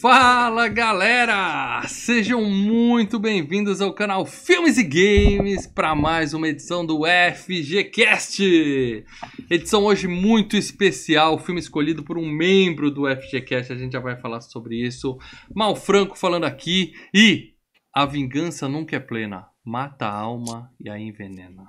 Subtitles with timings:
[0.00, 1.82] Fala galera!
[1.88, 7.00] Sejam muito bem-vindos ao canal Filmes e Games para mais uma edição do
[7.34, 9.04] FGCast.
[9.50, 14.16] Edição hoje muito especial, filme escolhido por um membro do FGCast, a gente já vai
[14.16, 15.18] falar sobre isso.
[15.52, 17.54] Mal Franco falando aqui e
[17.92, 21.64] a vingança nunca é plena, mata a alma e a envenena.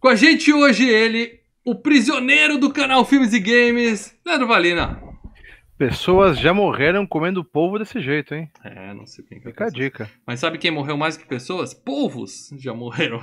[0.00, 5.07] Com a gente hoje ele, o prisioneiro do canal Filmes e Games, Leandro Valina.
[5.78, 8.50] Pessoas já morreram comendo polvo desse jeito, hein?
[8.64, 10.10] É, não sei quem que é Fica a dica.
[10.26, 11.72] Mas sabe quem morreu mais que pessoas?
[11.72, 13.20] Polvos já morreram.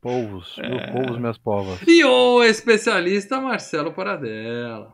[0.00, 0.92] Polvos, é...
[0.92, 1.80] polvos, minhas povas.
[1.86, 4.92] E o especialista Marcelo Paradela.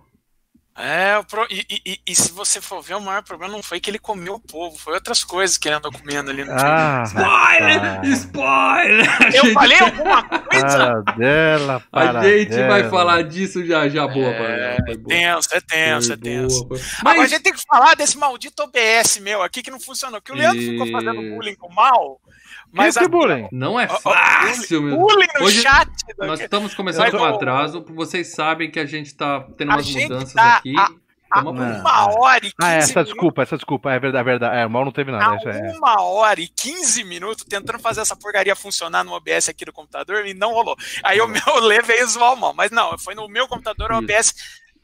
[0.79, 1.15] É,
[1.49, 4.35] e, e, e, se você for ver, o maior problema não foi que ele comeu
[4.35, 7.83] o povo, foi outras coisas que ele andou comendo ali no ah, Spoiler!
[7.83, 8.01] Ah.
[8.05, 9.35] Spoiler!
[9.35, 11.03] Eu falei alguma coisa?
[11.03, 12.35] Paradela, paradela.
[12.35, 16.69] A gente vai falar disso já já, boa, é, É tenso, é tenso, é tenso.
[16.71, 17.01] Mas...
[17.01, 20.31] Agora a gente tem que falar desse maldito OBS meu aqui que não funcionou, que
[20.31, 20.73] o Leandro e...
[20.73, 22.21] ficou fazendo bullying com o mal.
[22.73, 23.49] Mas que bullying?
[23.51, 24.99] Não é fácil, meu.
[24.99, 25.91] Bullying no Hoje, chat.
[26.19, 27.85] Nós estamos começando com atraso.
[27.95, 30.75] Vocês sabem que a gente está tendo umas mudanças tá aqui.
[30.79, 30.91] A...
[31.41, 33.13] Uma, hora e 15 Ah, essa minutos.
[33.13, 34.57] desculpa, essa desculpa, é verdade, é verdade.
[34.59, 35.37] É, o mal não teve nada.
[35.51, 35.73] É.
[35.77, 40.25] Uma hora e 15 minutos tentando fazer essa porcaria funcionar no OBS aqui do computador
[40.25, 40.77] e não rolou.
[41.03, 43.99] Aí o meu Lê veio zoar o mal, mas não, foi no meu computador, o
[43.99, 44.35] OBS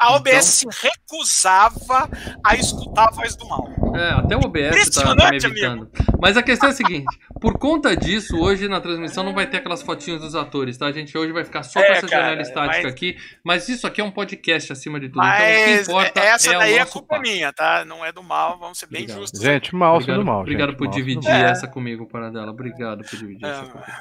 [0.03, 0.73] a OBS então...
[0.73, 2.11] se recusava
[2.45, 3.69] a escutar a voz do mal.
[3.95, 5.91] É, até o OBS tá, tá me evitando.
[5.95, 6.19] Amigo.
[6.21, 9.59] Mas a questão é a seguinte: por conta disso, hoje na transmissão não vai ter
[9.59, 10.87] aquelas fotinhas dos atores, tá?
[10.87, 12.93] A gente hoje vai ficar só é, com essa cara, janela estática mas...
[12.93, 13.17] aqui.
[13.45, 15.19] Mas isso aqui é um podcast acima de tudo.
[15.19, 17.23] Mas então, o que importa essa é daí é culpa papo.
[17.23, 17.85] minha, tá?
[17.85, 19.21] Não é do mal, vamos ser bem obrigado.
[19.21, 19.41] justos.
[19.41, 20.41] Gente, mal obrigado, do mal.
[20.41, 22.51] Obrigado gente, por dividir essa comigo, para dela.
[22.51, 23.93] Obrigado por dividir essa comigo.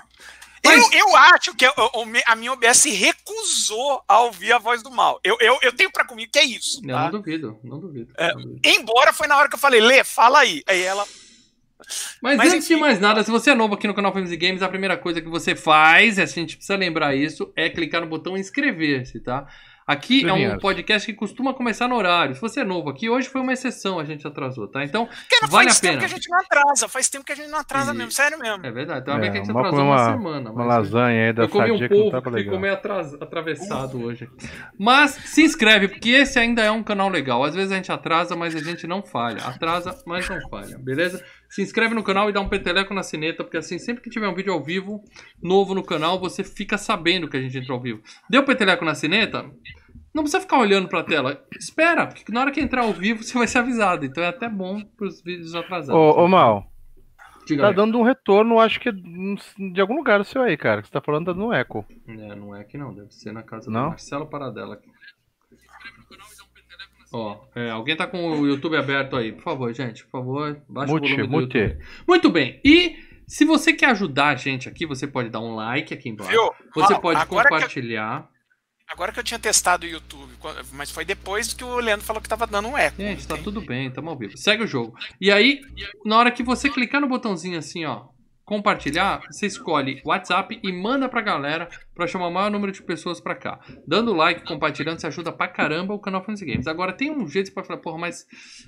[0.63, 0.93] Mas...
[0.93, 1.65] Eu, eu acho que
[2.25, 5.19] a minha OBS recusou a ouvir a voz do mal.
[5.23, 6.81] Eu, eu, eu tenho para comigo que é isso.
[6.81, 6.87] Tá?
[6.87, 8.61] não duvido, não duvido, é, não duvido.
[8.63, 10.63] Embora foi na hora que eu falei, Lê, fala aí.
[10.67, 11.05] Aí ela.
[12.21, 14.31] Mas, Mas antes enfim, de mais nada, se você é novo aqui no canal Filmes
[14.31, 18.01] e Games, a primeira coisa que você faz, a gente precisa lembrar isso, é clicar
[18.01, 19.47] no botão inscrever-se, tá?
[19.85, 22.35] Aqui é um podcast que costuma começar no horário.
[22.35, 24.83] Se você é novo aqui, hoje foi uma exceção, a gente atrasou, tá?
[24.83, 25.09] Então,
[25.49, 25.73] vale a pena.
[25.73, 27.97] Faz tempo que a gente não atrasa, faz tempo que a gente não atrasa e...
[27.97, 28.65] mesmo, sério mesmo.
[28.65, 30.51] É verdade, uma é, que a gente atrasou uma, uma semana.
[30.51, 33.13] Uma lasanha aí da Eu comi um pouco, que ficou meio atras...
[33.15, 34.05] atravessado Uf.
[34.05, 34.29] hoje.
[34.77, 37.43] Mas se inscreve, porque esse ainda é um canal legal.
[37.43, 39.43] Às vezes a gente atrasa, mas a gente não falha.
[39.43, 41.23] Atrasa, mas não falha, beleza?
[41.51, 44.29] Se inscreve no canal e dá um peteleco na sineta, porque assim, sempre que tiver
[44.29, 45.03] um vídeo ao vivo,
[45.43, 48.01] novo no canal, você fica sabendo que a gente entrou ao vivo.
[48.29, 49.43] Deu peteleco na sineta?
[50.13, 51.45] Não precisa ficar olhando pra tela.
[51.59, 54.05] Espera, porque na hora que entrar ao vivo você vai ser avisado.
[54.05, 55.93] Então é até bom pros vídeos atrasados.
[55.93, 56.71] Ô, ô Mal.
[57.45, 57.75] Diga tá aí.
[57.75, 60.81] dando um retorno, acho que de algum lugar seu aí, cara.
[60.81, 61.85] Que você tá falando tá dando um eco.
[62.07, 62.93] É, não é aqui não.
[62.93, 63.83] Deve ser na casa não?
[63.83, 64.79] do Marcelo Paradela.
[67.13, 69.33] Ó, é, alguém tá com o YouTube aberto aí.
[69.33, 71.57] Por favor, gente, por favor, baixa mute, o volume do mute.
[71.57, 71.85] YouTube.
[72.07, 72.61] Muito bem.
[72.63, 72.95] E
[73.27, 76.31] se você quer ajudar a gente aqui, você pode dar um like aqui embaixo.
[76.31, 76.51] Viu?
[76.73, 78.29] Você pode compartilhar.
[78.87, 80.29] Agora que eu tinha testado o YouTube,
[80.73, 83.01] mas foi depois que o Leandro falou que tava dando um eco.
[83.01, 84.37] Gente, tá tudo bem, tamo ao vivo.
[84.37, 84.97] Segue o jogo.
[85.19, 85.61] E aí,
[86.05, 88.07] na hora que você clicar no botãozinho assim, ó,
[88.51, 93.21] compartilhar, você escolhe WhatsApp e manda pra galera pra chamar o maior número de pessoas
[93.21, 93.61] pra cá.
[93.87, 96.67] Dando like, compartilhando, você ajuda pra caramba o canal Fantasy Games.
[96.67, 98.27] Agora, tem um jeito pra falar, porra, mas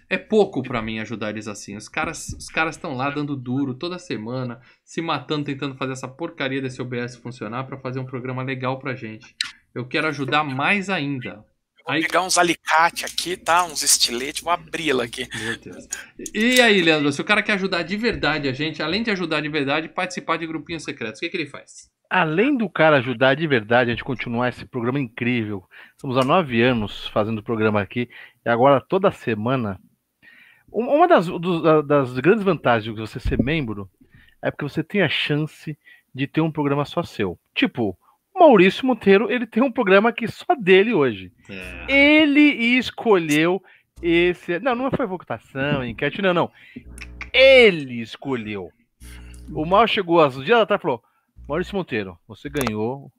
[0.09, 1.75] é pouco pra mim ajudar eles assim.
[1.75, 6.07] Os caras os caras estão lá dando duro toda semana, se matando, tentando fazer essa
[6.07, 9.35] porcaria desse OBS funcionar pra fazer um programa legal pra gente.
[9.75, 11.43] Eu quero ajudar mais ainda.
[11.85, 12.01] Vou aí...
[12.01, 13.65] pegar uns alicates aqui, tá?
[13.65, 15.27] Uns estiletes, vou abri-la aqui.
[15.35, 15.87] Meu Deus.
[16.33, 19.41] E aí, Leandro, se o cara quer ajudar de verdade a gente, além de ajudar
[19.41, 21.91] de verdade, participar de grupinhos secretos, o que, que ele faz?
[22.09, 25.63] Além do cara ajudar de verdade, a gente continuar esse programa incrível.
[25.91, 28.07] Estamos há nove anos fazendo o programa aqui,
[28.45, 29.79] e agora toda semana.
[30.71, 31.27] Uma das,
[31.85, 33.89] das grandes vantagens de você ser membro
[34.41, 35.77] é porque você tem a chance
[36.13, 37.39] de ter um programa só seu.
[37.53, 37.97] Tipo,
[38.35, 41.31] Maurício Monteiro, ele tem um programa aqui só dele hoje.
[41.49, 41.85] É.
[41.87, 42.41] Ele
[42.77, 43.61] escolheu
[44.01, 44.59] esse.
[44.59, 46.51] Não, não foi votação, enquete, não, não.
[47.31, 48.71] Ele escolheu.
[49.51, 51.03] O Mal chegou às dias atrás e falou:
[51.47, 53.11] Maurício Monteiro, você ganhou.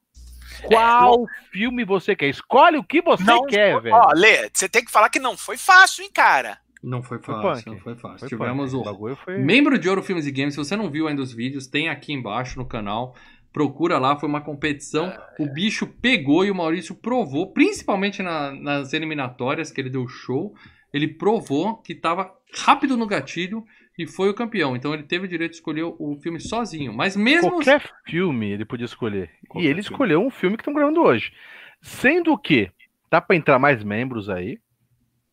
[0.67, 2.29] Qual é, filme você quer?
[2.29, 3.95] Escolhe o que você não, quer, velho.
[3.95, 6.59] Ó, Lê, você tem que falar que não foi fácil, hein, cara.
[6.83, 8.19] Não foi fácil, foi não foi fácil.
[8.21, 8.89] Foi Tivemos punk.
[8.89, 9.39] o, foi...
[9.39, 10.53] membro de Ouro Filmes e Games.
[10.53, 13.17] Se você não viu ainda os vídeos, tem aqui embaixo no canal.
[13.55, 15.07] Procura lá, foi uma competição.
[15.07, 15.43] Ah, é.
[15.45, 20.53] O bicho pegou e o Maurício provou, principalmente na, nas eliminatórias que ele deu show.
[20.93, 23.65] Ele provou que estava rápido no gatilho
[23.97, 24.75] e foi o campeão.
[24.75, 26.93] Então ele teve o direito de escolher o filme sozinho.
[26.93, 27.49] Mas mesmo.
[27.53, 29.31] Qualquer filme ele podia escolher.
[29.49, 29.95] Qualquer e ele filme.
[29.95, 31.33] escolheu um filme que estão gravando hoje.
[31.81, 32.73] Sendo que
[33.09, 34.59] dá para entrar mais membros aí.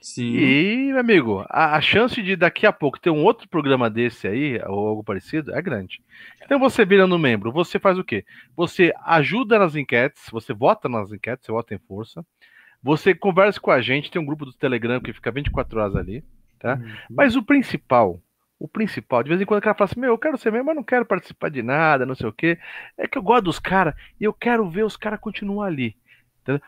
[0.02, 0.36] Sim.
[0.36, 4.28] E, meu amigo, a, a, chance de daqui a pouco ter um outro programa desse
[4.28, 6.02] aí, ou algo parecido, é grande.
[6.44, 8.26] Então você virando membro, você faz o quê?
[8.56, 12.26] Você ajuda nas enquetes, você vota nas enquetes, você vota em força.
[12.82, 16.24] Você conversa com a gente, tem um grupo do Telegram que fica 24 horas ali,
[16.60, 16.74] tá?
[16.74, 16.96] Uhum.
[17.12, 18.20] Mas o principal,
[18.58, 20.68] o principal, de vez em quando o cara fala assim, meu, eu quero ser membro,
[20.68, 22.58] mas não quero participar de nada, não sei o quê.
[22.98, 25.96] É que eu gosto dos caras e eu quero ver os caras continuar ali.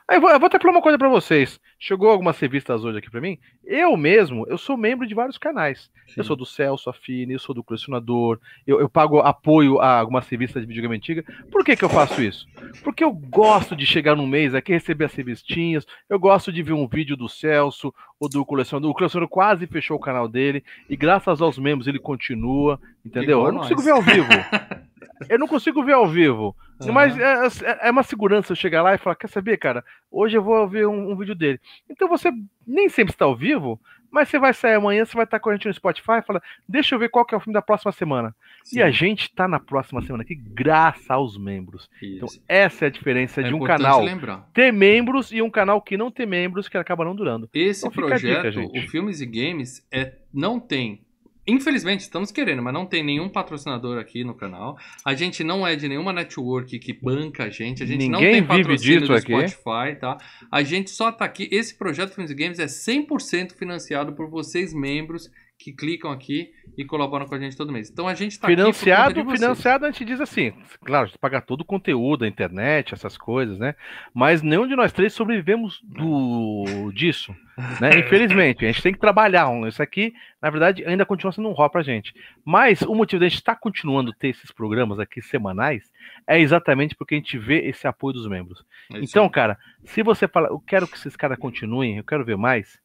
[0.07, 1.59] Aí eu vou, eu vou até falar uma coisa para vocês.
[1.79, 3.39] Chegou algumas revistas hoje aqui para mim.
[3.65, 5.89] Eu mesmo, eu sou membro de vários canais.
[6.07, 6.13] Sim.
[6.17, 10.27] Eu sou do Celso Affine, eu sou do Colecionador, eu, eu, pago apoio a algumas
[10.27, 11.23] revistas de videogame antiga.
[11.51, 12.47] Por que, que eu faço isso?
[12.83, 16.73] Porque eu gosto de chegar no mês aqui, receber as revistinhas, eu gosto de ver
[16.73, 18.91] um vídeo do Celso ou do Colecionador.
[18.91, 23.39] O Colecionador quase fechou o canal dele e graças aos membros ele continua, entendeu?
[23.39, 23.69] Eu não nós.
[23.69, 24.29] consigo ver ao vivo.
[25.29, 26.55] eu não consigo ver ao vivo.
[26.81, 26.93] Uhum.
[26.93, 29.83] Mas é, é, é, uma segurança eu chegar lá e falar: quer saber, cara?
[30.11, 31.59] Hoje eu vou ver um, um vídeo dele.
[31.89, 32.31] Então você
[32.65, 33.79] nem sempre está ao vivo,
[34.11, 36.41] mas você vai sair amanhã, você vai estar com a gente no Spotify e fala:
[36.67, 38.35] deixa eu ver qual que é o filme da próxima semana.
[38.63, 38.79] Sim.
[38.79, 41.89] E a gente está na próxima semana aqui, graças aos membros.
[41.97, 42.37] Então, Isso.
[42.37, 44.49] Então, essa é a diferença é de um canal lembrar.
[44.53, 47.49] ter membros e um canal que não tem membros, que acaba não durando.
[47.53, 51.01] Esse então, projeto, dica, o Filmes e Games, é, não tem
[51.45, 54.77] Infelizmente, estamos querendo, mas não tem nenhum patrocinador aqui no canal.
[55.03, 57.83] A gente não é de nenhuma network que banca a gente.
[57.83, 59.47] A gente Ninguém não tem patrocínio do aqui.
[59.47, 60.17] Spotify, tá?
[60.49, 61.49] A gente só tá aqui.
[61.51, 65.29] Esse projeto Filmes Games é 100% financiado por vocês, membros,
[65.63, 67.89] que clicam aqui e colaboram com a gente todo mês.
[67.89, 70.51] Então a gente está financiado, aqui financiado a gente diz assim,
[70.83, 73.73] claro, a gente paga todo o conteúdo, a internet, essas coisas, né?
[74.13, 77.33] Mas nenhum de nós três sobrevivemos do disso,
[77.79, 77.91] né?
[77.97, 79.47] Infelizmente, a gente tem que trabalhar.
[79.65, 82.13] Isso aqui, na verdade, ainda continua sendo um rol pra gente.
[82.43, 85.89] Mas o motivo da gente estar tá continuando a ter esses programas aqui semanais
[86.27, 88.65] é exatamente porque a gente vê esse apoio dos membros.
[88.91, 92.35] É então, cara, se você fala, eu quero que esses caras continuem, eu quero ver
[92.35, 92.82] mais,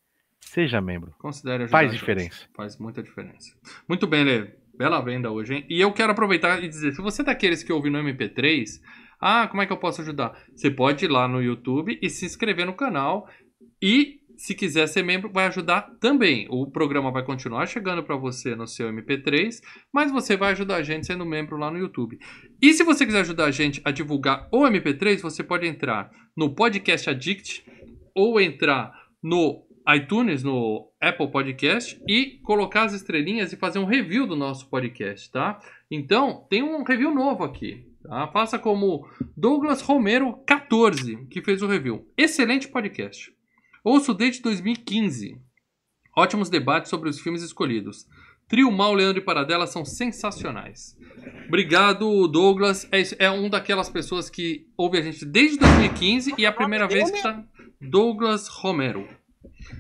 [0.49, 1.13] Seja membro.
[1.19, 2.49] Considere Faz diferença.
[2.57, 3.55] Faz muita diferença.
[3.87, 4.51] Muito bem, Lê.
[4.77, 5.67] Bela venda hoje, hein?
[5.69, 8.65] E eu quero aproveitar e dizer, se você é daqueles que ouve no MP3,
[9.21, 10.41] ah, como é que eu posso ajudar?
[10.55, 13.29] Você pode ir lá no YouTube e se inscrever no canal
[13.83, 16.47] e se quiser ser membro, vai ajudar também.
[16.49, 19.61] O programa vai continuar chegando para você no seu MP3,
[19.93, 22.19] mas você vai ajudar a gente sendo membro lá no YouTube.
[22.63, 26.55] E se você quiser ajudar a gente a divulgar o MP3, você pode entrar no
[26.55, 27.65] Podcast Addict
[28.15, 28.93] ou entrar
[29.23, 34.69] no iTunes, no Apple Podcast e colocar as estrelinhas e fazer um review do nosso
[34.69, 35.59] podcast, tá?
[35.91, 37.87] Então, tem um review novo aqui.
[38.03, 38.29] Tá?
[38.29, 42.07] Faça como Douglas Romero 14, que fez o review.
[42.17, 43.33] Excelente podcast.
[43.83, 45.41] Ouço desde 2015.
[46.17, 48.07] Ótimos debates sobre os filmes escolhidos.
[48.49, 50.97] Trio Mal, Leandro e Paradela são sensacionais.
[51.47, 52.89] Obrigado, Douglas.
[52.91, 56.87] É, é um daquelas pessoas que ouve a gente desde 2015 e é a primeira
[56.87, 57.45] vez que está
[57.81, 59.07] Douglas Romero.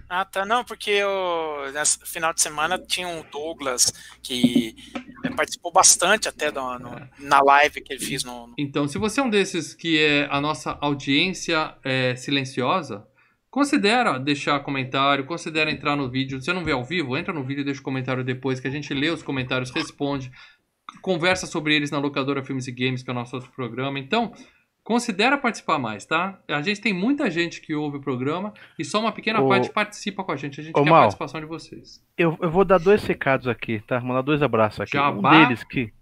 [0.08, 0.44] Ah, tá.
[0.44, 3.92] Não, porque eu, nesse final de semana tinha um Douglas
[4.22, 4.74] que
[5.24, 8.98] é, participou bastante até do, no, na live que ele fez no, no, Então, se
[8.98, 13.06] você é um desses que é a nossa audiência é, silenciosa,
[13.50, 16.38] considera deixar comentário, considera entrar no vídeo.
[16.38, 18.68] Se você não vê ao vivo, entra no vídeo e deixa o comentário depois, que
[18.68, 20.30] a gente lê os comentários, responde,
[21.02, 23.98] conversa sobre eles na locadora Filmes e Games, que é o nosso outro programa.
[23.98, 24.32] Então,
[24.88, 26.40] Considera participar mais, tá?
[26.48, 30.24] A gente tem muita gente que ouve o programa e só uma pequena parte participa
[30.24, 30.62] com a gente.
[30.62, 32.02] A gente Ô, quer Mal, a participação de vocês.
[32.16, 34.00] Eu, eu vou dar dois recados aqui, tá?
[34.00, 34.92] Mandar dois abraços aqui.
[34.92, 35.28] Jabá?
[35.28, 35.92] Um deles que.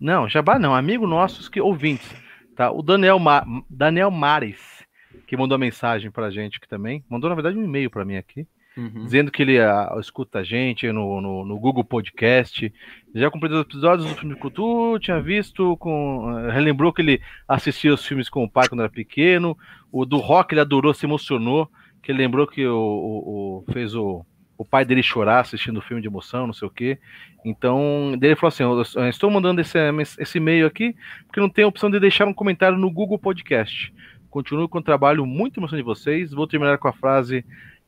[0.00, 2.12] Não, Jabá não, amigo nossos que ouvintes,
[2.56, 2.72] tá?
[2.72, 3.46] O Daniel, Ma...
[3.70, 4.84] Daniel Mares,
[5.28, 7.04] que mandou mensagem pra gente aqui também.
[7.08, 8.48] Mandou, na verdade, um e-mail pra mim aqui.
[8.76, 9.04] Uhum.
[9.04, 12.72] Dizendo que ele uh, escuta a gente no, no, no, Google Podcast.
[13.14, 17.94] Já cumpriu os episódios do filme Cultura, tinha visto, com, uh, relembrou que ele assistia
[17.94, 19.56] os filmes com o pai quando era pequeno.
[19.92, 21.70] O do rock ele adorou, se emocionou,
[22.02, 24.26] que ele lembrou que o, o, o fez o,
[24.58, 26.98] o pai dele chorar assistindo o filme de emoção, não sei o quê.
[27.44, 32.26] Então, ele falou assim: estou mandando esse, e-mail aqui, porque não tem opção de deixar
[32.26, 33.92] um comentário no Google Podcast.
[34.30, 36.32] Continuo com o trabalho muito emocionante de vocês.
[36.32, 37.44] Vou terminar com a frase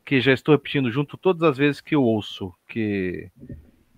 [0.07, 3.29] que já estou repetindo junto todas as vezes que eu ouço, que,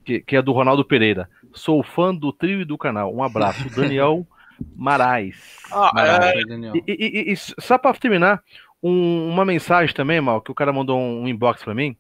[0.03, 1.29] que, que é do Ronaldo Pereira.
[1.53, 3.15] Sou fã do trio e do canal.
[3.15, 3.69] Um abraço.
[3.77, 4.27] Daniel
[4.75, 5.59] Marais.
[5.71, 6.45] Ah, Marais.
[6.49, 6.79] É...
[6.87, 8.43] E, e, e, só para terminar,
[8.83, 11.95] um, uma mensagem também, Mal, que o cara mandou um inbox para mim,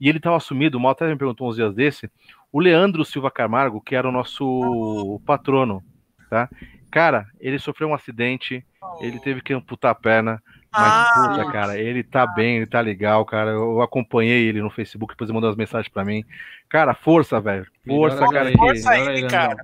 [0.00, 2.08] e ele estava sumido, o Mal até me perguntou uns dias desse,
[2.52, 5.82] o Leandro Silva Camargo, que era o nosso patrono,
[6.30, 6.48] tá?
[6.90, 8.64] Cara, ele sofreu um acidente,
[9.00, 12.80] ele teve que amputar a perna, mas, ah, puta, cara, ele tá bem, ele tá
[12.80, 13.50] legal, cara.
[13.50, 16.24] Eu acompanhei ele no Facebook, depois ele mandou as mensagens pra mim.
[16.68, 17.66] Cara, força, velho.
[17.86, 18.48] Força, cara.
[18.48, 19.56] Aí, força aí, cara.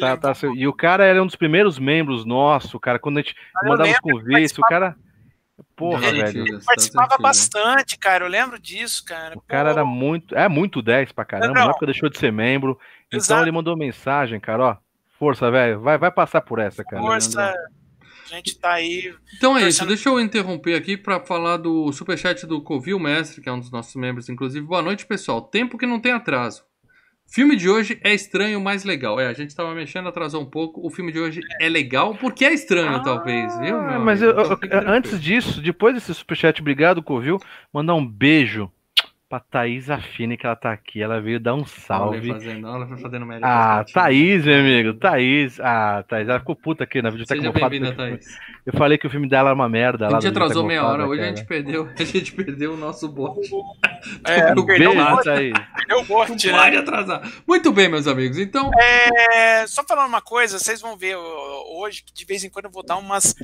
[0.00, 2.98] Tá, tá, e o cara era um dos primeiros membros nosso, cara.
[2.98, 3.34] Quando a gente
[3.64, 4.96] mandava os convites, o cara.
[5.76, 6.40] porra, Ele velho.
[6.42, 7.48] antigas, Participava das antigas.
[7.50, 8.24] bastante, cara.
[8.24, 9.36] Eu lembro disso, cara.
[9.36, 11.64] O cara era muito, é muito 10 pra caramba, Não.
[11.64, 12.78] na época deixou de ser membro.
[13.08, 13.42] Então Exato.
[13.42, 14.76] ele mandou mensagem, cara, ó.
[15.18, 15.80] Força, velho.
[15.80, 17.02] Vai, vai passar por essa, cara.
[17.02, 17.54] Força.
[18.30, 19.14] A gente tá aí.
[19.36, 23.48] Então é isso, deixa eu interromper aqui pra falar do superchat do Covil Mestre, que
[23.48, 24.66] é um dos nossos membros, inclusive.
[24.66, 25.40] Boa noite, pessoal.
[25.40, 26.64] Tempo que não tem atraso.
[27.28, 29.18] Filme de hoje é estranho, mas legal.
[29.18, 30.84] É, a gente tava mexendo, atrasou um pouco.
[30.86, 33.80] O filme de hoje é legal porque é estranho, Ah, talvez, viu?
[33.82, 37.38] meu Ah, mas eu- eu- antes disso, depois desse superchat, obrigado, Covil.
[37.72, 38.70] Mandar um beijo
[39.28, 41.02] pra Thaís Affine, que ela tá aqui.
[41.02, 42.28] Ela veio dar um salve.
[42.30, 43.84] fazendo, olha ele fazendo média Ah.
[43.92, 44.94] Thaís, meu amigo.
[44.94, 45.58] Thaís.
[45.60, 48.26] Ah, Thaís, ela ficou puta aqui na videoteca Seja bem-vinda, Thaís.
[48.64, 50.06] Eu falei que o filme dela era uma merda.
[50.06, 53.40] A gente atrasou meia hora, hoje a gente perdeu, a gente perdeu o nosso bot.
[54.24, 55.54] É, Um perdeu o Thaís.
[55.88, 56.62] Eu gosto, Não né?
[56.64, 57.32] pode atrasar.
[57.46, 58.38] Muito bem, meus amigos.
[58.38, 62.66] Então, É, só falando uma coisa, vocês vão ver hoje que de vez em quando
[62.66, 63.34] eu vou dar umas.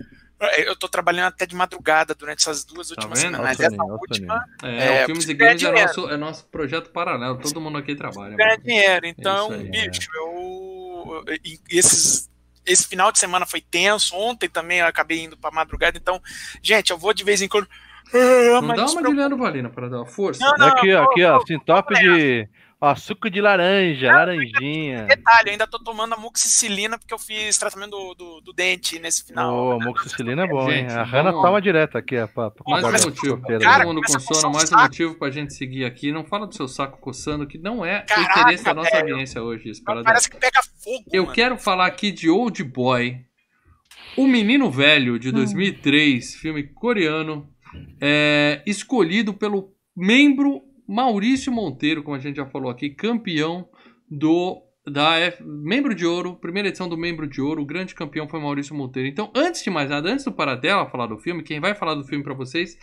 [0.67, 3.37] Eu tô trabalhando até de madrugada durante essas duas últimas vendo?
[3.37, 3.57] semanas.
[3.57, 6.47] O essa o última é, É, o Filmes e ganhar Games é nosso, é nosso
[6.47, 7.39] projeto paralelo.
[7.39, 8.37] Todo mundo aqui trabalha.
[8.37, 8.63] ganha mano.
[8.63, 9.07] dinheiro.
[9.07, 11.25] Então, aí, bicho, eu.
[11.45, 12.31] e- Esses,
[12.67, 14.15] esse final de semana foi tenso.
[14.15, 15.97] Ontem também eu acabei indo pra madrugada.
[15.99, 16.21] Então,
[16.63, 17.67] gente, eu vou de vez em quando.
[18.15, 19.15] Ah, Não mas dá uma de.
[19.17, 20.45] Leandro Valina para dar uma força.
[20.45, 20.67] Não, não.
[20.69, 21.33] aqui, ó, vou- aqui, ó.
[21.35, 22.49] vou- Assim, top de.
[22.85, 25.05] Ó, suco de laranja, laranjinha.
[25.07, 29.25] Detalhe, eu ainda tô tomando amoxicilina porque eu fiz tratamento do, do, do dente nesse
[29.25, 29.55] final.
[29.55, 30.89] Ô, amoxicilina é bom, hein?
[30.89, 32.27] Gente, A Hanna vamos- toma direto aqui, ó.
[32.27, 33.41] Pra, pra Mais um motivo.
[33.41, 33.85] Cara.
[33.85, 36.11] Todo mundo com sono, mais um motivo pra gente seguir aqui.
[36.11, 39.11] Não fala do seu saco coçando, que não é Caraca, o interesse da nossa velho.
[39.13, 39.71] audiência hoje.
[39.71, 39.85] Isso.
[39.85, 41.05] Parece que pega fogo.
[41.13, 41.35] Eu mano.
[41.37, 43.17] quero falar aqui de Old Boy,
[44.17, 47.49] O Menino Velho, de 2003, filme coreano,
[48.01, 53.69] é, escolhido pelo membro Maurício Monteiro, como a gente já falou aqui, campeão
[54.11, 58.29] do da F- membro de ouro, primeira edição do membro de ouro, o grande campeão
[58.29, 59.09] foi Maurício Monteiro.
[59.09, 62.03] Então, antes de mais nada, antes do Paradela falar do filme, quem vai falar do
[62.05, 62.77] filme pra vocês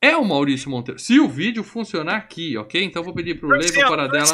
[0.00, 1.00] é o Maurício Monteiro.
[1.00, 2.84] Se o vídeo funcionar aqui, ok?
[2.84, 4.24] Então eu vou pedir pro Lei pro Torcendo, Paradela.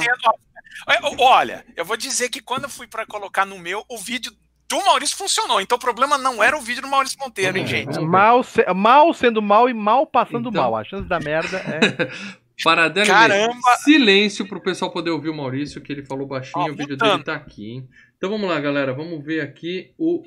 [1.19, 4.31] Olha, eu vou dizer que quando eu fui pra colocar no meu, o vídeo
[4.69, 5.61] do Maurício funcionou.
[5.61, 7.99] Então o problema não era o vídeo do Maurício Monteiro, hein, gente?
[8.01, 10.77] Mal, se- mal sendo mal e mal passando Então- mal.
[10.77, 12.33] A chance da merda é.
[12.63, 13.77] Paradela e Caramba!
[13.83, 17.23] Silêncio pro pessoal poder ouvir o Maurício, que ele falou baixinho, Ó, o vídeo dele
[17.23, 17.89] tá aqui, hein?
[18.17, 20.23] Então vamos lá, galera, vamos ver aqui o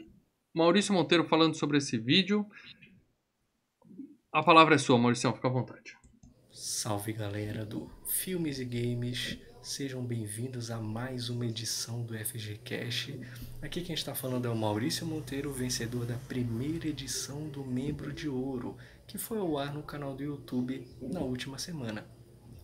[0.53, 2.45] Maurício Monteiro falando sobre esse vídeo.
[4.31, 5.97] A palavra é sua, Maurício, fica à vontade.
[6.51, 13.11] Salve galera do Filmes e Games, sejam bem-vindos a mais uma edição do FG Cash.
[13.61, 18.29] Aqui quem está falando é o Maurício Monteiro, vencedor da primeira edição do Membro de
[18.29, 18.77] Ouro,
[19.07, 22.05] que foi ao ar no canal do YouTube na última semana.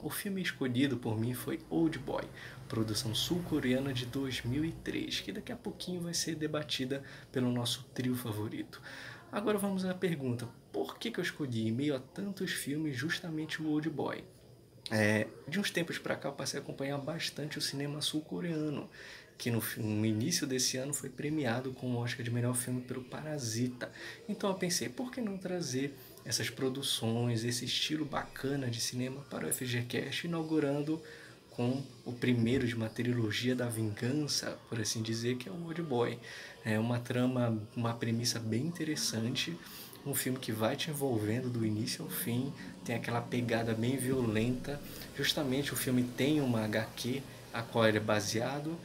[0.03, 2.23] O filme escolhido por mim foi Old Boy,
[2.67, 8.81] produção sul-coreana de 2003, que daqui a pouquinho vai ser debatida pelo nosso trio favorito.
[9.31, 13.61] Agora vamos à pergunta: por que, que eu escolhi, em meio a tantos filmes, justamente
[13.61, 14.23] o Old Boy?
[14.89, 18.89] É, de uns tempos para cá eu passei a acompanhar bastante o cinema sul-coreano,
[19.37, 23.03] que no, no início desse ano foi premiado com o Oscar de melhor filme pelo
[23.03, 23.91] Parasita.
[24.27, 29.47] Então eu pensei, por que não trazer essas produções, esse estilo bacana de cinema para
[29.47, 31.01] o FGCast, inaugurando
[31.51, 35.81] com o primeiro de uma trilogia da vingança, por assim dizer, que é o Old
[35.81, 36.17] Boy.
[36.63, 39.57] É uma trama, uma premissa bem interessante,
[40.05, 42.51] um filme que vai te envolvendo do início ao fim,
[42.83, 44.79] tem aquela pegada bem violenta.
[45.15, 47.21] Justamente o filme tem uma HQ
[47.53, 48.75] a qual ele é baseado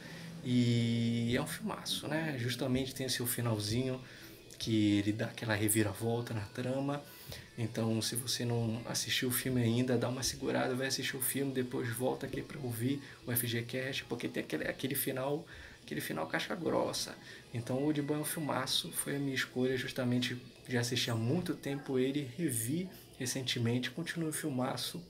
[0.43, 2.35] e é um filmaço, né?
[2.37, 3.99] Justamente tem o seu finalzinho
[4.59, 7.01] que ele dá aquela reviravolta na trama.
[7.57, 11.51] Então, se você não assistiu o filme ainda, dá uma segurada, vai assistir o filme,
[11.51, 15.43] depois volta aqui para ouvir o FGCast, porque tem aquele, aquele final,
[15.81, 17.15] aquele final casca grossa.
[17.51, 20.37] Então, o Old Boy é um filmaço, foi a minha escolha, justamente
[20.67, 22.87] já assisti há muito tempo ele, revi
[23.17, 25.01] recentemente, continua um filmaço,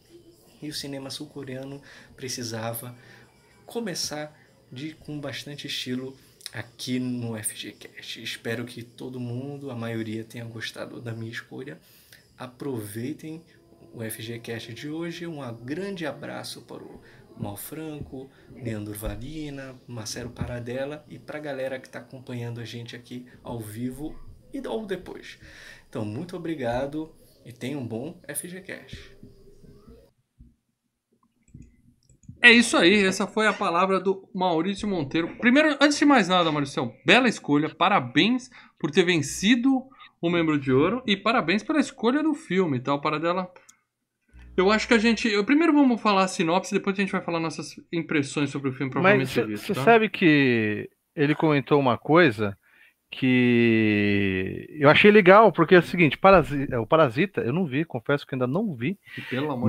[0.62, 1.82] e o cinema sul-coreano
[2.16, 2.96] precisava
[3.66, 4.34] começar
[4.72, 6.18] de com bastante estilo
[6.54, 8.24] aqui no FGCast.
[8.24, 11.80] Espero que todo mundo, a maioria, tenha gostado da minha escolha.
[12.38, 13.44] Aproveitem
[13.94, 15.25] o FGCast de hoje.
[15.25, 17.01] Um grande abraço para o
[17.39, 22.96] Mal Franco, Leandro Valina, Marcelo Paradela e para a galera que está acompanhando a gente
[22.96, 24.15] aqui ao vivo
[24.53, 25.39] e ou depois.
[25.89, 27.13] Então, muito obrigado
[27.46, 29.17] e tenha um bom FGCast.
[32.41, 35.38] É isso aí, essa foi a palavra do Maurício Monteiro.
[35.38, 39.84] Primeiro, antes de mais nada, Maurício, bela escolha, parabéns por ter vencido
[40.22, 42.94] o membro de ouro e parabéns pela escolha do filme, tá?
[42.94, 43.50] O Paradela.
[44.56, 45.28] Eu acho que a gente.
[45.28, 48.74] eu- Primeiro vamos falar a sinopse, depois a gente vai falar nossas impressões sobre o
[48.74, 49.58] filme Mas propriamente dito.
[49.60, 49.84] você tá?
[49.84, 52.58] sabe que ele comentou uma coisa
[53.12, 58.26] que eu achei legal, porque é o seguinte, Parasita, o Parasita, eu não vi, confesso
[58.26, 58.98] que ainda não vi,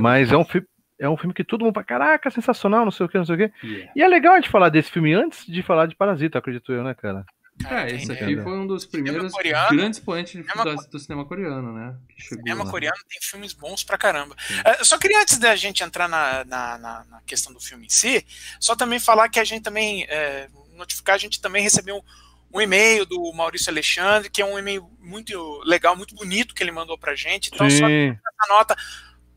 [0.00, 0.66] mas é um filme
[1.00, 3.34] é um filme que todo mundo fala, caraca, sensacional, não sei o que, não sei
[3.36, 3.52] o que.
[3.64, 3.92] Yeah.
[3.94, 6.82] E é legal a gente falar desse filme antes de falar de Parasita, acredito eu,
[6.82, 7.24] né, cara?
[7.62, 11.72] Cara, é, esse aqui foi um dos primeiros coreano, grandes expoentes do, do cinema coreano,
[11.72, 11.96] né?
[12.18, 12.70] cinema lá.
[12.70, 14.36] coreano tem filmes bons pra caramba.
[14.50, 17.90] Uh, só queria, antes da gente entrar na, na, na, na, questão do filme em
[17.90, 18.24] si,
[18.60, 22.60] só também falar que a gente também, é, notificar, a gente também recebeu um, um
[22.60, 26.96] e-mail do Maurício Alexandre, que é um e-mail muito legal, muito bonito que ele mandou
[26.96, 27.50] pra gente.
[27.52, 27.78] Então, Sim.
[27.78, 28.76] só essa nota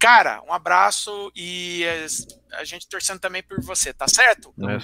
[0.01, 1.86] Cara, um abraço e
[2.53, 4.51] a gente torcendo também por você, tá certo?
[4.58, 4.79] É,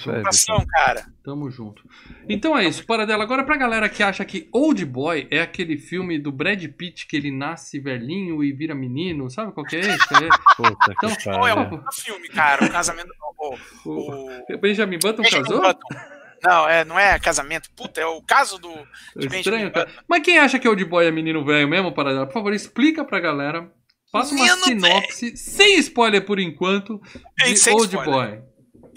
[0.46, 1.06] Tamo cara.
[1.24, 1.82] Tamo junto.
[2.28, 3.24] Então é isso, para dela.
[3.24, 7.16] Agora pra galera que acha que Old Boy é aquele filme do Brad Pitt que
[7.16, 9.90] ele nasce velhinho e vira menino, sabe qual que é esse?
[9.90, 10.28] É...
[10.56, 13.56] Puta então, que é um filme, cara, o casamento o,
[13.86, 14.58] o, o...
[14.60, 15.62] Benjamin Button Benjamin casou?
[15.62, 16.18] Button.
[16.44, 17.68] Não, é, não é casamento.
[17.76, 18.72] Puta, é o caso do.
[19.16, 19.90] Estranho, cara.
[20.06, 22.26] Mas quem acha que Old Boy é menino velho mesmo, para dela?
[22.26, 23.68] Por favor, explica pra galera
[24.10, 27.00] Faça uma sinopse, sem spoiler por enquanto,
[27.36, 28.04] de Old spoiler.
[28.04, 28.48] Boy.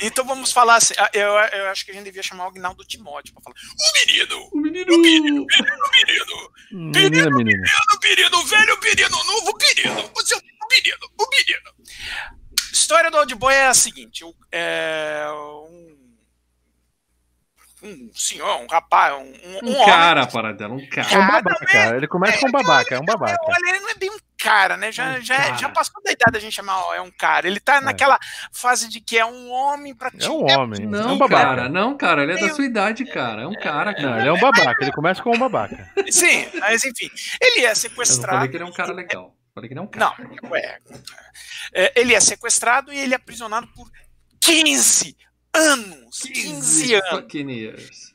[0.02, 0.94] Então vamos falar assim.
[0.98, 3.56] Ah, eu, eu acho que a gente devia chamar o Agnaldo Timóteo pra falar.
[3.56, 4.50] O menino!
[4.52, 4.94] O menino!
[4.94, 5.42] O menino!
[5.42, 5.76] O menino!
[5.82, 6.52] O menino!
[6.72, 7.68] Menino, menino,
[8.02, 10.12] menino, velho menino, novo menino!
[10.16, 10.40] O seu
[10.72, 11.12] menino!
[11.20, 11.72] O menino!
[12.72, 15.26] História do Old Boy é a seguinte: é,
[15.70, 16.01] um
[17.84, 19.34] um senhor, um rapaz, um,
[19.64, 21.08] um, um cara, para dela, um cara.
[21.12, 23.40] É um babaca, é, ele começa é, com um babaca, é um babaca.
[23.44, 24.92] Olha, ele não é bem um cara, né?
[24.92, 25.58] Já, um já, cara.
[25.58, 27.48] já passou da idade a gente chamar, ó, é um cara.
[27.48, 27.82] Ele tá é.
[27.82, 28.20] naquela
[28.52, 30.26] fase de que é um homem pra ti.
[30.26, 30.86] É um homem.
[30.86, 31.44] Não, é um babaca.
[31.44, 33.44] cara, não, cara, ele é da sua idade, cara.
[33.44, 34.10] É um cara, cara.
[34.10, 35.92] Não, ele é um babaca, ele começa com um babaca.
[36.12, 37.10] Sim, mas enfim,
[37.42, 38.34] ele é sequestrado.
[38.34, 39.36] Eu falei que ele é um cara legal.
[39.56, 40.16] Falei que ele é um cara.
[40.44, 40.78] Não, é,
[41.74, 41.94] é.
[42.00, 43.90] Ele é sequestrado e ele é aprisionado por
[44.40, 45.16] 15
[45.54, 46.20] anos.
[46.20, 48.12] 15, 15 anos.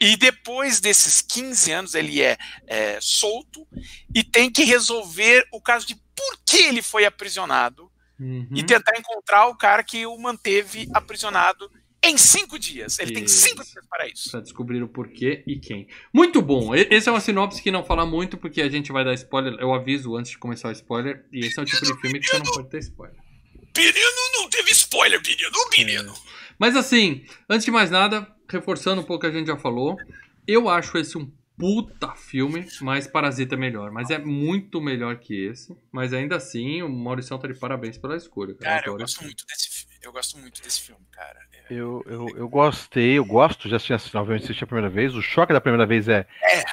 [0.00, 3.66] E depois desses 15 anos ele é, é, solto
[4.14, 8.48] e tem que resolver o caso de por que ele foi aprisionado uhum.
[8.54, 11.70] e tentar encontrar o cara que o manteve aprisionado
[12.02, 12.98] em cinco dias.
[12.98, 13.18] Ele isso.
[13.18, 14.30] tem cinco dias para isso.
[14.30, 15.88] Para descobrir o porquê e quem.
[16.12, 16.74] Muito bom.
[16.74, 19.54] Esse é uma sinopse que não fala muito, porque a gente vai dar spoiler.
[19.58, 21.24] Eu aviso antes de começar o spoiler.
[21.32, 23.16] E esse é o tipo de filme que você não pode ter spoiler.
[23.72, 25.70] Pirino não teve spoiler, Pirino.
[25.70, 26.12] Pirino.
[26.12, 26.43] É.
[26.58, 29.96] Mas assim, antes de mais nada, reforçando um pouco o que a gente já falou,
[30.46, 33.90] eu acho esse um puta filme, mas Parasita é melhor.
[33.90, 35.76] Mas é muito melhor que esse.
[35.92, 38.54] Mas ainda assim, o Maurição tá de parabéns pela escolha.
[38.54, 39.94] Cara, cara eu gosto muito desse filme.
[40.02, 41.40] Eu gosto muito desse filme, cara.
[41.52, 41.74] É...
[41.74, 45.14] Eu, eu, eu gostei, eu gosto, já tinha obviamente assisti a primeira vez.
[45.14, 46.64] O choque da primeira vez é, é.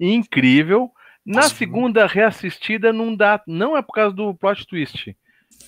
[0.00, 0.90] incrível.
[1.24, 5.16] Na Nossa, segunda reassistida não dá, não é por causa do plot twist.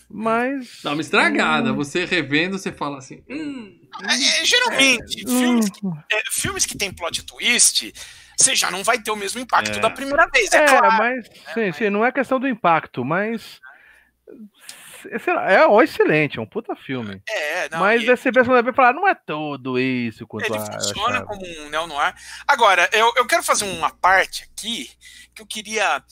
[0.09, 0.81] Mas.
[0.83, 1.73] Dá uma estragada.
[1.73, 1.77] Hum...
[1.77, 3.23] Você revendo, você fala assim.
[3.29, 5.39] Hum, é, geralmente, hum.
[5.39, 7.93] filmes, que, é, filmes que tem plot twist,
[8.37, 9.81] você já não vai ter o mesmo impacto é.
[9.81, 10.93] da primeira vez, é, é claro.
[10.99, 13.61] Mas, sim, sim, não é questão do impacto, mas.
[15.27, 17.23] Lá, é excelente, é um puta filme.
[17.29, 18.07] É, não, Mas e...
[18.07, 21.87] você vê vai falar, não é todo isso quanto Ele a, funciona como um neo
[21.87, 22.15] noir.
[22.49, 24.91] Agora, eu, eu quero fazer uma parte aqui
[25.35, 26.03] que eu queria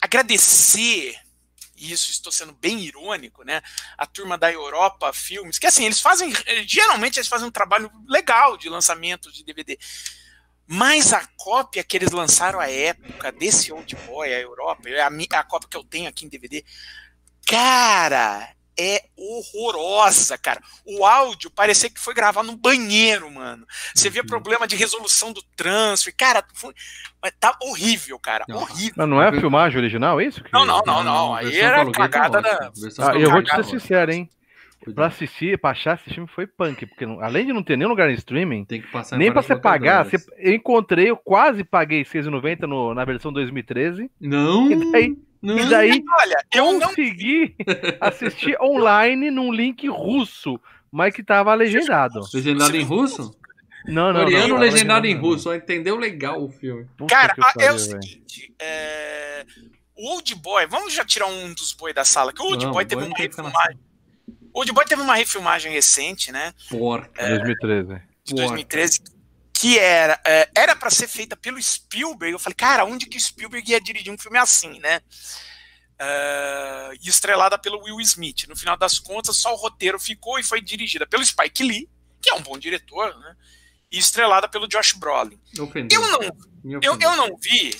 [0.00, 1.14] agradecer
[1.78, 3.62] e isso estou sendo bem irônico, né?
[3.96, 6.32] A turma da Europa Filmes, que assim, eles fazem,
[6.66, 9.78] geralmente eles fazem um trabalho legal de lançamento de DVD.
[10.66, 15.44] Mas a cópia que eles lançaram à época desse Old Boy, a Europa, a, a
[15.44, 16.62] cópia que eu tenho aqui em DVD,
[17.46, 20.60] cara, é horrorosa, cara.
[20.86, 23.66] O áudio parecia que foi gravado no banheiro, mano.
[23.94, 24.28] Você via uhum.
[24.28, 26.14] problema de resolução do transfer.
[26.16, 26.72] Cara, foi...
[27.40, 28.44] tá horrível, cara.
[28.48, 28.58] Não.
[28.58, 28.94] Horrível.
[28.96, 30.42] Mas não é a filmagem original, é isso?
[30.44, 30.52] Que...
[30.52, 31.34] Não, não, não, não.
[31.34, 32.70] Aí era cagada da.
[33.00, 34.30] Ah, eu vou te ser sincero, hein?
[34.94, 38.08] Pra assistir, pra achar esse filme foi punk, porque além de não ter nenhum lugar
[38.08, 38.66] em streaming,
[39.18, 44.08] nem pra você pagar, você, eu encontrei, eu quase paguei R$6,90 na versão 2013.
[44.20, 44.70] Não!
[44.70, 45.58] E daí, não.
[45.58, 47.74] E daí Olha, eu consegui não...
[48.00, 52.20] assistir online num link russo, mas que tava legendado.
[52.32, 53.34] Legendado em russo?
[53.86, 54.24] Não, não.
[54.24, 56.86] Coreano não, legendado em russo, entendeu legal o filme.
[56.96, 59.44] Puta Cara, é o seguinte, é...
[59.96, 62.72] o Old Boy, vamos já tirar um dos boi da sala, que o Old não,
[62.72, 63.78] Boy teve uma refilmagem.
[64.52, 66.52] O Old Boy teve uma refilmagem recente, né?
[66.68, 67.22] Porca.
[67.22, 68.02] É, 2013.
[68.24, 69.00] De 2013,
[69.58, 72.32] que era é, era para ser feita pelo Spielberg.
[72.32, 75.00] Eu falei, cara, onde que o Spielberg ia dirigir um filme assim, né?
[76.00, 78.46] Uh, e estrelada pelo Will Smith.
[78.48, 81.90] No final das contas, só o roteiro ficou e foi dirigida pelo Spike Lee,
[82.22, 83.34] que é um bom diretor, né?
[83.90, 85.40] E estrelada pelo Josh Brolin.
[85.58, 86.00] Ofendeu.
[86.00, 87.76] Eu não, eu, eu não vi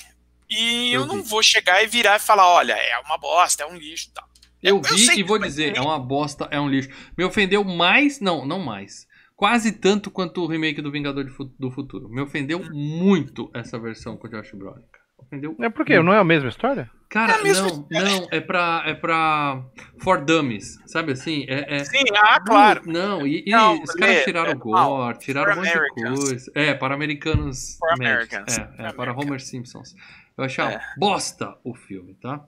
[0.50, 1.28] e eu, eu não vi.
[1.28, 4.28] vou chegar e virar e falar, olha, é uma bosta, é um lixo, tal.
[4.60, 6.88] Eu, eu vi e vou dizer, é uma bosta, é um lixo.
[7.16, 9.06] Me ofendeu mais, não, não mais
[9.38, 11.24] quase tanto quanto o remake do Vingador
[11.56, 12.08] do Futuro.
[12.08, 14.82] Me ofendeu muito essa versão com o Josh Brolin.
[14.90, 15.04] cara.
[15.16, 15.56] Ofendeu.
[15.60, 16.90] É porque não é a mesma história?
[17.08, 19.62] Cara, É mesma não, não, é pra, é pra
[20.02, 21.44] For Dummies, sabe assim?
[21.48, 22.82] É, é- Sim, ah, claro.
[22.86, 26.52] Não, e, e Não, os caras tiraram é o gore, tiraram um monte de coisa.
[26.54, 27.76] É, para americanos.
[27.78, 27.92] For.
[27.94, 28.58] Americans.
[28.58, 29.24] É, é, para Americans.
[29.24, 29.94] Homer Simpsons.
[30.36, 30.80] Eu achei uma É.
[30.98, 32.40] bosta o filme, tá?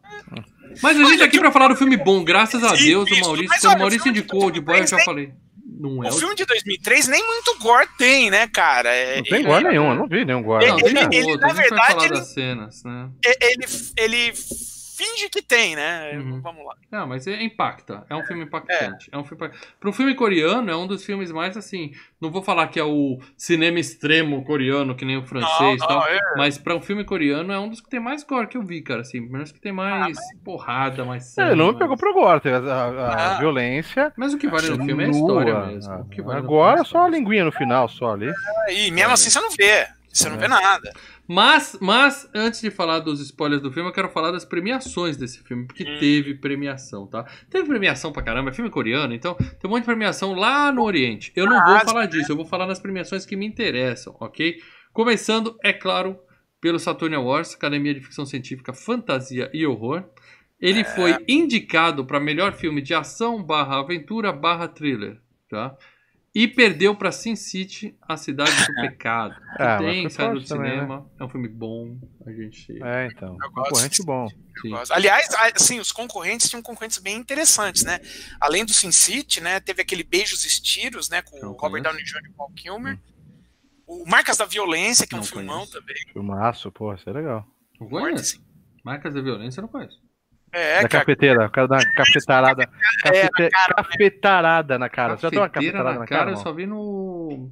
[0.83, 3.20] Mas a gente tá aqui pra falar do filme bom, graças a Sim, Deus, o.
[3.20, 3.48] Maurício.
[3.48, 5.33] Mas o Maurício de indicou o de boy, eu já 2003 falei.
[5.81, 6.19] Não é O o.
[6.19, 8.90] filme de 2003 nem muito gore tem, né, cara?
[8.95, 10.66] É- Não tem ele- gore nenhum, eu não vi nenhum gore.
[10.66, 13.09] Não, ele- tem ele, outro, na verdade, ele- cenas, né?
[13.40, 13.64] Ele,
[13.97, 14.33] ele
[15.00, 16.12] finge que tem, né?
[16.16, 16.40] Uhum.
[16.40, 16.74] Vamos lá.
[16.90, 18.04] Não, mas é, impacta.
[18.10, 19.08] É um filme impactante.
[19.12, 19.16] É.
[19.18, 21.92] um filme Para um filme coreano, é um dos filmes mais assim.
[22.20, 25.86] Não vou falar que é o cinema extremo coreano, que nem o francês e Não,
[25.88, 26.00] tal.
[26.00, 28.56] não, é- Mas pra um filme coreano é um dos que tem mais gore que
[28.56, 29.00] eu vi, cara.
[29.00, 31.52] Assim, menos que tem mais porrada, mais sangue.
[31.52, 33.38] É, não me pegou pro gore, teve a, a- a Ah.
[33.38, 34.12] violência.
[34.16, 35.94] Mas o que vale no filme é a história mesmo.
[35.94, 38.30] O que vale no Agora é só a linguinha no final, só ali.
[38.68, 39.86] E mesmo assim você não vê.
[40.12, 40.40] Você não É.
[40.40, 40.92] vê nada.
[41.33, 45.40] Mas, mas, antes de falar dos spoilers do filme, eu quero falar das premiações desse
[45.45, 45.97] filme, porque Hum.
[46.01, 47.25] teve premiação, tá?
[47.49, 50.83] Teve premiação pra caramba, é filme coreano, então tem um monte de premiação lá no
[50.83, 51.33] Oriente.
[51.37, 54.57] Eu não vou falar disso, eu vou falar nas premiações que me interessam, ok?
[54.93, 56.19] Começando, é claro,
[56.61, 60.03] pelo Saturn Awards, Academia de Ficção Científica, Fantasia e Horror.
[60.61, 65.16] Ele foi indicado para melhor filme de ação barra aventura barra thriller,
[65.49, 65.77] tá?
[66.33, 69.35] E perdeu para Sin City, A Cidade do Pecado.
[69.35, 71.11] Que Ah, tem, saiu do também, cinema.
[71.19, 71.99] É um filme bom.
[72.25, 72.81] A gente.
[72.83, 73.37] É, então.
[73.43, 73.71] Eu gosto.
[73.71, 74.29] Concorrente bom.
[74.62, 74.71] sim.
[74.71, 74.93] Gosto.
[74.93, 77.99] Aliás, assim, os concorrentes tinham concorrentes bem interessantes, né?
[78.40, 79.59] Além do Sin City, né?
[79.59, 81.21] Teve aquele Beijos e Tiros, né?
[81.23, 81.83] Com o Robert.
[81.83, 82.21] Downey Jr.
[82.25, 82.99] e o Paul Kilmer.
[83.85, 85.73] O Marcas da Violência, que é um Não filmão conheço.
[85.81, 85.97] também.
[86.12, 87.45] Filmaço, pô, isso é legal.
[87.81, 88.40] Não conheço.
[88.85, 90.01] Marcas da violência eu não conheço.
[90.52, 91.04] É, da cara.
[91.04, 92.62] cafeteira, o cara dá uma cafetarada.
[93.04, 95.16] É, cafete- Cafetarada na cara.
[95.16, 96.30] Você já deu uma cafetarada na na cara, cara?
[96.32, 97.50] eu só vi no.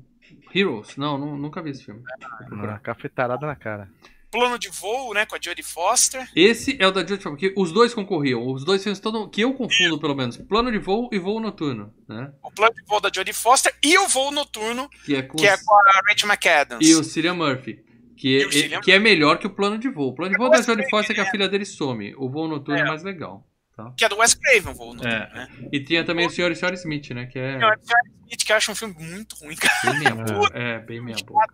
[0.54, 0.96] Heroes.
[0.96, 2.02] Não, nu- nunca vi esse filme.
[2.50, 3.88] Não, Cafetarada na cara.
[4.30, 5.24] Plano de Voo, né?
[5.24, 6.28] Com a Jodie Foster.
[6.36, 8.46] Esse é o da Judge porque os dois concorriam.
[8.46, 10.36] Os dois filmes todo, que eu confundo, pelo menos.
[10.36, 12.30] Plano de voo e voo noturno, né?
[12.42, 15.46] O Plano de Voo da Jodie Foster e o Voo Noturno, Que é com, que
[15.46, 16.86] é com a Rachel McAdams.
[16.86, 17.82] e o Cillian Murphy.
[18.18, 20.08] Que é, o que é melhor que o plano de voo.
[20.08, 21.30] O plano de voo Eu da Jodie Foster é que a né?
[21.30, 22.14] filha dele some.
[22.16, 22.88] O voo noturno é, É.
[22.88, 23.44] mais legal.
[23.96, 25.30] Que é do Wes Craven, o Voo Noturno, É.
[25.32, 25.48] né?
[25.72, 26.50] E tinha também o Sr.
[26.50, 26.74] e Sr.
[26.74, 27.26] Smith, né?
[27.26, 27.62] Que é.
[27.62, 29.92] Eu acho que eu acho um filme muito ruim, cara.
[29.92, 30.58] Bem meia boca.
[30.58, 31.46] É, bem meia boca.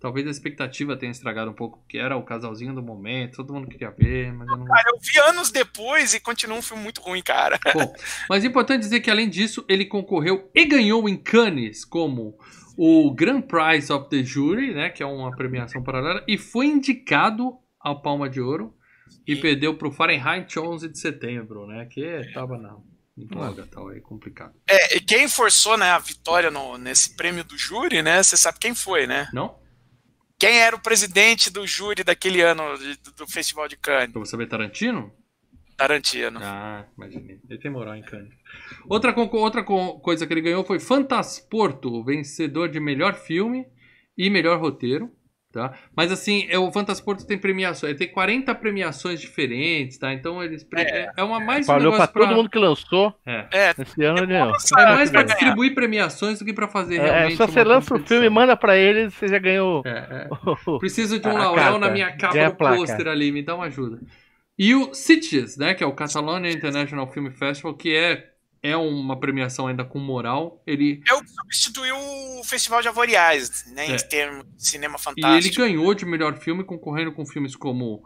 [0.00, 3.68] Talvez a expectativa tenha estragado um pouco, porque era o casalzinho do momento, todo mundo
[3.68, 4.64] queria ver, mas eu não.
[4.64, 7.58] Cara, eu vi anos depois e continua um filme muito ruim, cara.
[7.74, 7.92] Bom,
[8.30, 12.38] mas é importante dizer que além disso, ele concorreu e ganhou em Cannes como
[12.82, 14.88] o Grand Prize of the Jury, né?
[14.88, 18.74] Que é uma premiação paralela, e foi indicado ao Palma de Ouro
[19.26, 21.84] e perdeu pro Fahrenheit 11 de setembro, né?
[21.90, 22.76] Que tava na
[23.16, 24.54] droga tal, aí complicado.
[24.66, 28.22] É, e quem forçou né, a vitória no- nesse prêmio do júri, né?
[28.22, 29.28] Você sabe quem foi, né?
[29.34, 29.58] Não?
[30.38, 34.10] Quem era o presidente do júri daquele ano de- do Festival de Cannes?
[34.12, 35.12] Pra você ver Tarantino?
[35.76, 36.38] Tarantino.
[36.42, 37.38] Ah, imaginei.
[37.48, 38.32] Ele tem moral em Cannes.
[38.88, 43.66] Outra, outra co- coisa que ele ganhou foi Fantasporto, vencedor de melhor filme
[44.16, 45.10] e melhor roteiro.
[45.52, 45.76] Tá?
[45.96, 50.12] Mas assim, é, o Fantasporto tem premiações, ele tem 40 premiações diferentes, tá?
[50.14, 53.12] Então eles é, é uma mais um Valeu pra negócio pra, todo mundo que lançou
[53.26, 53.46] é.
[53.52, 54.18] É, esse ano.
[54.18, 54.52] Ele, não.
[54.78, 57.36] É mais pra distribuir premiações do que pra fazer É, realmente.
[57.36, 59.82] só você lança o filme, manda pra eles, você já ganhou.
[59.84, 60.78] É, é.
[60.78, 63.98] Preciso de um laurel na minha capa Ganha do pôster ali, me dá uma ajuda.
[64.56, 68.29] E o CITES, né, que é o Catalonia International Film Festival, que é,
[68.62, 70.62] é uma premiação ainda com moral.
[70.66, 73.86] Ele, é o que substituiu o Festival de Avoriaz, né?
[73.86, 73.94] É.
[73.94, 75.62] Em termos de cinema e ele fantástico.
[75.62, 78.02] ganhou de melhor filme, concorrendo com filmes como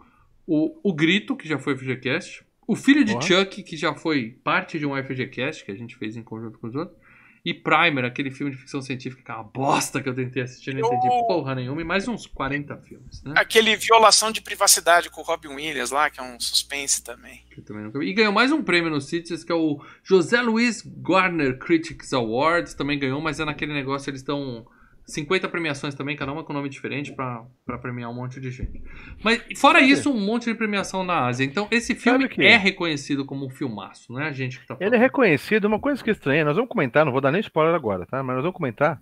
[0.47, 3.21] o, o Grito, que já foi FGCast, O Filho de Ó.
[3.21, 6.67] Chuck, que já foi parte de um FGCast, que a gente fez em conjunto com
[6.67, 6.99] os outros.
[7.45, 10.75] E Primer, aquele filme de ficção científica que é uma bosta que eu tentei assistir,
[10.75, 13.35] não entendi porra nenhuma, e mais uns 40 filmes, né?
[13.37, 17.43] Aquele Violação de Privacidade com o Robin Williams lá, que é um suspense também.
[17.67, 18.03] Também nunca.
[18.03, 22.73] E ganhou mais um prêmio no Cities, que é o José Luiz Garner Critics Awards.
[22.73, 24.67] Também ganhou, mas é naquele negócio, eles dão
[25.07, 27.45] 50 premiações também, cada uma com nome diferente, pra
[27.81, 28.83] premiar um monte de gente.
[29.23, 31.45] Mas, fora isso, um monte de premiação na Ásia.
[31.45, 34.87] Então, esse filme é reconhecido como um filmaço, não é a gente que tá falando.
[34.93, 37.41] Ele é reconhecido, uma coisa que é estranha, nós vamos comentar, não vou dar nem
[37.41, 38.23] spoiler agora, tá?
[38.23, 39.01] Mas nós vamos comentar.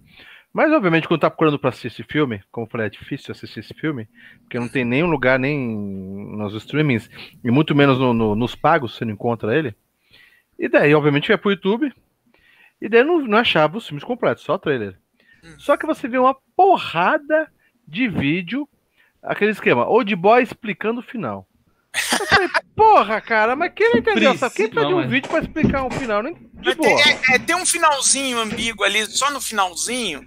[0.53, 3.61] Mas, obviamente, quando tá procurando pra assistir esse filme, como eu falei, é difícil assistir
[3.61, 4.07] esse filme,
[4.43, 5.57] porque não tem nenhum lugar, nem
[6.37, 7.09] nos streamings,
[7.43, 9.75] e muito menos no- no- nos pagos, você não encontra ele.
[10.59, 11.91] E daí, obviamente, vai pro YouTube,
[12.81, 14.99] e daí não, não achava os filmes completos, só trailer.
[15.59, 17.51] Só que você vê uma porrada
[17.87, 18.69] de vídeo,
[19.23, 21.47] aquele esquema, Old Boy explicando o final.
[22.21, 24.35] Eu falei, porra, cara, mas quem não entendeu?
[24.39, 24.55] Sabe?
[24.55, 26.23] Quem Preci- precisa de um não, mas- vídeo pra explicar um final?
[26.23, 26.35] Nem...
[26.35, 26.89] De Mas boa.
[27.03, 30.25] tem, é- é, tem um finalzinho ambíguo ali, só no finalzinho.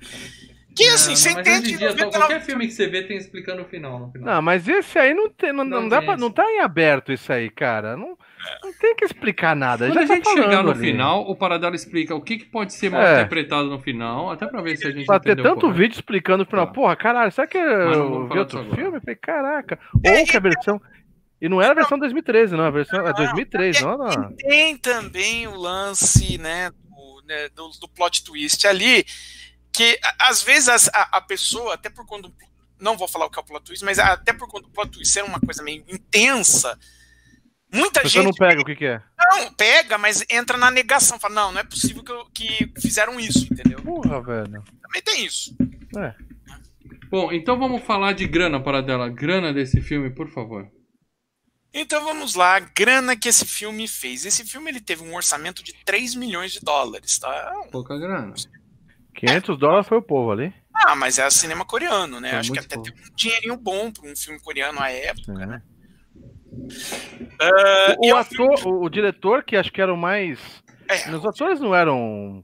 [0.76, 1.74] Que assim, Não, você não, hoje entende.
[1.74, 4.36] em dia, 99 qualquer filme que você vê tem explicando o final no final.
[4.36, 7.14] Não, mas esse aí não tem, não, Não não dá pra, não tá em aberto
[7.14, 7.96] isso aí, cara.
[7.96, 8.18] Não,
[8.64, 9.88] não tem que explicar nada.
[9.88, 10.80] Quando a tá gente chegar falando no ali.
[10.92, 13.14] final, o Paradelo explica o que, que pode ser mal É.
[13.16, 15.74] interpretado no final, até pra ver se a gente Pra ter tanto correto.
[15.74, 16.68] vídeo explicando o final.
[16.68, 16.74] Tá.
[16.74, 18.76] Porra, caralho, será que eu vi outro agora.
[18.76, 18.98] filme?
[18.98, 19.80] Eu falei, caraca.
[19.94, 20.82] Ou que a versão.
[21.42, 22.64] E não era a versão 2013, não.
[22.64, 24.36] A versão é Não, 2003, é- não, não.
[24.38, 29.06] Tem também o lance, né, do, né, do, do plot twist ali,
[29.72, 32.34] que às vezes as- a, a pessoa, até por quando.
[32.80, 34.92] Não vou falar o que é o plot twist, mas até por quando o plot
[34.92, 36.78] twist é uma coisa meio intensa,
[37.76, 39.02] muita Você gente não pega o que, que é.
[39.32, 41.20] não pega, mas entra na negação.
[41.20, 43.82] Fala, não, não é possível que, eu- que fizeram isso, entendeu?
[43.82, 44.64] Porra, velho.
[44.82, 45.56] Também tem isso.
[45.98, 46.14] É.
[47.10, 49.10] Bom, então vamos falar de grana, Paradela.
[49.10, 50.68] Grana desse filme, por favor.
[51.74, 54.26] Então vamos lá, a grana que esse filme fez.
[54.26, 57.52] Esse filme ele teve um orçamento de 3 milhões de dólares, tá?
[57.72, 58.34] Pouca grana.
[59.16, 60.54] 500 dólares foi o povo ali.
[60.74, 62.30] Ah, mas é cinema coreano, né?
[62.32, 62.90] Foi Acho que até pouco.
[62.92, 65.34] teve um dinheirinho bom para um filme coreano à época.
[65.44, 65.75] É.
[67.42, 69.98] Ah, O, o é um filme- ator, o, o diretor, que acho que era o
[69.98, 70.40] mais.
[70.88, 72.42] é, Os atores não eram.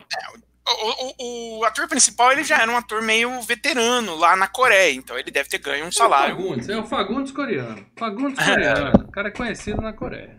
[0.67, 4.93] o, o- o ator principal ele já era um ator meio veterano lá na Coreia,
[4.93, 6.35] então ele deve ter ganho um salário.
[6.35, 7.85] Fagundes, é o Fagundes coreano.
[7.97, 9.03] Fagundes coreano.
[9.05, 10.37] O cara é conhecido na Coreia.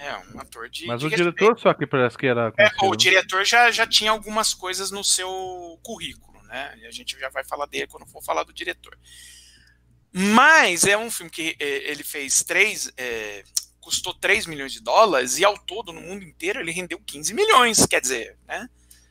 [0.00, 0.86] É, um ator de.
[0.86, 1.34] Mas de o respeito.
[1.34, 2.52] diretor só que parece que era.
[2.56, 5.28] É, o diretor já, já tinha algumas coisas no seu
[5.82, 6.72] currículo, né?
[6.80, 8.96] E a gente já vai falar dele quando for falar do diretor.
[10.12, 12.90] Mas é um filme que eh, ele fez três.
[12.96, 13.44] eh,
[13.80, 17.86] custou 3 milhões de dólares e ao todo, no mundo inteiro, ele rendeu 15 milhões.
[17.86, 18.68] Quer dizer, né?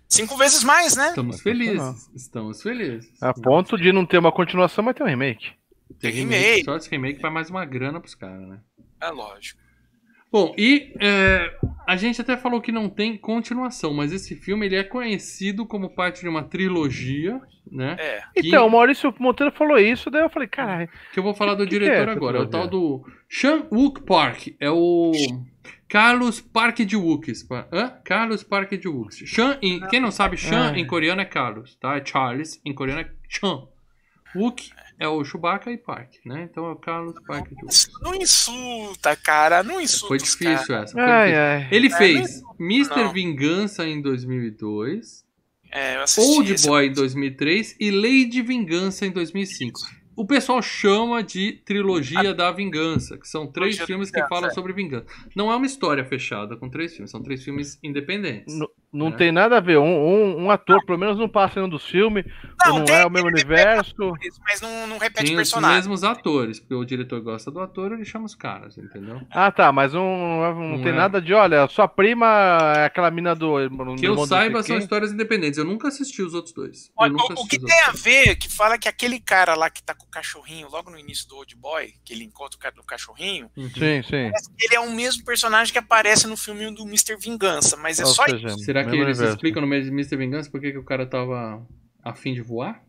[0.08, 1.10] Cinco vezes mais, né?
[1.10, 2.10] Estamos felizes.
[2.16, 3.10] Estamos felizes.
[3.20, 5.52] A ponto de não ter uma continuação, mas ter um remake.
[6.00, 6.64] Tem remake.
[6.64, 8.60] Só esse remake vai mais uma grana pros caras, né?
[9.02, 9.60] É lógico.
[10.32, 11.54] Bom, e é,
[11.88, 15.90] a gente até falou que não tem continuação, mas esse filme ele é conhecido como
[15.90, 17.40] parte de uma trilogia,
[17.72, 17.96] né?
[17.98, 18.22] É.
[18.42, 20.90] Que- Então, o Maurício Monteiro falou isso, daí eu falei, caralho.
[21.13, 22.38] Que eu vou falar do Que que diretor é agora.
[22.40, 24.50] É o tal do Chan Wook Park.
[24.60, 25.12] É o
[25.88, 27.48] Carlos Park de Wooks.
[27.72, 27.94] Hã?
[28.04, 29.20] Carlos Park de Wooks.
[29.26, 30.78] Chan, em, quem não sabe, Chan Ah.
[30.80, 31.96] em coreano é Carlos, tá?
[31.96, 32.60] É Charles.
[32.66, 33.63] Em coreano é Chan.
[34.36, 36.48] Wook é o Chewbacca e Park, né?
[36.50, 37.88] Então é o Carlos Park de Wooks.
[38.02, 39.62] Não insulta, cara.
[39.64, 40.08] Não insulta.
[40.08, 40.94] Foi difícil essa.
[40.94, 41.42] Foi Ai, difícil.
[41.44, 41.68] ai.
[41.72, 42.96] Ele É, fez Mr.
[43.04, 43.14] não.
[43.14, 45.26] Vingança em 2002,
[45.72, 46.62] É, eu assisti Old.
[46.68, 49.80] Boy em 2003 e Lady Vingança em 2005.
[50.16, 54.54] O pessoal chama de trilogia da vingança, que são três filmes que falam é.
[54.54, 55.06] sobre vingança.
[55.36, 58.58] Não é uma história fechada com três filmes, são três filmes independentes.
[58.58, 59.12] Não, não É.
[59.12, 59.78] tem nada a ver.
[59.78, 62.26] Um, um, um ator, pelo menos, não passa em um dos filmes.
[62.68, 64.14] ou não tem- é o mesmo universo.
[64.44, 65.76] Mas não, não repete Tem os personagem.
[65.78, 69.22] mesmos atores, porque o diretor gosta do ator, ele chama os caras, entendeu?
[69.32, 70.96] Ah, tá, mas um, não, Não tem é.
[70.96, 72.26] nada de, olha, sua prima
[72.76, 73.70] é aquela mina do.
[73.70, 75.58] do Que eu saiba, não são histórias independentes.
[75.58, 76.88] Eu nunca assisti os outros dois.
[76.88, 79.54] Eu Olha, nunca o, o que os tem a ver, que fala que aquele cara
[79.56, 82.58] lá que tá com o cachorrinho logo no início do Old Boy, que ele encontra
[82.58, 83.70] o cara do cachorrinho, Uhum.
[83.70, 84.32] Sim, sim.
[84.60, 87.16] ele é o mesmo personagem que aparece no filme do Mr.
[87.18, 88.60] Vingança, mas é Ou só seja, isso.
[88.60, 89.36] Será que eles universo.
[89.36, 90.15] explicam no meio de Mr.
[90.17, 91.65] Vingança por que, que o cara tava
[92.04, 92.82] a fim de voar?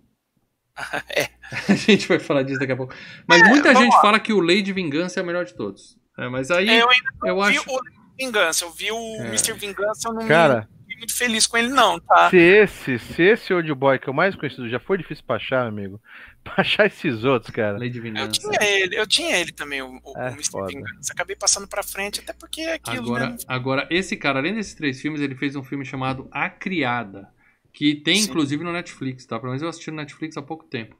[1.11, 1.29] É.
[1.73, 2.95] A gente vai falar disso daqui a pouco.
[3.27, 4.01] Mas muita vamos gente lá.
[4.03, 5.97] fala que o Lady Vingança é o melhor de todos.
[6.19, 7.71] É, mas aí É, eu ainda eu não vi acho.
[7.71, 7.81] o
[8.19, 9.27] Vingança, eu vi o É.
[9.29, 9.53] Mr.
[9.55, 12.29] Vingança, eu não Cara, me muito feliz com ele não, tá?
[12.31, 15.37] se esse, se esse Old Boy que é o mais conhecido já foi difícil pra
[15.37, 16.01] achar, amigo,
[16.45, 17.79] pra achar esses outros, cara.
[17.79, 18.31] Lady Eu Vingança.
[18.33, 20.51] tinha ele, eu tinha ele também, o, o- É, o Mr.
[20.51, 20.67] foda.
[20.69, 21.13] Vingança.
[21.13, 23.37] Acabei passando pra frente, até porque é aquilo, Agora, né?
[23.47, 27.29] agora, esse cara, além desses três filmes, ele fez um filme chamado A Criada.
[27.73, 28.31] Que tem, Sim.
[28.31, 29.39] inclusive, no Netflix, tá?
[29.39, 30.97] Pelo menos eu assisti no Netflix há pouco tempo.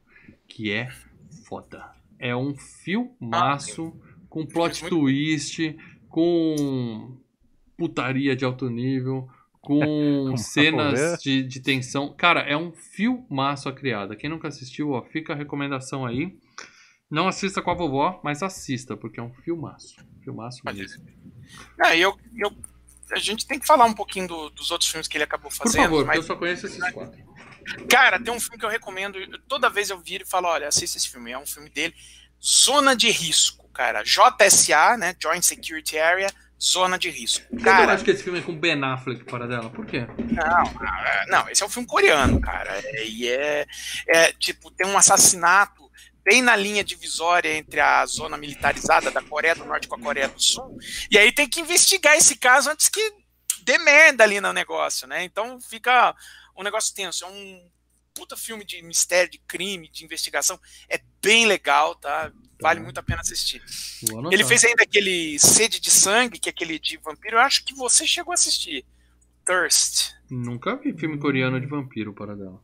[0.47, 0.89] Que é
[1.45, 1.83] foda.
[2.17, 3.93] É um filmaço
[4.29, 5.75] com plot twist,
[6.07, 7.17] com
[7.77, 9.27] putaria de alto nível,
[9.61, 12.13] com cenas de, de tensão.
[12.15, 14.15] Cara, é um filmaço A Criada.
[14.15, 16.37] Quem nunca assistiu, ó, fica a recomendação aí.
[17.09, 19.95] Não assista com a vovó, mas assista, porque é um filmaço.
[20.23, 21.03] Filmaço mesmo.
[21.81, 22.51] Ah, eu, eu,
[23.11, 25.57] a gente tem que falar um pouquinho do- dos outros filmes que ele acabou Por
[25.57, 25.81] fazendo.
[25.81, 27.19] favor, porque mas, eu só conheço esses quatro.
[27.89, 29.17] Cara, tem um filme que eu recomendo.
[29.47, 31.31] Toda vez eu viro e falo: olha, assista esse filme.
[31.31, 31.93] É um filme dele.
[32.43, 34.03] Zona de Risco, cara.
[34.03, 35.15] JSA, né?
[35.21, 37.47] Joint Security Area, Zona de Risco.
[37.47, 39.69] Por que eu Cara, acho que esse filme é com Ben Affleck para dela?
[39.69, 40.05] Por quê?
[40.17, 42.69] não, é- não, esse é um filme coreano, cara.
[42.83, 43.65] É- E é,
[44.07, 45.89] é, tipo, tem um assassinato
[46.23, 50.27] bem na linha divisória entre a zona militarizada da Coreia do Norte com a Coreia
[50.27, 50.77] do Sul.
[51.09, 53.13] E aí tem que investigar esse caso antes que
[53.63, 55.23] dê merda ali no negócio, né?
[55.23, 56.13] Então fica
[56.57, 57.23] um negócio tenso.
[57.23, 57.69] É um
[58.13, 60.59] puta filme de mistério, de crime, de investigação.
[60.89, 62.31] É bem legal, tá?
[62.61, 62.83] Vale Tá.
[62.83, 63.61] muito a pena assistir.
[64.31, 67.37] Ele fez ainda aquele Sede de Sangue, que é aquele de vampiro.
[67.37, 68.85] Eu acho que você chegou a assistir.
[69.45, 70.11] Thirst.
[70.29, 72.61] Nunca vi filme coreano de vampiro para dela.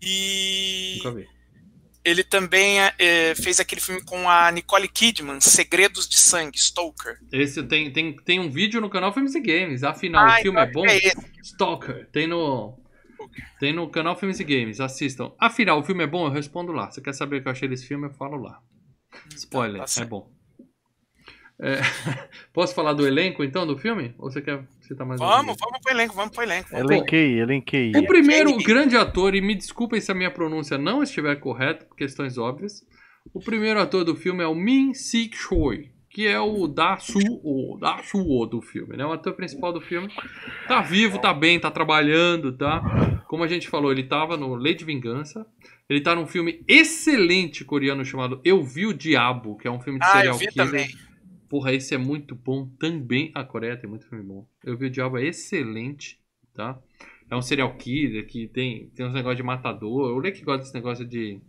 [0.00, 1.28] E Nunca vi.
[2.04, 7.18] ele também é, fez aquele filme com a Nicole Kidman, Segredos de Sangue, Stoker.
[7.30, 9.84] Esse tem, tem, tem um vídeo no canal Filmes e Games.
[9.84, 10.86] Afinal, Ah, o filme então é bom.
[10.86, 11.12] é.
[11.42, 12.08] Stalker.
[12.10, 12.76] Tem no.
[13.60, 14.80] Tem no canal Filmes e Games.
[14.80, 15.32] Assistam.
[15.38, 16.26] Afinal, o filme é bom?
[16.26, 16.90] Eu respondo lá.
[16.90, 18.06] Você quer saber o que eu achei desse filme?
[18.08, 18.60] Eu falo lá.
[19.36, 19.78] Spoiler.
[19.78, 20.08] tá é certo.
[20.08, 20.30] bom.
[21.60, 21.76] É,
[22.52, 24.14] Posso falar do elenco então do filme?
[24.18, 25.56] Ou você quer citar mais Vamos, alguém?
[25.60, 26.68] vamos pro elenco, vamos pro elenco.
[26.70, 26.90] vamos.
[26.90, 27.92] Elenquei, elenquei.
[27.96, 31.96] O primeiro grande ator, e me desculpem se a minha pronúncia não estiver correta, por
[31.96, 32.84] questões óbvias.
[33.32, 37.78] O primeiro ator do filme é o Min Sik Choi, que é o Da Suo,
[37.80, 39.06] Da Suo do filme, né?
[39.06, 40.08] O ator principal do filme.
[40.68, 43.22] Tá vivo, tá bem, tá trabalhando, tá?
[43.26, 45.46] Como a gente falou, ele tava no Lei de Vingança.
[45.88, 49.98] Ele tá num filme excelente coreano chamado Eu Vi o Diabo, que é um filme
[49.98, 50.66] de Ah, serial eu vi killer.
[50.66, 50.88] também.
[51.48, 53.30] Porra, esse é muito bom também.
[53.34, 54.46] A Coreia tem muito filme bom.
[54.64, 56.18] Eu vi o Diabo é excelente,
[56.54, 56.78] tá?
[57.30, 60.14] É um serial killer que tem, tem uns negócios de matador.
[60.14, 61.40] O Lê que gosta desse negócio de.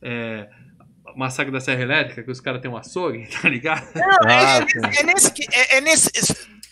[0.00, 0.48] É,
[1.16, 3.86] massacre da Serra Elétrica, que os caras têm um açougue, tá ligado?
[4.26, 4.98] Ah, é, sim.
[5.00, 5.44] é nesse que.
[5.54, 6.10] É, é nesse.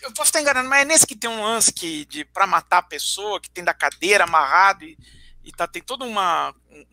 [0.01, 2.79] Eu posso estar enganando, mas é nesse que tem um lance que, de, pra matar
[2.79, 4.97] a pessoa, que tem da cadeira amarrado e,
[5.43, 6.85] e tá, tem todo uma, um,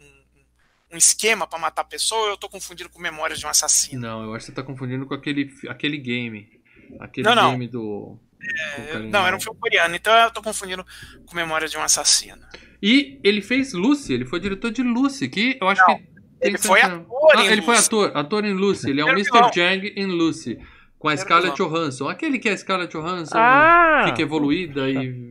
[0.92, 4.00] um- esquema pra matar a pessoa, ou eu tô confundindo com Memórias de um Assassino.
[4.00, 6.50] Não, eu acho que você tá confundindo com aquele, aquele game.
[7.00, 7.50] Aquele Não, não.
[7.52, 8.18] game do.
[8.92, 10.84] carinha Não, era um filme coreano, então eu tô confundindo
[11.26, 12.42] com Memórias de um Assassino.
[12.82, 16.07] E ele fez Lucy, ele foi diretor de Lucy, que eu acho Não, que.
[16.40, 17.86] Tem ele que foi ser- ator Ah, em ele foi Lucy.
[17.86, 18.90] ator, ator em Lucy.
[18.90, 19.50] Ele é o Mr.
[19.54, 20.58] Jang em Lucy.
[20.98, 21.56] Com a Scarlett.
[21.56, 22.08] Johansson.
[22.08, 24.02] Aquele que é a Scarlett Johansson Ah!
[24.08, 25.30] fica evoluída e.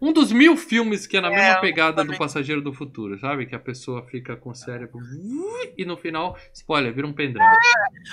[0.00, 2.16] Um dos mil filmes que é na É, mesma pegada do.
[2.18, 3.46] Passageiro do Futuro, sabe?
[3.46, 5.00] Que a pessoa fica com o cérebro.
[5.78, 7.42] E no final, spoiler, vira um pendrive.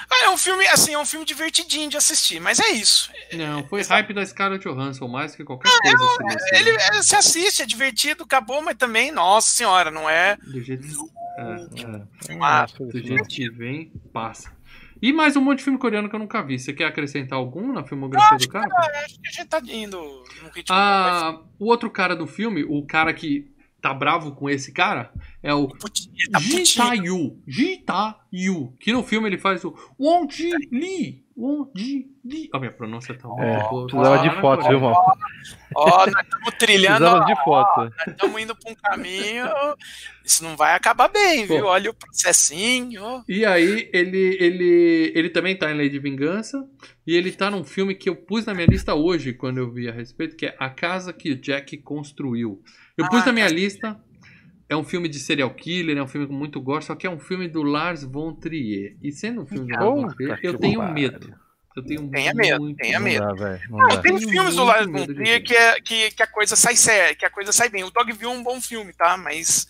[0.10, 3.12] Ah, é um filme, assim, é um filme divertidinho de assistir, mas é isso.
[3.34, 5.96] Não, foi hype da Scarlett Johansson mais que qualquer coisa.
[5.98, 6.98] assim, nesse Ele filme.
[6.98, 10.38] é, se assiste, é divertido, acabou, mas também, nossa senhora, não é.
[10.38, 10.86] Do jeito,
[11.38, 14.58] é, é, Ah, do jeito que vem, passa.
[15.02, 16.60] E mais um monte de filme coreano que eu nunca vi.
[16.60, 18.68] Você quer acrescentar algum na filmografia do cara?
[19.06, 20.76] Acho que a gente tá indo num ritmo.
[20.76, 23.50] Ah, o outro cara do filme, o cara que
[23.82, 26.86] tá bravo com esse cara, é o tá Ji putinho.
[26.86, 27.44] Ta-yu.
[27.48, 28.74] Ji Ta-yu.
[28.80, 31.24] Que no filme ele faz o Won Ji Lee.
[31.76, 32.50] Ji Lee.
[32.54, 33.88] A minha pronúncia tá É, boa.
[33.88, 34.94] precisava de foto, viu, irmão?
[35.76, 37.80] Ó, nós estamos trilhando, Precisava ó, de foto.
[37.82, 39.46] nós estamos indo pra um caminho.
[40.26, 41.62] Isso não vai acabar bem, viu?
[41.62, 41.68] Pô.
[41.70, 43.24] Olha o processinho.
[43.28, 46.68] E aí, ele, ele, ele também tá em Lei de Vingança.
[47.08, 49.88] E ele tá num filme que eu pus na minha lista hoje, quando eu vi
[49.90, 52.62] a respeito, que é A Casa que o Jack Construiu.
[52.98, 53.54] Eu pus Ah, na minha tá.
[53.54, 54.00] lista.
[54.70, 57.10] É um filme de serial killer, é um filme com muito gosto, só que é
[57.10, 58.96] um filme do Lars von Trier.
[59.02, 61.34] E sendo um filme do Lars von Trier, eu tenho medo.
[61.76, 63.26] Eu tenho Tenha medo, muito tenha Não medo.
[63.26, 63.62] dá, velho.
[63.70, 66.76] Não Ah, tem filmes do Lars von Trier que, é, que, que a coisa sai
[66.76, 67.84] séria, que a coisa sai bem.
[67.84, 69.18] O Dogville é um bom filme, tá?
[69.18, 69.68] Mas.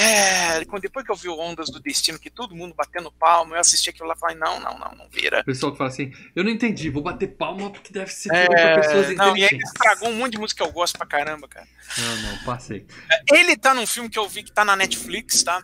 [0.00, 3.56] É, quando- depois que eu vi o Ondas do Destino, que todo mundo batendo palma,
[3.56, 5.40] eu assisti aquilo lá e falei, não, não, não, não vira.
[5.40, 8.46] O pessoal que fala assim, eu não entendi, vou bater palma porque deve ser É,
[8.46, 11.06] pra pessoas não, e aí ele estragou um monte de música que eu gosto pra
[11.06, 11.66] caramba, cara.
[11.98, 12.86] Não, não, passei.
[13.32, 15.62] Ele tá num filme que eu vi que tá na Netflix, tá?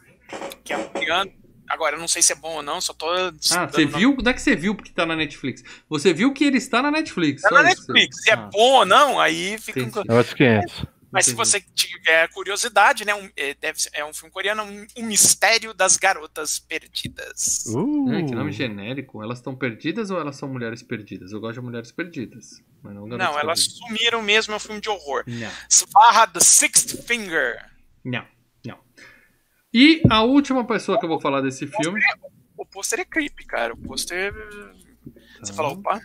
[0.64, 1.33] Que é coreano.
[1.68, 3.11] Agora, eu não sei se é bom ou não, só tô.
[3.11, 4.16] Ah, você viu?
[4.22, 5.64] Não é que você viu porque tá na Netflix.
[5.88, 7.42] Você viu que ele está na Netflix.
[7.42, 7.92] Tá na isso.
[7.92, 8.22] Netflix.
[8.22, 9.81] Se é Ah, bom ou não, aí fica.
[9.81, 10.09] Entendi.
[10.09, 10.35] É outros
[11.07, 11.12] 500.
[11.12, 13.14] Mas se você tiver curiosidade, né?
[13.14, 17.64] um- é, deve ser- é um filme coreano, um, um mistério das garotas perdidas.
[17.66, 19.23] Uh, É, que nome genérico.
[19.23, 21.33] Elas estão perdidas ou elas são mulheres perdidas?
[21.33, 22.62] Eu gosto de mulheres perdidas.
[22.83, 23.79] Mas não, não, elas perdidas.
[23.88, 25.25] sumiram mesmo, é um filme de horror.
[25.27, 27.64] Não, Svarra the Sixth Finger.
[28.05, 28.27] não,
[28.64, 28.79] não.
[29.73, 32.01] E a última pessoa que eu vou falar desse filme.
[32.57, 33.75] O pôster é creepy, cara.
[33.75, 34.33] O pôster.
[35.40, 35.57] Você Tá.
[35.57, 36.01] fala, opa.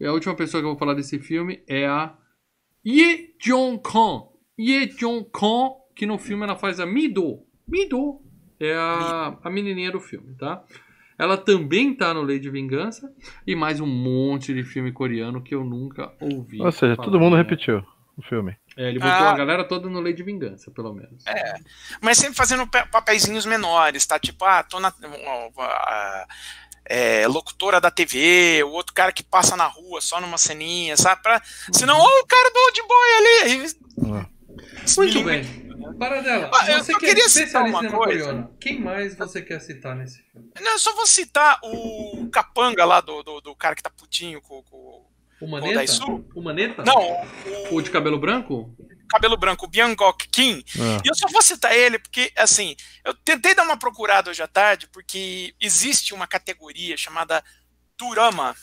[0.00, 2.16] E a última pessoa que eu vou falar desse filme é a
[2.84, 4.22] Ye Jong-kan.
[4.58, 7.40] Ye Jong-kan, que no filme ela faz a Mido.
[7.66, 8.20] Mido
[8.60, 10.62] é a, a menininha do filme, tá?
[11.18, 13.12] Ela também tá no Lei de Vingança
[13.46, 16.60] e mais um monte de filme coreano que eu nunca ouvi.
[16.62, 17.06] Ou seja, falar.
[17.06, 17.82] todo mundo repetiu
[18.16, 18.56] o filme.
[18.76, 19.30] É, ele botou Ah.
[19.32, 21.24] a galera toda no Lei de Vingança, pelo menos.
[22.00, 24.16] Mas sempre fazendo pa- papeizinhos menores, tá?
[24.18, 24.92] Tipo, ah, tô na.
[26.88, 31.22] É, locutora da TV, o outro cara que passa na rua só numa ceninha, sabe?
[31.22, 31.40] Pra,
[31.72, 33.52] senão, ó, o cara do Old Boy ali.
[33.52, 33.70] aí-
[34.12, 34.26] Ah.
[34.96, 35.68] Muito bem.
[35.98, 36.50] Para dela.
[36.54, 38.50] Ah, eu você só que é queria citar uma coisa.
[38.60, 40.50] quem mais você quer citar nesse filme?
[40.60, 44.40] Não, eu só vou citar o capanga lá do, do, do cara que tá putinho
[44.42, 44.62] com.
[44.64, 44.76] com...
[45.40, 45.92] O O Maneta?
[46.34, 46.82] O Maneta?
[46.84, 47.26] Não,
[47.70, 48.74] O de cabelo branco?
[49.08, 50.62] Cabelo branco, o Byung-Gok Kim.
[50.78, 51.00] Ah.
[51.04, 54.46] E eu só vou citar ele porque, assim, eu tentei dar uma procurada hoje à
[54.48, 57.42] tarde, porque existe uma categoria chamada
[57.98, 58.54] Durama,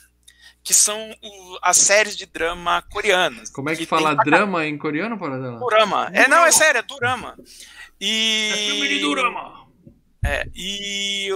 [0.63, 3.49] que são o- as séries de drama coreanas.
[3.51, 5.59] Como é que E fala drama em coreano, Paradela?
[5.59, 6.09] Durama.
[6.13, 7.37] É, não, é sério, é Durama.
[7.99, 8.49] E.
[8.53, 9.65] É filme de drama.
[10.25, 11.29] É, e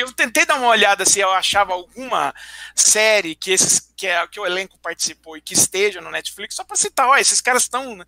[0.00, 2.34] eu, tentei dar uma olhada se eu achava alguma
[2.74, 6.64] série que, esses, que, é, que o elenco participou e que esteja no Netflix, só
[6.64, 7.98] para citar, ó, esses caras estão.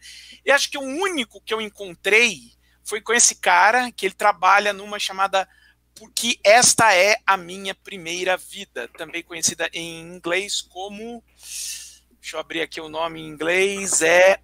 [0.44, 2.52] E acho que o único que eu encontrei
[2.84, 5.48] foi com esse cara, que ele trabalha numa chamada
[5.94, 11.22] Porque Esta é a Minha Primeira Vida, também conhecida em inglês como.
[12.20, 14.40] Deixa eu abrir aqui o nome em inglês, é.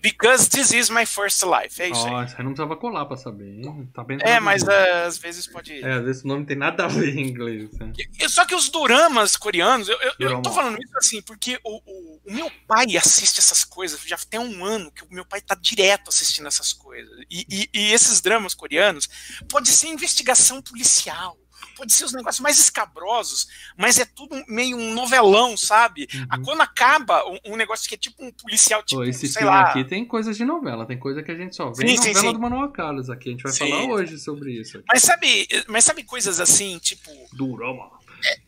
[0.00, 1.82] Because This Is My First Life.
[1.82, 2.10] É isso aí.
[2.10, 3.60] Nossa, não precisava colar pra saber?
[3.92, 5.72] Tá bem É, mas ah, às vezes pode.
[5.84, 7.70] É, às vezes o nome tem nada a ver em inglês.
[7.78, 7.92] né?
[8.28, 12.20] Só que os doramas coreanos, eu, eu, eu tô falando isso assim, porque o, o,
[12.26, 15.54] o meu pai assiste essas coisas, já tem um ano que o meu pai tá
[15.54, 17.10] direto assistindo essas coisas.
[17.30, 19.08] E, e- e esses dramas coreanos
[19.48, 21.36] pode ser investigação policial,
[21.76, 26.08] pode ser os negócios mais escabrosos, mas é tudo meio um novelão, sabe?
[26.12, 26.26] Uhum.
[26.28, 29.42] Ah, Quando acaba um, um negócio que é tipo um policial, tipo, Pô, esse sei
[29.42, 29.62] filme lá.
[29.70, 32.20] aqui tem coisas de novela, tem coisa que a gente só vê Sim, em novela
[32.20, 32.32] sim.
[32.32, 33.28] do Manuel Carlos aqui.
[33.28, 33.70] A gente vai Sim.
[33.70, 34.78] falar hoje sobre isso.
[34.78, 34.86] Aqui.
[34.88, 37.98] Mas sabe, mas sabe coisas assim, tipo, Durama.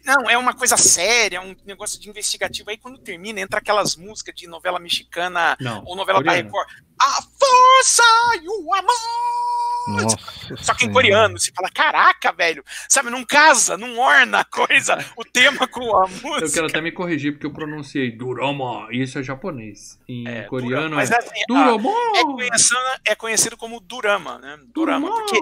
[0.04, 2.70] Não, é uma coisa séria, um negócio de investigativo.
[2.70, 5.84] Aí quando termina, entra aquelas músicas de novela mexicana Não.
[5.84, 6.48] ou novela da coreano.
[6.48, 6.68] Record.
[7.00, 8.02] A força
[8.42, 9.49] e o amor!
[9.89, 10.16] Nossa
[10.59, 14.99] Só que em coreano, você fala, caraca, velho, sabe, não casa, não orna a coisa,
[15.16, 16.45] o tema com a música.
[16.45, 18.89] Eu quero até me corrigir porque eu pronunciei Durama.
[18.91, 19.99] Isso é japonês.
[20.09, 21.91] Em É, coreano Mas é assim, Durama.
[22.16, 24.59] é, conhecido, é conhecido como Durama, né?
[24.72, 25.39] Durama, porque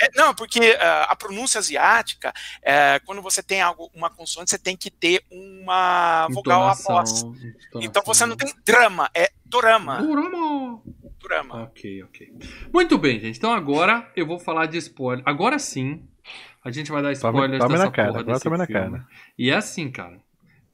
[0.00, 2.32] É, não, porque ah, a pronúncia asiática,
[2.62, 7.24] é, quando você tem algo, uma consoante, você tem que ter uma vogal após.
[7.76, 10.00] Então você não tem drama, é dorama.
[10.00, 10.80] Durama.
[11.28, 11.62] Dorama.
[11.64, 12.28] Ok, ok.
[12.72, 13.36] Muito bem, gente.
[13.36, 15.22] Então agora eu vou falar de spoiler.
[15.26, 16.02] Agora sim,
[16.64, 18.66] a gente vai dar Tome- spoilers tome dessa na cara, porra agora desse tome na
[18.66, 18.90] filme.
[18.90, 19.06] cara.
[19.38, 20.18] E é assim, cara.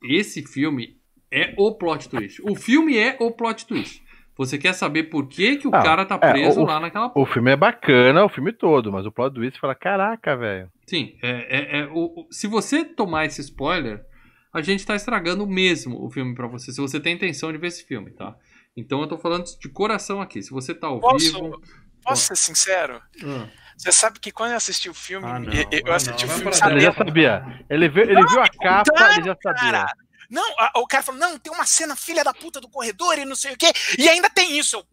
[0.02, 0.96] Esse filme
[1.30, 2.40] é o plot twist.
[2.44, 4.02] O filme é o plot twist.
[4.36, 7.06] Você quer saber por que, que o Ah, cara tá é, preso o- lá naquela
[7.06, 7.32] O porra.
[7.32, 10.68] filme é bacana, o filme todo, mas o plot twist fala, caraca, velho.
[10.86, 14.04] Sim, é, é- é o, o- se você tomar esse spoiler,
[14.52, 16.72] a gente tá estragando mesmo o filme pra você.
[16.72, 18.36] Se você tem intenção de ver esse filme, tá?
[18.76, 20.42] Então eu tô falando de coração aqui.
[20.42, 21.60] Se você tá ao Posso- vivo.
[22.02, 23.00] Posso ser sincero?
[23.24, 26.26] Ah, Você sabe que quando eu assisti o filme, Ah, não, eu- eu ah, assisti
[26.26, 27.64] não, o filme Ele já sabia.
[27.70, 29.60] Ele viu, ele viu a capa, ele já sabia.
[29.72, 29.92] Cara,
[30.30, 33.24] não, a- o cara falou, não, tem uma cena filha da puta do corredor e
[33.24, 34.76] não sei o quê, e ainda tem isso.
[34.76, 34.86] Eu,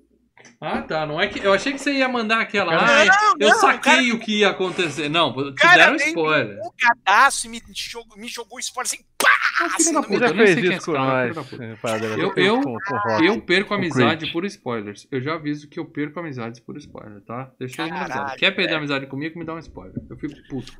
[0.59, 1.05] Ah, tá.
[1.05, 2.73] Não é que eu achei que você ia mandar aquela.
[2.73, 3.07] Não, Ai,
[3.39, 5.09] eu não, saquei cara- o que ia acontecer.
[5.09, 6.57] Não, te cara deram spoiler.
[6.59, 9.29] um cadastro e me jogou, me jogou spoiler assim, pá!
[9.59, 11.47] Ah, assim, puta, eu fez é isso com cara, nós.
[11.49, 11.63] puta.
[12.17, 15.07] Eu- eu- perco amizade por spoilers.
[15.11, 17.51] Eu já aviso que eu perco amizades por spoiler, tá?
[17.59, 18.37] Deixa eu Caralho, avisado.
[18.37, 19.95] Quer perder amizade comigo, me dá um spoiler.
[20.09, 20.73] Eu fico puto.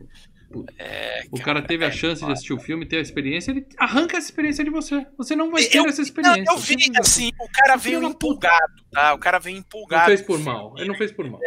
[0.78, 4.18] É, O cara teve a chance de assistir o filme, ter a experiência, ele arranca
[4.18, 5.06] essa experiência de você.
[5.18, 6.52] Você não vai ter Eu- essa Não, experiência.
[6.52, 9.14] eu vi assim, o cara veio empolgado, tá?
[9.14, 10.06] O cara veio Não empolgado.
[10.06, 10.74] fez por mal.
[10.78, 11.40] Ele não fez por mal.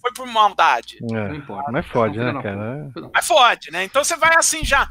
[0.00, 0.98] Foi por maldade.
[1.00, 1.70] Não É, importa.
[1.70, 2.56] mas fode, Não, né, da cara?
[2.94, 3.10] Não.
[3.14, 3.84] Mas fode, né?
[3.84, 4.88] Então você vai assim já.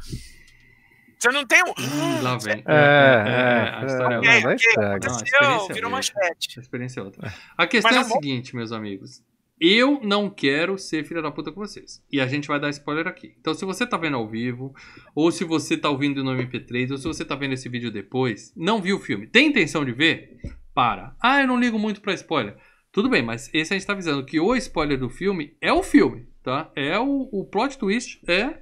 [1.18, 2.22] Você não tem um.
[2.22, 2.64] Lá vem.
[2.66, 4.40] É, é, a história é, é Ok, outra.
[4.42, 5.00] vai ok, estragar.
[5.10, 6.58] Não, a experiência virou é manchete.
[6.58, 7.34] A experiência é outra.
[7.56, 9.22] A questão é a não seguinte, meus amigos.
[9.64, 12.04] Eu não quero ser filha da puta com vocês.
[12.10, 13.36] E a gente vai dar spoiler aqui.
[13.40, 14.74] Então, se você tá vendo ao vivo,
[15.14, 18.52] ou se você tá ouvindo no MP3, ou se você tá vendo esse vídeo depois,
[18.56, 20.36] não viu o filme, tem intenção de ver?
[20.74, 21.14] Para.
[21.22, 22.56] Ah, eu não ligo muito pra spoiler.
[22.90, 25.84] Tudo bem, mas esse a gente tá avisando que o spoiler do filme é o
[25.84, 26.68] filme, tá?
[26.74, 28.60] É o, o plot twist, é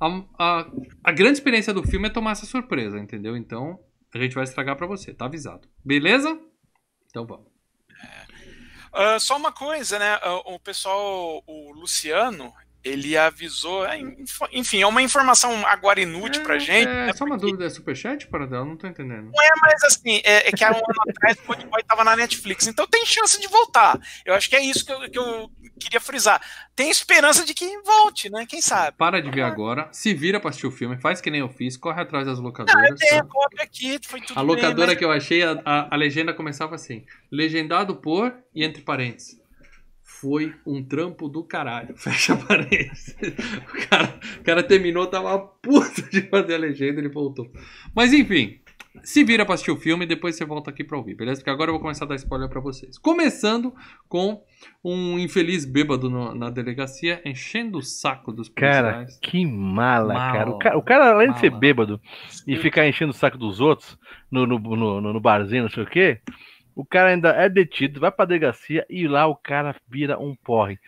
[0.00, 0.72] a, a,
[1.04, 3.36] a grande experiência do filme é tomar essa surpresa, entendeu?
[3.36, 3.78] Então,
[4.12, 5.68] a gente vai estragar pra você, tá avisado.
[5.84, 6.36] Beleza?
[7.08, 7.49] Então vamos.
[8.92, 10.18] Ah, só uma coisa, né?
[10.22, 12.52] ah, o pessoal, o Luciano,
[12.82, 13.84] ele avisou.
[13.86, 14.00] é,
[14.52, 16.88] Enfim, é uma informação agora inútil pra gente.
[16.88, 18.64] É, né, só uma dúvida, é superchat para dela?
[18.64, 19.30] Não tô entendendo.
[19.38, 22.66] É, mas assim, é, é que há um ano atrás o Boy tava na Netflix,
[22.66, 23.98] então tem chance de voltar.
[24.24, 26.40] Eu acho que é isso que eu, que eu queria frisar.
[26.74, 28.46] Tem esperança de que volte, né?
[28.46, 28.96] Quem sabe?
[28.96, 31.76] Para de ver agora, se vira pra assistir o filme, faz que nem eu fiz,
[31.76, 32.98] corre atrás das locadoras.
[32.98, 33.28] Tem a tá?
[33.28, 36.32] cópia aqui, foi tudo A bem, locadora mas- que eu achei, a, a- a legenda
[36.34, 39.39] começava assim: legendado por e entre parênteses.
[40.20, 41.94] Foi um trampo do caralho.
[41.98, 43.14] Fecha parênteses.
[43.68, 47.50] O cara, o cara terminou, tava puto de fazer a legenda, ele voltou.
[47.94, 48.58] Mas enfim,
[49.02, 51.40] se vira pra assistir o filme e depois você volta aqui pra ouvir, beleza?
[51.40, 52.98] Porque agora eu vou começar a dar spoiler pra vocês.
[52.98, 53.72] Começando
[54.08, 54.42] com
[54.84, 59.18] um infeliz bêbado no- na delegacia enchendo o saco dos Cara, policiais.
[59.22, 60.32] que mala, Mala.
[60.32, 60.50] cara.
[60.50, 60.78] O, cara.
[60.78, 61.60] o cara, além de ser Mala.
[61.60, 62.00] bêbado
[62.46, 63.96] e ficar enchendo o saco dos outros
[64.30, 66.20] no, no, no, no- no barzinho, não sei o quê,
[66.74, 70.78] O cara ainda é detido, vai pra delegacia e lá o cara vira um porre.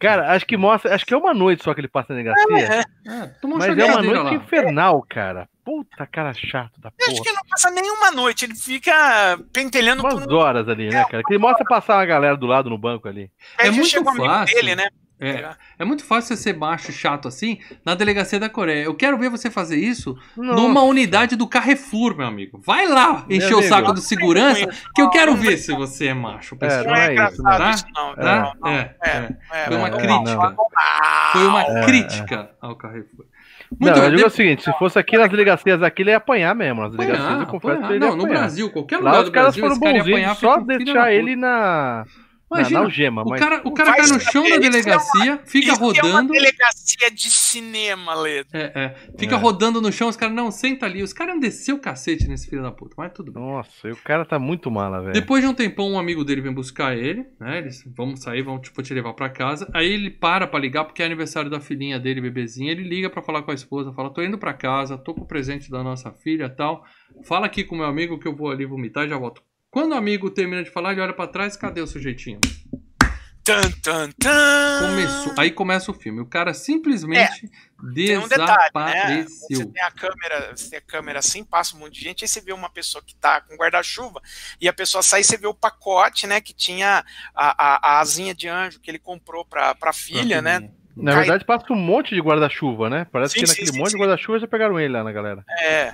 [0.00, 0.94] Cara, acho que mostra.
[0.94, 2.84] Acho que é uma noite só que ele passa na delegacia.
[3.06, 4.34] É, toma mas é uma noite lá.
[4.34, 5.48] infernal, cara.
[5.64, 7.24] Puta cara chato da Eu acho porra.
[7.24, 11.22] que não passa nenhuma noite, ele fica pentelhando Umas por horas ali, né, cara?
[11.24, 13.30] Que ele mostra passar uma galera do lado no banco ali.
[13.58, 14.54] Aí É já muito fácil.
[14.56, 14.88] dele, né?
[15.18, 15.48] É,
[15.78, 18.84] é muito fácil você ser macho chato assim na delegacia da Coreia.
[18.84, 22.60] Eu quero ver você fazer isso numa unidade do Carrefour, meu amigo.
[22.64, 23.74] Vai lá Meu encher o amigo.
[23.74, 26.54] saco do segurança que eu quero ver se você é macho.
[26.56, 26.84] É, pessoal.
[26.84, 27.70] Não não é, é isso, engraçado né?
[27.70, 28.14] isso, não.
[28.14, 28.22] Tá?
[28.42, 28.70] Não, não.
[28.70, 29.28] É, é.
[29.52, 30.36] É, Foi uma é, crítica.
[30.50, 30.56] não.
[31.32, 33.24] Foi uma É, crítica ao Carrefour.
[33.70, 34.10] Não, Muito eu bem.
[34.10, 36.82] digo de- o seguinte, se fosse aqui nas delegacias aqui, ele ia apanhar mesmo.
[36.82, 37.88] Nas delegacias, Apanhar, eu confesso apanhar.
[37.88, 38.26] que ele ia Não, no.
[38.28, 42.04] Brasil, qualquer lugar Lá os do caras Brasil, foram bonzinhos, só deixar ele na, na,
[42.50, 43.22] Imagina, na algema.
[43.22, 43.40] O mas...
[43.40, 46.32] cara, o cara cai no chão da é uma- delegacia, fica Isso é uma rodando.
[46.32, 48.48] delegacia de cinema, Ledo.
[48.52, 48.94] É, é.
[49.18, 49.38] Fica É.
[49.38, 51.02] rodando no chão, os caras, não, senta ali.
[51.02, 53.42] Os caras iam descer o cacete nesse filho da puta, mas tudo bem.
[53.42, 55.12] Nossa, e o cara tá muito mala, velho.
[55.12, 57.58] Depois de um tempão, um amigo dele vem buscar ele, né?
[57.58, 59.68] Eles vamos sair, vamos tipo, te levar pra casa.
[59.74, 62.70] Aí ele para pra ligar, porque é aniversário da filhinha dele, bebezinha.
[62.70, 65.26] Ele liga pra falar com a esposa, fala: tô indo pra casa, tô com o
[65.26, 66.84] presente da nossa filha e tal.
[67.24, 69.42] Fala aqui com meu amigo que eu vou ali vomitar e já volto.
[69.76, 72.40] Quando o amigo termina de falar, ele olha pra trás, cadê o sujeitinho?
[73.44, 74.88] Tan, tan, tan.
[74.88, 75.34] Começou.
[75.36, 76.22] Aí começa o filme.
[76.22, 77.50] O cara simplesmente
[77.94, 79.26] Tem um detalhe, né?
[79.26, 79.58] desapareceu.
[79.58, 82.28] Você tem a câmera, você tem a câmera assim, passa um monte de gente, aí
[82.28, 84.18] você vê uma pessoa que tá com guarda-chuva,
[84.58, 86.40] e a pessoa sai e você vê o pacote, né?
[86.40, 87.04] Que tinha
[87.34, 90.70] a, a, a asinha de anjo que ele comprou pra, pra filha, né?
[90.96, 93.06] Na Cai- verdade, passa um monte de guarda-chuva, né?
[93.12, 93.98] Parece Sim, que naquele sim, monte sim.
[93.98, 95.44] de guarda-chuva já pegaram ele lá na galera.
[95.60, 95.92] É.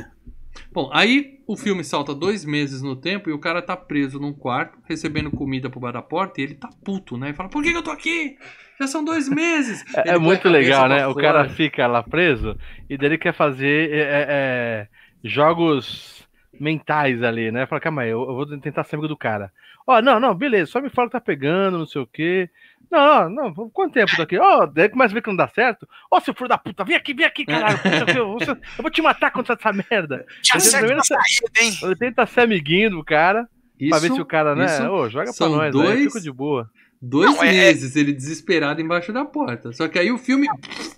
[0.72, 4.32] Bom, aí o filme salta dois meses no tempo e o cara tá preso num
[4.32, 7.30] quarto, recebendo comida por baixo da porta, e ele tá puto, né?
[7.30, 8.38] E fala, por que, que eu tô aqui?
[8.80, 9.84] Já são dois meses.
[9.94, 11.06] É, é muito legal, né?
[11.06, 12.56] O cara fica lá preso
[12.88, 14.88] e daí ele quer fazer é, é, é,
[15.22, 16.26] jogos
[16.58, 17.66] mentais ali, né?
[17.66, 19.52] Fala, calma aí, eu, eu vou tentar ser amigo do cara.
[19.86, 22.48] Ó, não, não, beleza, só me fala que tá pegando, não sei o quê.
[22.92, 24.38] Não, não, não, quanto tempo tô aqui?
[24.38, 25.88] Ó, daí começa a ver que não dá certo.
[26.10, 27.78] Ó, seu filho da puta, vem aqui, vem aqui, caralho.
[28.16, 30.26] eu, vou- eu vou te matar você essa merda.
[30.42, 30.62] Já ele
[31.00, 31.78] a saída, hein?
[31.82, 33.48] Ele tenta ser amiguinho do cara,
[33.88, 34.66] pra ver Isso, se o cara, né?
[34.66, 36.70] isso Ô, joga pra são nós, aí, dois- eu fico de boa.
[37.00, 39.72] Dois Não, é- meses ele desesperado embaixo da porta.
[39.72, 40.46] Só que aí o filme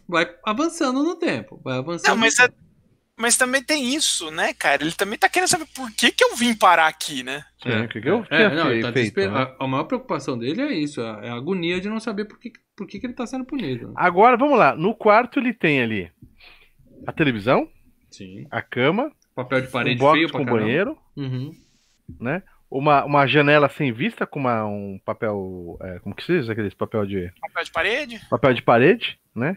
[0.06, 1.58] vai avançando no tempo.
[1.64, 2.08] Vai avançando.
[2.10, 2.48] Não, mas, no é-
[3.16, 4.82] mas também tem isso, né, cara?
[4.82, 7.44] Ele também tá querendo saber por que, que eu vim parar aqui, né?
[7.62, 9.26] Sim, o que que eu é, não, ele tá feito, né?
[9.58, 12.52] a, a maior preocupação dele é isso, é a agonia de não saber por que,
[12.76, 13.92] por que, que ele tá sendo punido.
[13.96, 14.74] Agora, vamos lá.
[14.74, 16.10] No quarto ele tem ali
[17.06, 17.68] a televisão,
[18.10, 18.46] Sim.
[18.50, 21.52] a cama, Papel de um parede box feio com banheiro, Uhum.
[22.70, 25.78] uma, uma janela sem vista com uma- um papel.
[25.82, 26.48] é, como que se diz?
[26.50, 28.20] Aqueles papel de, Papel de parede?
[28.30, 29.56] papel de parede, né?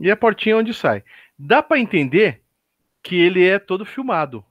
[0.00, 1.02] E a portinha onde sai.
[1.38, 2.40] Dá pra entender
[3.02, 4.44] que ele é todo filmado.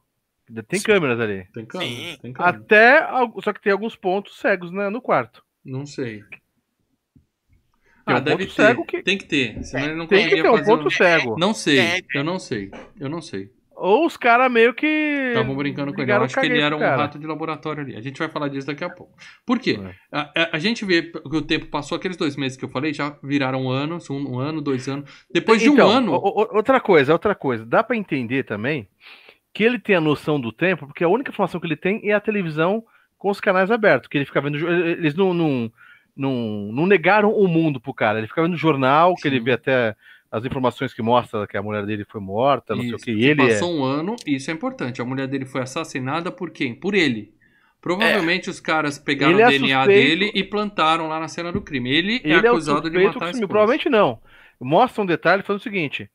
[0.67, 0.85] Tem Sim.
[0.85, 1.45] câmeras ali.
[1.53, 2.17] Tem câmera, Sim.
[2.21, 2.57] tem câmera.
[2.57, 3.07] Até.
[3.41, 5.43] Só que tem alguns pontos cegos né, no quarto.
[5.63, 6.23] Não sei.
[8.05, 8.51] Tem Ah, um deve ter.
[8.51, 9.63] cego que- Tem que ter.
[9.63, 11.37] Senão ele não Tem que ter um ponto cego.
[11.39, 12.71] Não sei, eu não sei.
[12.99, 13.51] Eu não sei.
[13.83, 14.85] Ou os caras meio que.
[14.85, 16.11] Estavam brincando com ele.
[16.11, 16.97] Eu acho que ele era um cara.
[17.03, 17.95] rato de laboratório ali.
[17.95, 19.13] A gente vai falar disso daqui a pouco.
[19.45, 19.79] Por quê?
[19.83, 19.95] É.
[20.11, 22.93] A, a- a gente vê que o tempo passou, aqueles dois meses que eu falei,
[22.93, 25.09] já viraram anos, um, um ano, dois anos.
[25.33, 26.11] Depois de Então, um ano.
[26.13, 27.65] o- o- outra coisa, outra coisa.
[27.65, 28.87] Dá pra entender também
[29.53, 32.13] que ele tem a noção do tempo, porque a única informação que ele tem é
[32.13, 32.83] a televisão
[33.17, 34.57] com os canais abertos, que ele fica vendo.
[34.57, 35.71] jo- Eles não, não,
[36.15, 38.17] não, não negaram o mundo pro cara.
[38.19, 39.43] Ele fica vendo jornal, que ele Sim.
[39.43, 39.95] vê até
[40.31, 43.11] as informações que mostra que a mulher dele foi morta, não sei o Isso, que.
[43.11, 43.47] E ele é.
[43.49, 45.01] Passou um ano, e isso é importante.
[45.01, 46.73] A mulher dele foi assassinada por quem?
[46.73, 47.33] Por ele.
[47.81, 51.61] Provavelmente os caras pegaram Ele é o DNA dele e plantaram lá na cena do
[51.61, 51.91] crime.
[51.91, 53.47] Ele, é Ele é acusado de suspeito matar esposa.
[53.47, 54.19] Provavelmente não.
[54.59, 56.09] Mostra um detalhe falando o seguinte: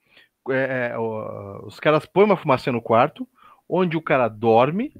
[0.48, 3.28] é, é, os caras põem uma fumaça no quarto,
[3.68, 4.92] onde o cara dorme,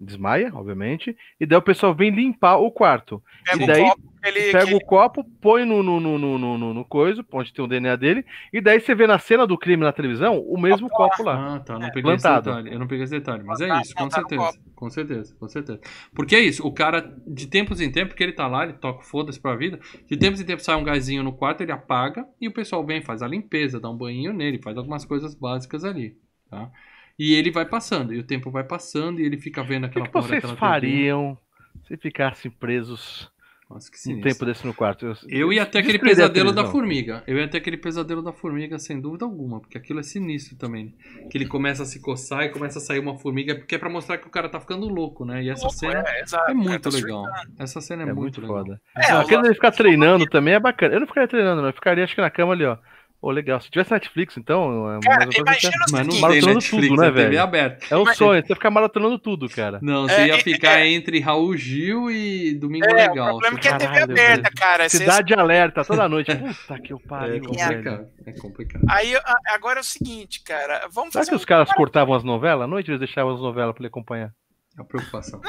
[0.00, 3.22] desmaia, obviamente, e daí o pessoal vem limpar o quarto.
[3.44, 4.52] Pega E o daí, copo que ele.
[4.52, 7.64] Pega que o copo, põe no, no, no, no, no, no- no coisa, onde tem
[7.64, 10.88] o DNA dele, e daí você vê na cena do crime na televisão o mesmo
[10.88, 11.56] copo lá.
[11.56, 11.78] Ah, tá.
[11.78, 12.50] Não É, peguei plantado.
[12.50, 12.74] esse detalhe.
[12.74, 13.42] Eu não peguei esse detalhe.
[13.44, 14.58] Mas é isso, com certeza.
[14.74, 15.80] Com certeza, com certeza.
[16.14, 19.02] Porque é isso, o cara, de tempos em tempos, porque ele tá lá, ele toca
[19.02, 22.46] foda-se pra vida, de tempos em tempos sai um gásinho no quarto, ele apaga, e
[22.46, 26.14] o pessoal vem, faz a limpeza, dá um banho nele, faz algumas coisas básicas ali,
[26.50, 26.70] tá?
[27.18, 29.92] E ele vai passando, e o tempo vai passando, e ele fica vendo O que,
[29.98, 31.38] aquela que porra vocês fariam
[31.86, 33.30] se ficassem presos.
[33.68, 35.12] Nossa, que um tempo desse no quarto?
[35.28, 37.24] Eu ia ter aquele pesadelo da formiga.
[37.26, 40.94] Eu ia ter aquele pesadelo da formiga, sem dúvida alguma, porque aquilo é sinistro também.
[41.28, 43.90] Que ele começa a se coçar e começa a sair uma formiga, porque é pra
[43.90, 45.42] mostrar que o cara tá ficando louco, né?
[45.42, 47.24] E essa louco, cena é, é, o cara muito tá legal.
[47.58, 48.56] Essa cena é, É muito, muito legal.
[48.58, 48.80] foda.
[48.96, 50.94] É, o- Aquele dele ficar treinando também é bacana.
[50.94, 51.68] Eu não ficaria treinando, não.
[51.68, 52.78] Eu ficaria, acho que na cama ali, ó.
[53.20, 53.60] Ô, legal.
[53.60, 54.88] Se tivesse Netflix, então.
[54.92, 57.10] é Cara, uma coisa imagina o Mas não seguinte, tem Maratonando Netflix, tudo, né, é
[57.10, 57.42] TV velho?
[57.42, 57.86] aberta.
[57.94, 59.78] É o Mas- sonho, você ficar maratonando tudo, cara.
[59.82, 63.26] Não, você É, ia é, ficar entre Raul Gil e Domingo É, o Legal.
[63.28, 64.54] problema é que é TV aberta, velho.
[64.56, 64.88] cara.
[64.88, 66.34] Você- Cidade alerta toda noite.
[66.36, 67.46] Puta que eu É pariu, velho.
[67.48, 68.06] complicado.
[68.26, 68.84] É complicado.
[68.90, 70.86] Aí a- agora é o seguinte, cara.
[70.92, 72.90] Vamos Será fazer que um os caras cortavam as novelas à noite?
[72.90, 74.30] Eles deixavam as novelas pra ele acompanhar?
[74.78, 75.40] A preocupação.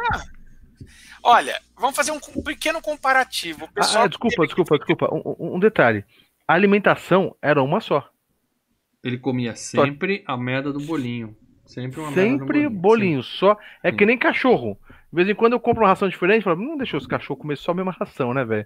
[1.23, 3.65] Olha, vamos fazer um pequeno comparativo.
[3.65, 5.09] O pessoal Ah, desculpa, desculpa, desculpa.
[5.13, 6.05] Um, um- um detalhe.
[6.47, 8.09] A alimentação era uma só.
[9.03, 11.35] Ele comia sempre a merda do bolinho.
[11.65, 13.57] Sempre uma merda Sempre do bolinho, só.
[13.83, 13.97] É Sim.
[13.97, 14.77] que nem cachorro.
[15.11, 17.57] De vez em quando eu compro uma ração diferente, falo, não deixa os cachorros comer
[17.57, 18.65] só a mesma ração, né, velho?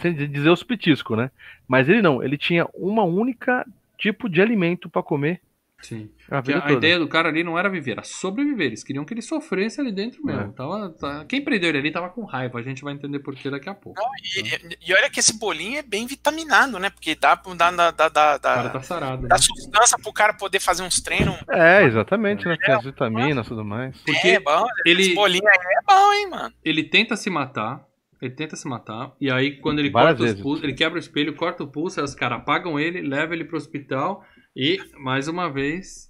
[0.00, 1.30] Sem dizer os petiscos, né?
[1.66, 3.66] Mas ele não, ele tinha uma única
[3.98, 5.40] tipo de alimento pra comer
[5.82, 6.10] Sim.
[6.30, 6.72] a vida a toda.
[6.74, 8.66] ideia do cara ali não era viver, era sobreviver.
[8.68, 10.40] Eles queriam que ele sofresse ali dentro mesmo.
[10.42, 10.48] É.
[10.52, 12.58] Tava, tá- Quem prendeu ele ali tava com raiva.
[12.58, 14.00] A gente vai entender por que daqui a pouco.
[14.36, 16.90] E, e- e olha que esse bolinho é bem vitaminado, né?
[16.90, 19.22] Porque dá, dá, dá, dá, dá, O cara dá, tá sarado.
[19.22, 19.28] né?
[19.28, 21.36] dá sustância pro cara poder fazer uns treinos.
[21.50, 22.56] É, exatamente, né?
[22.60, 23.96] Tem as vitaminas e tudo mais.
[24.02, 26.54] Porque é bom, ele- esse bolinho aí é bom, hein, mano?
[26.64, 27.84] ele tenta se matar.
[28.20, 29.12] Ele tenta se matar.
[29.20, 30.42] E aí, quando ele Várias corta os vezes.
[30.42, 33.44] pulsos, ele quebra o espelho, corta o pulso, aí os caras apagam ele, levam ele
[33.44, 34.24] pro hospital
[34.56, 36.08] e, mais uma vez,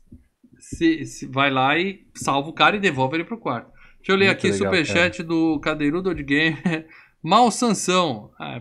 [0.58, 3.70] se, se vai lá e salva o cara e devolve ele pro quarto.
[3.98, 6.56] Deixa eu ler Muito aqui o legal, superchat do Cadeirudo de Game.
[7.22, 8.30] Mal Sansão.
[8.38, 8.60] Ah,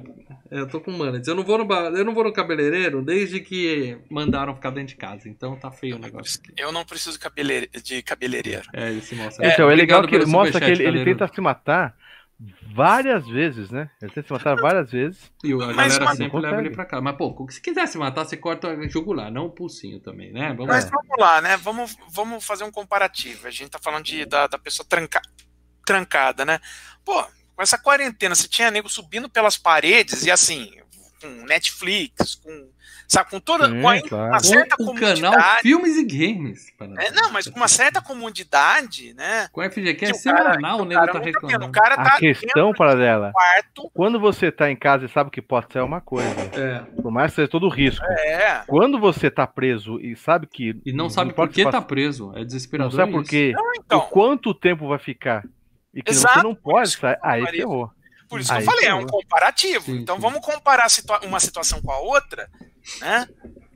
[0.50, 1.28] eu tô com manas.
[1.28, 4.96] Eu não vou no, eu não vou no cabeleireiro desde que mandaram ficar dentro de
[4.96, 5.30] casa.
[5.30, 6.40] Então tá feio o negócio.
[6.58, 8.64] Eu não preciso de, cabeleire- de cabeleireiro.
[8.74, 9.46] É esse moça.
[9.46, 11.96] então, é legal que ele mostra que ele, ele tenta se matar
[12.74, 13.90] várias vezes, né?
[14.02, 15.32] Ele tenta se matar várias vezes.
[15.44, 17.00] E a Mas, galera sempre leva ele pra cá.
[17.00, 20.50] Mas, pô, se quiser se matar, você corta a jugular, não o pulsinho também, né?
[20.50, 20.92] Vamos Mas lá.
[20.92, 21.58] vamos lá, né?
[21.58, 23.48] Vamos, vamos fazer um comparativo.
[23.48, 25.22] A gente tá falando de, da, da pessoa tranca,
[25.86, 26.60] trancada, né?
[27.06, 27.24] Pô,
[27.56, 30.70] com essa quarentena, você tinha nego subindo pelas paredes e assim,
[31.22, 32.75] com Netflix, com.
[33.08, 33.68] Sabe, com toda.
[33.70, 34.28] Sim, com a- claro.
[34.30, 35.62] uma certa Com o canal comodidade.
[35.62, 36.72] Filmes e Games.
[36.78, 39.48] para- É, não, mas com uma certa comodidade, né?
[39.52, 41.66] Com o FGQ é semanal, o o nego tá não tá reclamando.
[41.66, 43.92] O cara tá A questão para dela, quarto.
[43.94, 46.80] quando você tá em casa e sabe que pode ser uma coisa, É.
[47.02, 48.06] por mais que seja todo o risco.
[48.06, 48.64] É.
[48.68, 50.80] Quando você tá preso e sabe que.
[50.86, 52.32] E não sabe por que tá preso.
[52.36, 52.94] É Não desesperador.
[52.96, 53.54] sabe por quê.
[53.56, 54.00] Não, então.
[54.12, 55.44] quanto tempo vai ficar.
[55.94, 57.18] E que Exato, você não pode sair.
[57.24, 57.60] Aí Maria.
[57.62, 57.90] ferrou.
[58.28, 59.86] Por isso que Aí eu falei, é um comparativo.
[59.86, 60.22] Sim, então sim.
[60.22, 62.50] vamos comparar situa- uma situação com a outra,
[63.02, 63.28] né?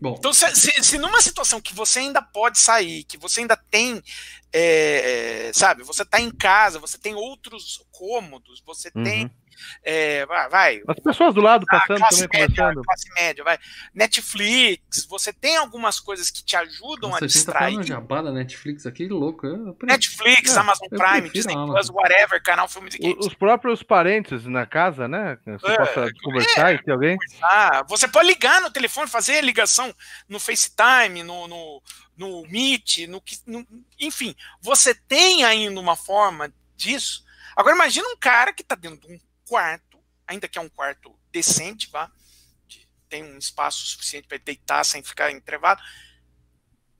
[0.01, 3.57] Bom, Então, se, se- se numa situação que você ainda pode sair, que você ainda
[3.69, 4.01] tem,
[4.53, 9.29] é, sabe, você tá em casa, você tem outros cômodos, você tem, Uhum.
[9.83, 12.81] É, vai, vai, As pessoas do lado ah, passando também, média, conversando.
[12.83, 13.57] classe média, vai,
[13.93, 17.79] Netflix, você tem algumas coisas que te ajudam nossa, a tá falando distrair.
[17.81, 19.47] de jabá da Netflix aqui, louco.
[19.83, 23.25] Netflix, É, Amazon Prime, prefiro Disney Plus, whatever, canal Filmes e Games.
[23.25, 25.37] Os próprios parentes na casa, né?
[25.45, 27.17] Você É, possa conversar e ter alguém.
[27.41, 29.93] Ah, você pode ligar no telefone, fazer ligação
[30.27, 31.81] no FaceTime, no, no,
[32.17, 33.65] no Meet, no, que- no-
[33.99, 37.23] enfim, você tem ainda uma forma disso.
[37.55, 41.17] Agora imagina um cara que está dentro de um quarto, ainda que é um quarto
[41.31, 42.11] decente, vá,
[43.09, 45.81] tem um espaço suficiente para deitar sem ficar entrevado.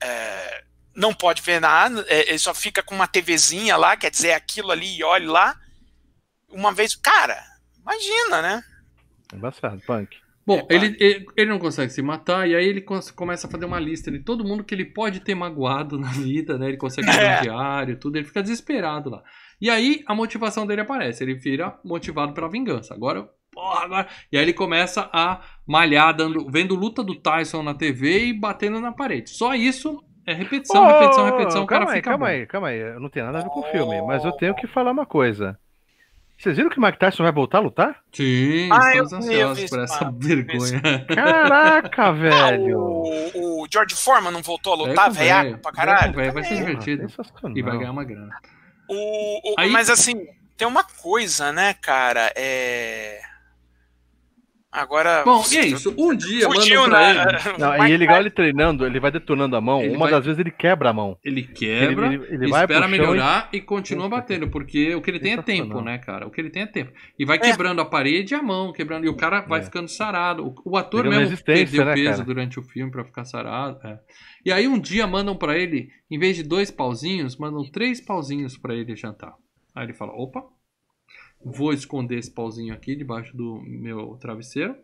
[0.02, 4.32] É, não pode ver nada, é, ele só fica com uma TVzinha lá, quer dizer,
[4.32, 5.58] aquilo ali e olhe lá.
[6.48, 7.40] Uma vez, cara,
[7.78, 8.64] imagina, né?
[9.32, 10.16] Embaçado, punk.
[10.44, 12.80] Bom, É, ele, ele, ele não consegue se matar, e aí ele
[13.14, 16.58] começa a fazer uma lista de todo mundo que ele pode ter magoado na vida,
[16.58, 16.68] né?
[16.68, 17.38] Ele consegue É.
[17.38, 19.22] um diário, tudo, ele fica desesperado lá.
[19.60, 22.94] E aí a motivação dele aparece, ele vira motivado pela vingança.
[22.94, 24.06] Agora, porra, agora.
[24.32, 28.80] E aí ele começa a malhar, dando, vendo luta do Tyson na TV e batendo
[28.80, 29.30] na parede.
[29.30, 32.32] Só isso é repetição, repetição, repetição, o cara calma aí, fica calma bom.
[32.32, 32.78] aí, calma aí.
[32.78, 35.04] Eu não tenho nada a ver com o filme, mas eu tenho que falar uma
[35.06, 35.58] coisa.
[36.38, 38.02] Vocês viram que o Mike Tyson vai voltar a lutar?
[38.12, 40.18] Sim, Ah, estamos ansiosos por essa mano.
[40.20, 41.04] vergonha.
[41.14, 42.78] Caraca, Ah, velho!
[42.78, 46.14] o, o George Foreman não voltou a lutar, velhaco velho, pra caralho?
[46.14, 47.06] velho, vai ser divertido.
[47.54, 48.34] E vai ganhar uma grana.
[48.90, 50.26] O, o- Aí- Mas assim,
[50.56, 52.32] tem uma coisa, né, cara?
[52.36, 53.20] É.
[54.72, 55.24] Agora.
[55.24, 55.92] Bom, e é isso.
[55.98, 57.38] Um dia Fugiu, mandam pra né?
[57.48, 57.58] ele.
[57.58, 59.80] Não, e é legal ele treinando, ele vai detonando a mão.
[59.82, 61.18] Ele uma vai- das vezes ele quebra a mão.
[61.24, 63.60] Ele quebra, Ele- ele- ele vai espera melhorar e...
[63.60, 66.24] continua batendo, porque o que ele tem é tempo, né, cara?
[66.26, 66.92] O que ele tem é tempo.
[67.18, 69.04] E vai quebrando a parede e a mão, quebrando.
[69.04, 69.62] E o cara vai É.
[69.64, 70.46] ficando sarado.
[70.64, 72.24] O, o ator mesmo perdeu né, peso cara?
[72.24, 73.78] durante o filme pra ficar sarado.
[73.84, 73.98] é.
[74.46, 78.56] E aí um dia mandam pra ele, em vez de dois pauzinhos, mandam três pauzinhos
[78.56, 79.34] pra ele jantar.
[79.74, 80.44] Aí ele fala: opa,
[81.44, 84.74] vou esconder esse pauzinho aqui debaixo do meu travesseiro.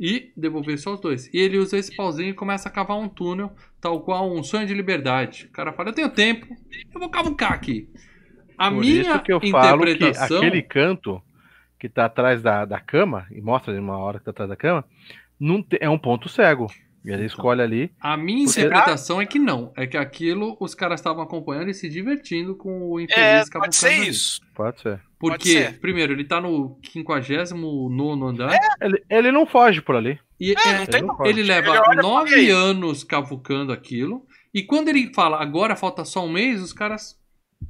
[0.00, 1.32] E devolver só os dois.
[1.32, 4.66] E ele usa esse pauzinho e começa a cavar um túnel, tal qual um sonho
[4.66, 5.46] de liberdade.
[5.46, 6.46] O cara fala: Eu tenho tempo,
[6.92, 7.88] eu vou cavucar aqui.
[8.58, 10.38] A Por minha isso que eu falo que interpretação.
[10.38, 11.22] aquele canto
[11.78, 14.84] que tá atrás da, da cama, e mostra uma hora que tá atrás da cama,
[15.38, 16.66] não te- é um ponto cego.
[17.04, 17.90] Ele escolhe ali.
[18.00, 19.72] A minha Porque- interpretação é que não.
[19.76, 23.74] É que aquilo os caras estavam acompanhando e se divertindo com o É, infeliz pode
[23.76, 24.40] ser isso.
[24.54, 25.00] Pode ser.
[25.18, 25.80] Pode Porque, ser.
[25.80, 28.58] primeiro, ele tá no 59 andar.
[28.80, 30.18] Ele, ele não foge por ali.
[30.40, 31.28] E É, é- não tem não como.
[31.28, 34.24] ele Ele leva e fala, nove "E aí?" anos cavucando aquilo.
[34.54, 37.16] E quando ele fala, agora falta só um mês, os caras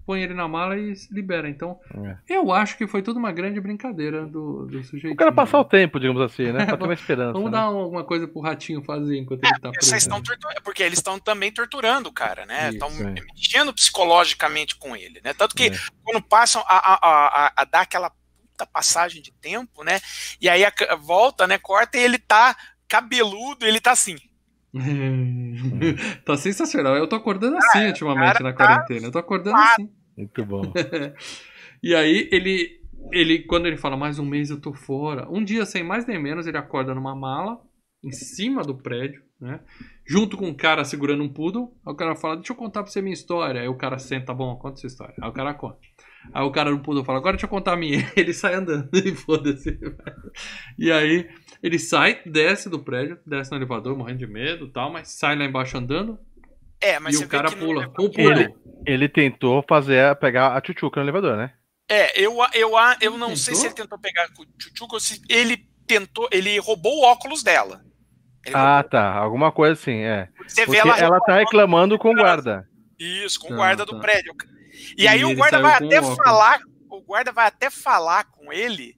[0.06, 1.48] põem ele na mala e se libera.
[1.48, 1.78] Então,
[2.28, 5.12] eu acho que foi tudo uma grande brincadeira do, do sujeito.
[5.14, 6.64] O cara passar o tempo, digamos assim, né?
[6.66, 7.32] Pra ter uma esperança.
[7.32, 7.58] Vamos né?
[7.58, 9.90] dar alguma coisa pro ratinho fazer enquanto ele tá Porque preso.
[9.90, 12.70] vocês estão torturando, porque eles estão também torturando o cara, né?
[12.70, 13.14] Estão é.
[13.34, 15.32] mexendo psicologicamente com ele, né?
[15.34, 15.70] Tanto que É.
[16.04, 20.00] quando passam a, a, a, a- dar aquela puta passagem de tempo, né?
[20.40, 20.62] E aí
[21.00, 21.58] volta, né?
[21.58, 22.56] Corta e ele tá
[22.88, 24.16] cabeludo, ele tá assim.
[26.24, 26.96] tá sensacional.
[26.96, 29.06] Eu tô acordando assim ultimamente cara na tá quarentena.
[29.06, 29.90] Eu tô acordando assim.
[30.16, 30.62] Muito bom.
[31.84, 35.66] E aí ele, ele, quando ele fala mais um mês eu tô fora, um dia
[35.66, 37.60] sem mais nem menos ele acorda numa mala
[38.04, 39.60] em cima do prédio, né?
[40.06, 41.76] Junto com um cara segurando um poodle.
[41.84, 43.60] Aí o cara fala, deixa eu contar pra você minha história.
[43.60, 45.14] Aí o cara senta, tá bom, conta sua história.
[45.20, 45.78] Aí o cara conta.
[46.32, 47.98] Aí o cara do poodle fala, agora deixa eu contar a minha.
[48.16, 49.78] Ele sai andando e foda-se.
[50.78, 51.28] E aí
[51.62, 55.36] ele sai, desce do prédio, desce no elevador morrendo de medo e tal, mas sai
[55.36, 56.18] lá embaixo andando
[56.80, 58.30] É, mas e o cara pula com o poodle.
[58.32, 58.54] Ele-
[58.84, 61.52] Ele tentou fazer, pegar a tchutchuca no elevador, né?
[61.88, 62.70] É, eu, eu,
[63.00, 63.60] eu não sei Tentou?
[63.60, 67.42] se ele tentou pegar com o Chuchuco ou se ele tentou, ele roubou o óculos
[67.44, 67.80] dela.
[68.44, 68.90] Ele Ah, roubou.
[68.90, 69.12] tá.
[69.12, 70.28] Alguma coisa assim, é.
[70.48, 72.66] Você Porque vê ela, ela tá reclamando com o guarda.
[72.98, 73.92] Isso, com Tá, o guarda tá.
[73.92, 74.34] do prédio.
[74.96, 76.60] E, E aí o guarda vai até o falar,
[76.90, 78.94] o guarda vai até falar com ele.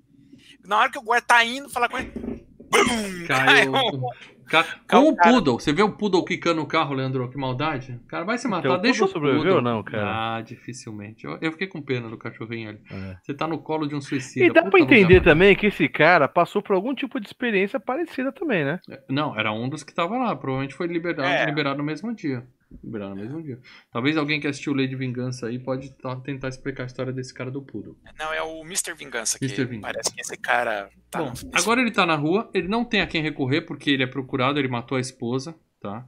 [0.67, 3.73] Na hora que o guarda tá indo falar com ele, bum, Caiu.
[3.73, 4.01] caiu.
[4.47, 5.59] Ca- Com o poodle.
[5.59, 7.31] Você vê o poodle quicando o carro, Leandro?
[7.31, 7.99] Que maldade.
[8.05, 9.71] O cara vai se matar, Então, deixa o poodle sobreviveu poodle.
[9.73, 10.37] ou não, cara?
[10.37, 11.25] Ah, dificilmente.
[11.25, 12.81] Eu, eu fiquei com pena do cachorrinho ali.
[12.91, 13.17] É.
[13.23, 14.45] Você tá no colo de um suicida.
[14.45, 15.25] E dá Puta pra entender lugar.
[15.25, 18.81] também que esse cara passou por algum tipo de experiência parecida também, né?
[19.09, 20.37] Não, era um dos que tava lá.
[20.37, 21.47] Provavelmente foi liberado, É.
[21.47, 22.47] liberado no mesmo dia.
[22.83, 23.59] Liberado no mesmo dia.
[23.93, 25.95] Talvez alguém que assistiu Lei de Vingança aí pode
[26.25, 27.97] tentar explicar a história desse cara do poodle.
[28.19, 28.95] Não, é o Mr.
[28.95, 29.65] Vingança que Mr.
[29.65, 29.93] Vingança.
[29.93, 33.07] parece que esse cara tá Bom, agora ele tá na rua, ele não tem a
[33.07, 36.07] quem recorrer porque ele é procurado, ele matou a esposa, tá?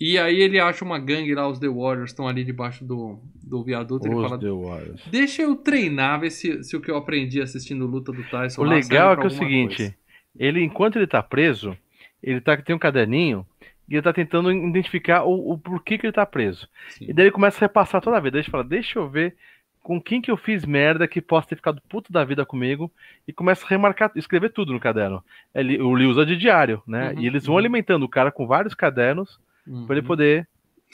[0.00, 3.64] E aí ele acha uma gangue lá, os The Warriors, estão ali debaixo do, do
[3.64, 4.06] viaduto.
[4.06, 5.02] ele Os fala, The Warriors.
[5.10, 8.64] deixa eu treinar, ver se, se o que eu aprendi assistindo luta do Tyson O
[8.64, 9.94] lá legal é que é o seguinte, coisa.
[10.38, 11.76] ele, enquanto ele tá preso,
[12.22, 13.44] ele tá, tem um caderninho
[13.88, 16.68] e ele tá tentando identificar o, o porquê que ele tá preso.
[16.90, 17.06] Sim.
[17.08, 18.38] E daí ele começa a repassar toda a vida.
[18.38, 19.34] Ele fala, deixa eu ver
[19.82, 22.90] com quem que eu fiz merda que possa ter ficado puto da vida comigo
[23.26, 25.24] e começa a remarcar, escrever tudo no caderno.
[25.54, 27.12] Ele, o Lee usa de diário, né?
[27.12, 27.58] Uhum, e eles vão uhum.
[27.58, 29.86] alimentando o cara com vários cadernos Uhum.
[29.86, 30.48] pra ele poder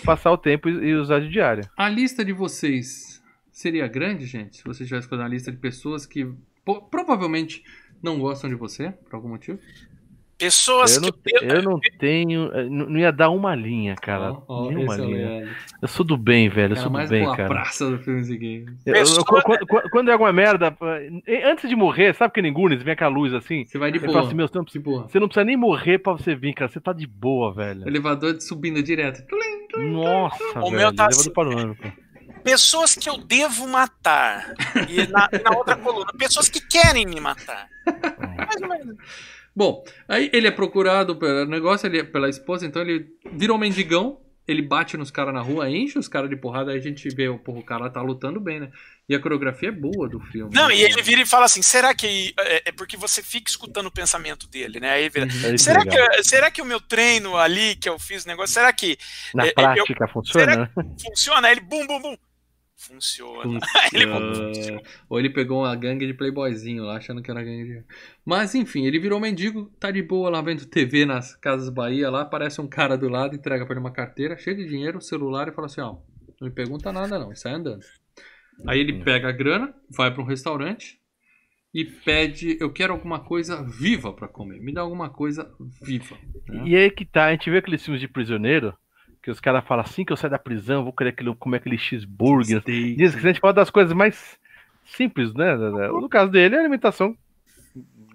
[0.05, 1.65] passar o tempo e, e usar de diário.
[1.77, 3.23] A lista de vocês
[3.53, 4.57] seria grande, gente?
[4.57, 6.29] Se você tivesse fazer uma lista de pessoas que
[6.91, 7.63] provavelmente
[8.03, 9.59] não gostam de você, por algum motivo.
[10.37, 11.21] Pessoas Eu não, que.
[11.45, 12.51] eu não tenho.
[12.53, 14.33] eh, Não ia dar uma linha, cara.
[14.33, 15.17] Ó, ó, nenhuma é o linha.
[15.29, 15.55] Leandro.
[15.81, 16.73] Eu sou do bem, velho.
[16.73, 17.49] Eu Cara sou do mais bem, cara.
[17.49, 18.81] praça do Filmes e Games.
[18.85, 20.77] Eu- eu- Pessoa- quando, quando- quando é alguma merda,
[21.27, 23.65] eh, antes de morrer, sabe que nem Gunis vem com a luz assim?
[23.65, 24.21] Você vai de boa.
[24.23, 25.09] assim, meu, você não, de boa.
[25.09, 26.69] você não precisa nem morrer pra você vir, cara.
[26.71, 27.87] Você tá de boa, velho.
[27.87, 29.23] Elevador subindo direto.
[29.77, 30.77] Nossa, O velho.
[30.77, 31.33] meu tá leva assim.
[31.33, 31.93] parâmetro.
[32.43, 34.53] Pessoas que eu devo matar.
[34.89, 37.69] E na, e na outra coluna, pessoas que querem me matar.
[38.37, 38.97] Mais ou menos.
[39.55, 43.59] Bom, aí ele é procurado pelo negócio, ele é pela esposa, então ele vira um
[43.59, 47.09] mendigão, ele bate nos caras na rua, enche os caras de porrada, aí a gente
[47.11, 48.71] vê, porra, o cara tá lutando bem, né?
[49.09, 50.51] E a coreografia é boa do filme.
[50.55, 50.77] Não, né?
[50.77, 52.35] e ele vira e fala assim: será que.
[52.39, 54.93] É, é porque você fica escutando o pensamento dele, né?
[54.93, 55.27] Aí vira.
[55.27, 58.55] É isso Será que, será que o meu treino ali que eu fiz o negócio,
[58.55, 58.99] será que
[59.35, 60.71] Na é, eu- prática funciona, né?
[61.03, 61.49] funciona?
[61.49, 62.17] Aí ele bum, bum, bum.
[62.87, 63.59] Funciona.
[63.93, 64.81] Ele-.
[65.09, 67.85] Ou ele pegou uma gangue de playboyzinho lá, achando que era gangue de...
[68.25, 72.23] Mas enfim, ele virou mendigo, tá de boa lá vendo TV nas Casas Bahia lá,
[72.23, 75.53] aparece um cara do lado, entrega pra ele uma carteira, cheia de dinheiro, celular e
[75.53, 75.97] fala assim, ó,
[76.41, 77.85] não me pergunta nada não, e sai andando.
[78.67, 81.01] Aí ele pega a grana, vai pra um restaurante
[81.73, 86.17] e pede, eu quero alguma coisa viva pra comer, me dá alguma coisa viva.
[86.49, 86.63] né?
[86.67, 88.77] E aí que tá, a gente vê aqueles filmes de prisioneiro,
[89.25, 91.79] que os caras falam assim que eu sair da prisão, vou querer aquele, comer aquele
[91.79, 92.61] cheeseburger.
[92.61, 92.95] Steak.
[92.95, 94.39] Diz que a gente fala das coisas mais
[94.85, 95.57] simples, né?
[95.57, 97.17] No caso dele, a alimentação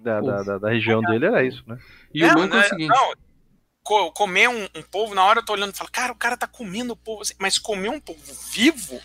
[0.04, 1.76] da, da, da- da região dele era isso, né?
[2.14, 5.40] E o Não, louco é o né, seguinte, Não, comer um, um polvo, na hora
[5.40, 7.88] eu tô olhando e falo, cara, o cara tá comendo o polvo, assim, mas comer
[7.88, 9.00] um polvo vivo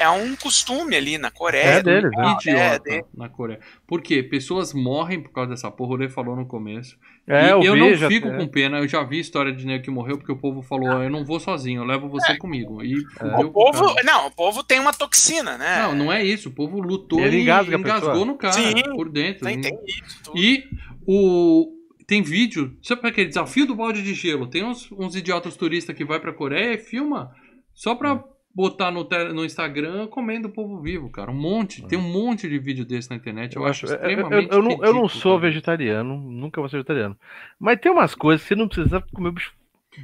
[0.00, 1.64] é um costume ali na Coreia.
[1.78, 2.32] É deles, né?
[2.40, 3.60] idiota é, na Coreia.
[3.86, 4.22] Por quê?
[4.22, 6.96] Pessoas morrem por causa dessa porra, o Lê falou no começo.
[7.28, 8.36] É, e eu vi, não já- fico é.
[8.38, 11.02] com pena, eu já vi história de nego que morreu porque o povo falou, "Ó,
[11.02, 12.82] eu não vou sozinho, eu levo você comigo.
[12.82, 14.02] E fudeu O povo, cara.
[14.04, 15.82] não, o povo tem uma toxina, né?
[15.82, 16.48] Não, não é isso.
[16.48, 19.44] O povo lutou Ele e engasga engasgou no cara, Sim, por dentro.
[19.46, 20.22] tem, tem isso.
[20.24, 20.38] tudo.
[20.38, 20.64] E
[21.06, 21.76] o
[22.06, 24.48] tem vídeo, sabe aquele desafio do balde de gelo?
[24.48, 27.30] Tem uns, uns idiotas turistas que vai pra Coreia e filma
[27.72, 28.24] só pra
[28.54, 31.30] botar no, no Instagram comendo o povo vivo, cara.
[31.30, 33.56] Um monte, tem um monte de vídeo desse na internet.
[33.56, 35.48] Eu, acho eu, eu- extremamente eu não, eu não ridículo, sou cara.
[35.48, 37.16] vegetariano, nunca vou ser vegetariano.
[37.58, 39.54] Mas tem umas coisas que você não precisa comer bicho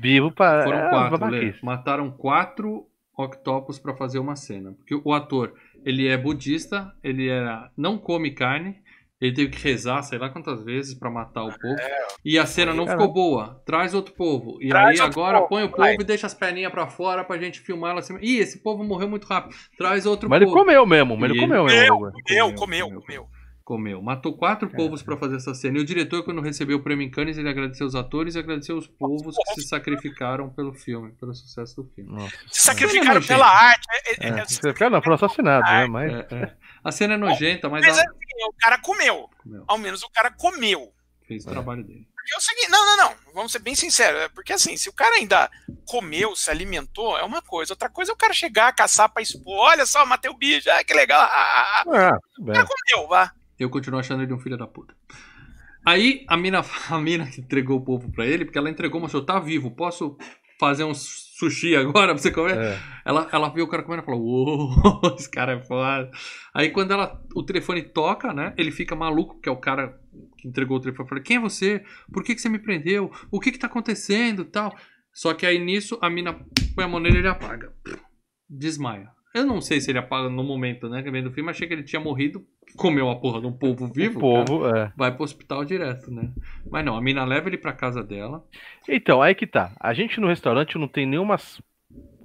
[0.00, 0.64] vivo para.
[0.64, 1.58] Foram é, quatro, babaquice.
[1.58, 1.58] Lê.
[1.62, 2.86] Mataram quatro
[3.16, 4.72] octopus pra fazer uma cena.
[4.72, 8.76] Porque o ator, ele é budista, ele era, não come carne,
[9.20, 11.76] ele teve que rezar, sei lá quantas vezes pra matar o povo.
[12.24, 13.02] E a cena não Caramba.
[13.04, 13.62] ficou boa.
[13.64, 14.58] Traz outro povo.
[14.60, 15.90] E Traz aí agora povo, põe o vai.
[15.92, 18.16] povo e deixa as perninhas pra fora pra gente filmar lá assim.
[18.20, 19.54] Ih, esse povo morreu muito rápido.
[19.78, 20.58] Traz outro Mas ele povo.
[20.58, 21.94] comeu mesmo, mas ele E comeu ele- mesmo.
[21.96, 22.24] Comeu, bagulho.
[22.26, 23.00] comeu, Comeu, comeu, comeu.
[23.00, 23.28] comeu.
[23.64, 24.00] Comeu.
[24.00, 25.76] Matou quatro povos pra fazer essa cena.
[25.76, 28.76] E o diretor, quando recebeu o prêmio em Cannes, ele agradeceu os atores e agradeceu
[28.76, 32.12] os povos que se sacrificaram pelo filme, pelo sucesso do filme.
[32.12, 32.30] Nossa.
[32.48, 33.86] Se sacrificaram Cena pela arte.
[33.90, 35.86] é- é- É, é- você fica- não, foram assassinados, né?
[35.88, 36.12] Mas.
[36.12, 36.52] É, é.
[36.86, 39.28] A cena é nojenta, mas Mas ela assim, o cara comeu.
[39.42, 39.64] comeu.
[39.66, 40.92] Ao menos o cara comeu.
[41.26, 42.06] fez o trabalho dele.
[42.14, 44.88] Porque é o seguinte, não, não, não, vamos ser bem sinceros, é porque assim, se
[44.88, 45.50] o cara ainda
[45.84, 49.58] comeu, se alimentou, é uma coisa, outra coisa é o cara chegar, caçar pra expor,
[49.58, 52.08] olha só, matei o bicho, ah, que legal, ah, ah, ah.
[52.14, 52.64] Ah, tudo bem.
[52.64, 53.32] comeu, vá.
[53.58, 54.94] Eu continuo achando ele um filho da puta.
[55.84, 59.24] Aí a mina, a mina que entregou o povo pra ele, porque ela entregou, mostrou,
[59.24, 60.16] tá vivo, posso
[60.58, 60.94] fazer um
[61.38, 62.56] sushi agora pra você comer?
[62.56, 62.78] É.
[63.04, 66.10] Ela, ela viu o cara comendo e falou: Uou, esse cara é foda.
[66.54, 68.54] Aí quando ela, o telefone toca, né?
[68.56, 69.98] Ele fica maluco, porque é o cara
[70.38, 71.08] que entregou o telefone.
[71.08, 71.84] Fala: Quem é você?
[72.12, 73.10] Por que, que você me prendeu?
[73.30, 74.44] O que que tá acontecendo?
[74.44, 74.74] Tal.
[75.12, 76.34] Só que aí nisso a mina
[76.74, 77.72] põe a mão nele e ele apaga.
[78.48, 79.15] Desmaia.
[79.36, 81.02] Eu não sei se ele apaga no momento, né?
[81.02, 82.42] Que vem do filme, achei que ele tinha morrido,
[82.74, 84.18] comeu a porra de um polvo vivo.
[84.18, 84.92] O cara, povo, é.
[84.96, 86.32] vai pro hospital direto, né?
[86.70, 88.42] Mas não, a mina leva ele pra casa dela.
[88.88, 89.72] Então, aí que tá.
[89.78, 91.36] A gente no restaurante não tem nenhuma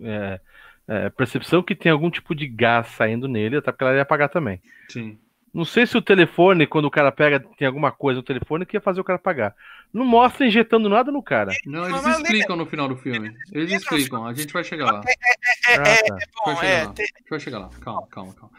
[0.01, 0.39] é,
[0.87, 4.29] é, percepção que tem algum tipo de gás saindo nele, até porque ela ia apagar
[4.29, 4.61] também.
[4.87, 5.19] Sim.
[5.53, 8.77] Não sei se o telefone, quando o cara pega, tem alguma coisa no telefone que
[8.77, 9.53] ia fazer o cara apagar.
[9.93, 11.51] Não mostra injetando nada no cara.
[11.65, 13.35] Não, eles explicam no final do filme.
[13.51, 15.01] Eles explicam, a gente vai chegar lá.
[15.05, 16.15] É, Ah, é, tá.
[16.15, 16.93] Vai bom, chegar é, lá.
[16.93, 17.69] te- A gente vai chegar lá.
[17.81, 18.51] Calma, calma, calma.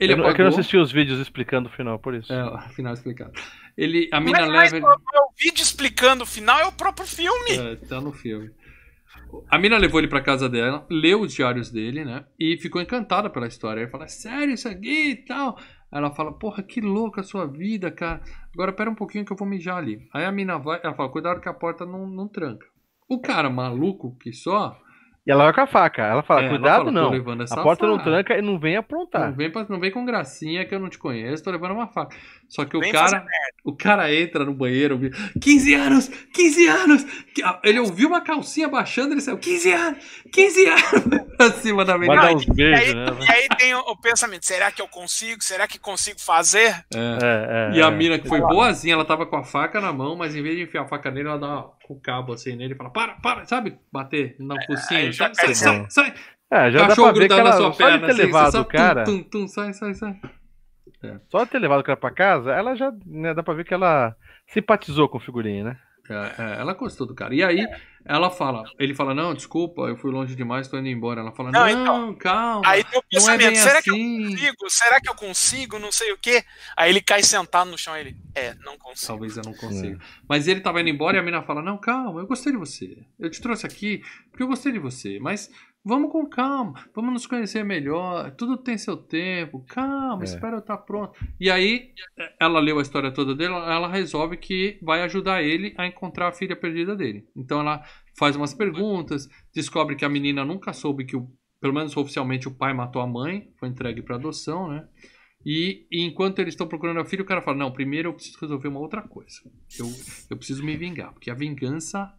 [0.00, 0.58] Ele eu, não- é que eu não apagou.
[0.60, 2.32] assisti os vídeos explicando o final, por isso.
[2.32, 3.32] É, afinal explicado.
[3.76, 4.78] Ele, a mina leva.
[4.78, 7.50] o, o vídeo explicando o final é o próprio filme.
[7.52, 8.50] É, tá no filme.
[9.48, 12.24] A mina levou ele pra casa dela, leu os diários dele, né?
[12.38, 13.84] E ficou encantada pela história.
[13.84, 15.56] Aí fala, sério isso aqui e tal.
[15.92, 18.20] Ela fala, porra, que louca a sua vida, cara.
[18.54, 20.06] Agora pera um pouquinho que eu vou mijar ali.
[20.14, 22.66] Aí a mina vai, ela fala, cuidado que a porta não, não tranca.
[23.08, 24.78] O cara maluco que só.
[25.26, 26.02] E ela vai com a faca.
[26.02, 27.44] Ela fala, é, ela cuidado fala, "Tô não.
[27.50, 29.30] A porta não faca." tranca e não vem aprontar.
[29.30, 32.16] Não vem, não vem com gracinha que eu não te conheço, tô levando uma faca.
[32.50, 33.24] Só que o Vem cara,
[33.64, 37.04] o cara entra no banheiro, ouviu, 15 anos, 15 anos.
[37.32, 40.82] Que- ah, Ele ouviu uma calcinha baixando, ele saiu, 15 anos, 15 anos,
[41.38, 42.22] acima da Vai menina.
[42.22, 43.26] dar uns E aí, beijos, né?
[43.26, 45.40] e aí tem o, o pensamento: será que eu consigo?
[45.44, 46.84] Será que consigo fazer?
[46.92, 46.98] É.
[47.22, 47.90] É, é, E a é.
[47.92, 50.62] mina que foi boazinha, ela tava com a faca na mão, mas em vez de
[50.64, 53.78] enfiar a faca nele, ela dá o cabo assim nele e fala, para, para, sabe?
[53.92, 56.14] Bater no focinho, aí já sai, sai, sai, sai.
[56.52, 58.64] É, já dá Cachorro pra ver que ela, na sua só perna, assim, levado o
[58.64, 60.16] cara, tum, tum, tum, sai, sai, sai.
[61.28, 63.74] Só de ter levado o cara pra casa, ela já, né, dá pra ver que
[63.74, 64.14] ela
[64.46, 65.78] simpatizou com o figurinho, né?
[66.10, 67.32] É, é, ela gostou do cara.
[67.32, 67.64] E aí,
[68.04, 71.20] ela fala, ele fala, não, desculpa, eu fui longe demais, tô indo embora.
[71.20, 72.14] Ela fala, não, Não, então.
[72.16, 74.24] calma, Aí tem o é pensamento: bem será que eu assim.
[74.30, 74.70] consigo?
[74.70, 75.78] Será que eu consigo?
[75.78, 76.42] Não sei o quê.
[76.76, 79.06] Aí ele cai sentado no chão e ele: é, não consigo.
[79.06, 80.00] Talvez eu não consiga.
[80.28, 82.98] Mas ele tava indo embora e a mina fala: Não, calma, eu gostei de você.
[83.18, 85.20] Eu te trouxe aqui porque eu gostei de você.
[85.20, 85.48] Mas
[85.84, 88.30] vamos com calma, vamos nos conhecer melhor.
[88.32, 89.64] Tudo tem seu tempo.
[89.66, 90.24] Calma, É.
[90.24, 91.18] espera eu estar pronto.
[91.38, 91.92] E aí,
[92.40, 96.32] ela leu a história toda dele, ela resolve que vai ajudar ele a encontrar a
[96.32, 97.26] filha perdida dele.
[97.36, 97.82] Então ela
[98.18, 101.30] faz umas perguntas, descobre que a menina nunca soube que o.
[101.60, 104.88] Pelo menos oficialmente o pai matou a mãe, foi entregue para adoção, né?
[105.44, 108.38] E, e enquanto eles estão procurando a filha, o cara fala: Não, primeiro eu preciso
[108.40, 109.36] resolver uma outra coisa.
[109.78, 109.86] Eu,
[110.30, 112.10] eu preciso me vingar, porque a vingança,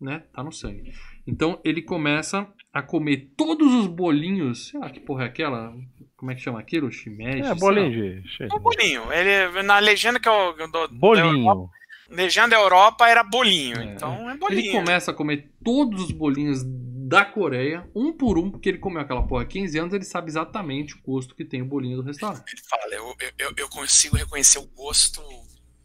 [0.00, 0.92] né, tá no sangue.
[1.26, 4.68] Então ele começa a comer todos os bolinhos.
[4.68, 5.74] Sei lá que porra é aquela?
[6.16, 6.90] Como é que chama aquilo?
[6.90, 7.42] Shimeji?
[7.42, 8.22] É, bolinho de.
[8.44, 9.12] É um bolinho.
[9.12, 10.54] Ele, na legenda que eu.
[10.56, 11.70] Do, da Europa- Bolinho.
[12.10, 13.78] legenda Europa era bolinho.
[13.80, 14.72] É, então é Ele bolinho.
[14.72, 19.26] começa a comer todos os bolinhos da Coreia, um por um, porque ele comeu aquela
[19.26, 22.52] porra há 15 anos, ele sabe exatamente o gosto que tem o bolinho do restaurante.
[22.52, 25.22] Ele fala: eu, eu, eu- eu consigo reconhecer o gosto.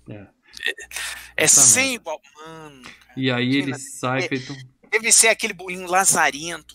[0.09, 0.27] É.
[1.35, 2.21] É sem igual.
[2.45, 2.81] Mano.
[3.17, 4.55] E aí ele sai é, feito.
[4.91, 6.73] Deve ser aquele bolinho lazarento,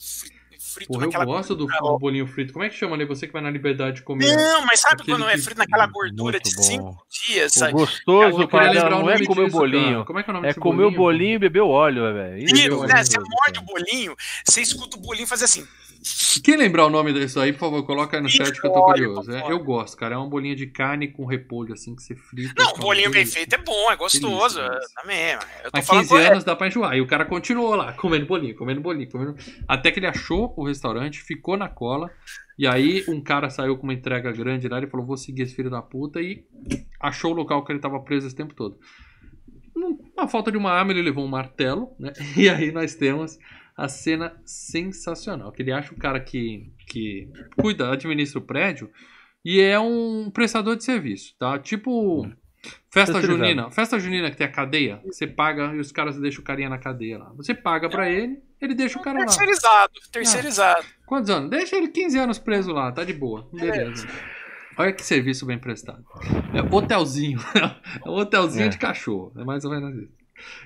[0.58, 2.52] frito, Porra, eu naquela gosto do, do bolinho frito.
[2.52, 3.04] Como é que chama ali?
[3.04, 4.36] Você que vai na liberdade de comer.
[4.36, 6.62] Não, mas sabe Aquele quando é que- frito naquela gordura Muito de bom.
[6.62, 7.56] cinco dias?
[7.56, 7.72] O sabe?
[7.72, 9.92] gostoso, Eu cara, lembrar o não é comer o disso, bolinho.
[9.92, 10.04] cara.
[10.04, 12.38] Como é que é o nome É comer o bolinho e beber o óleo, velho.
[12.38, 13.04] Isso, eu né?
[13.04, 15.66] Você morde o bolinho, você escuta o bolinho fazer assim.
[16.42, 18.84] Quem lembrar o nome disso aí, por favor, coloca aí no chat que eu tô
[18.84, 19.30] curioso.
[19.32, 20.14] É, eu gosto, cara.
[20.14, 22.54] É uma bolinha de carne com repolho, assim, que você frita.
[22.56, 24.56] Não, bolinho bem feito é bom, é gostoso.
[24.56, 25.32] Delícia, é, Também.
[25.32, 26.32] Eu tô Mas falando 15 correto.
[26.32, 26.96] anos dá pra enjoar.
[26.96, 29.36] E o cara continuou lá, comendo bolinho, comendo bolinho, comendo.
[29.66, 32.10] Até que ele achou o restaurante, ficou na cola.
[32.58, 35.54] E aí um cara saiu com uma entrega grande lá, ele falou: vou seguir esse
[35.54, 36.44] filho da puta e
[37.00, 38.78] achou o local que ele tava preso esse tempo todo.
[40.16, 42.12] Na falta de uma arma, ele levou um martelo, né?
[42.36, 43.38] E aí nós temos
[43.78, 45.52] a cena sensacional.
[45.52, 48.90] Que ele acha o cara que, que cuida, administra o prédio
[49.44, 51.58] e é um prestador de serviço, tá?
[51.58, 52.28] Tipo
[52.90, 53.70] festa junina.
[53.70, 56.76] Festa junina que tem a cadeia, você paga e os caras deixam o carinha na
[56.78, 57.32] cadeia lá.
[57.36, 59.26] Você paga pra ele, ele deixa o cara lá.
[59.26, 60.84] Terceirizado, terceirizado.
[61.06, 61.48] Quantos anos?
[61.48, 63.48] Deixa ele 15 anos preso lá, tá de boa.
[63.52, 64.08] Beleza.
[64.76, 66.04] Olha que serviço bem prestado.
[66.52, 67.38] É hotelzinho.
[68.04, 68.68] É um hotelzinho É.
[68.68, 69.32] de cachorro.
[69.36, 70.12] É mais ou menos isso.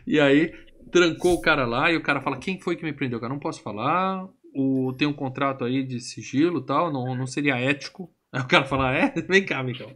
[0.07, 0.53] E aí,
[0.93, 3.19] trancou o cara lá e o cara fala: quem foi que me prendeu?
[3.19, 4.29] Cara, não posso falar.
[4.55, 8.13] O, tem um contrato aí de sigilo tal, não, não seria ético.
[8.33, 9.11] Aí o cara fala: é?
[9.29, 9.91] Vem cá, Micão.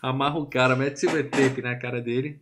[0.00, 2.40] Amarra o cara, mete silver tape na cara dele,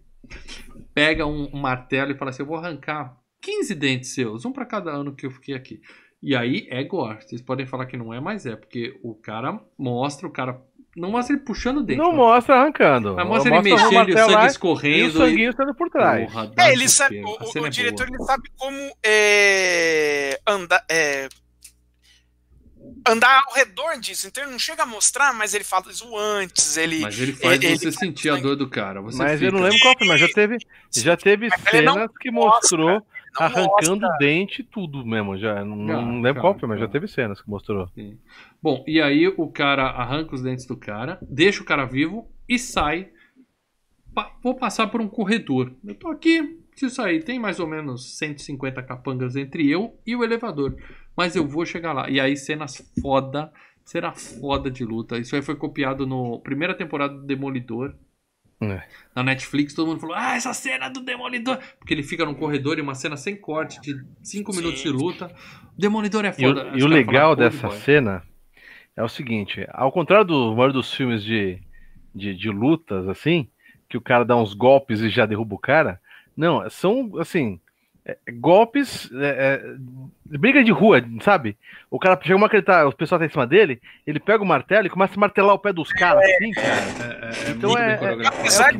[0.93, 4.67] pega um, um martelo e fala assim: eu vou arrancar 15 dentes seus, um pra
[4.67, 5.81] cada ano que eu fiquei aqui.
[6.23, 7.23] E aí é gore.
[7.23, 10.63] Vocês podem falar que não é, mas é, porque o cara mostra, o cara.
[11.01, 11.99] Não mostra ele puxando o dente.
[11.99, 12.17] Não né?
[12.17, 13.15] mostra arrancando.
[13.17, 15.19] Mas mostra ele mexendo e o sangue lá E o escorrendo.
[15.19, 16.31] sanguinho saindo por trás.
[16.31, 18.17] Porra, É, ele sabe, o, A o- o é diretor boa.
[18.19, 21.29] ele sabe como é, andar, é,
[23.09, 24.27] andar ao redor disso.
[24.27, 26.77] Então ele não chega a mostrar, mas ele fala isso antes.
[26.77, 29.01] Ele, Mas ele faz ele- você ele- sentir a dor do cara.
[29.01, 30.57] Você Mas eu fica- não lembro qual foi, mas já teve,
[30.95, 33.03] já teve Mas cenas que mostrou não
[33.45, 34.19] arrancando mostra.
[34.19, 35.37] dente e tudo mesmo.
[35.39, 36.89] Já, não, Já, não lembro já, qual foi, mas já.
[36.89, 37.89] teve cenas que mostrou.
[38.63, 42.59] Bom, e aí o cara arranca os dentes do cara, deixa o cara vivo e
[42.59, 43.09] sai.
[44.15, 45.73] Pa- vou passar por um corredor.
[45.87, 47.23] Eu tô aqui, preciso sair.
[47.23, 50.77] Tem mais ou menos 150 capangas entre eu e o elevador.
[51.17, 52.11] Mas eu vou chegar lá.
[52.11, 53.53] E aí, cenas foda.
[53.85, 55.19] Cena foda de luta.
[55.19, 57.95] Isso aí foi copiado no primeira temporada do Demolidor.
[58.63, 58.83] É.
[59.15, 61.59] Na Netflix, todo mundo falou: Ah, essa cena do Demolidor.
[61.79, 64.59] Porque ele fica num corredor e uma cena sem corte de 5 Sim.
[64.61, 65.35] minutos de luta.
[65.79, 66.71] Demolidor é E o, foda.
[66.75, 68.23] e Os o legal falam, "Pô, dessa boy." cena
[68.97, 71.59] é o seguinte: ao contrário do maior dos filmes de,
[72.15, 73.49] de, de lutas, assim,
[73.89, 75.99] que o cara dá uns golpes e já derruba o cara,
[76.37, 77.59] não, são assim.
[78.27, 79.11] É, golpes.
[79.13, 79.65] é,
[80.29, 81.57] é, briga de rua, sabe?
[81.91, 84.41] O cara chega uma que ele tá, o pessoal tá em cima dele, ele pega
[84.43, 86.69] o martelo e começa a martelar o pé dos caras, assim, cara.
[86.71, 88.77] É, é, é Então muito é- é- apesar é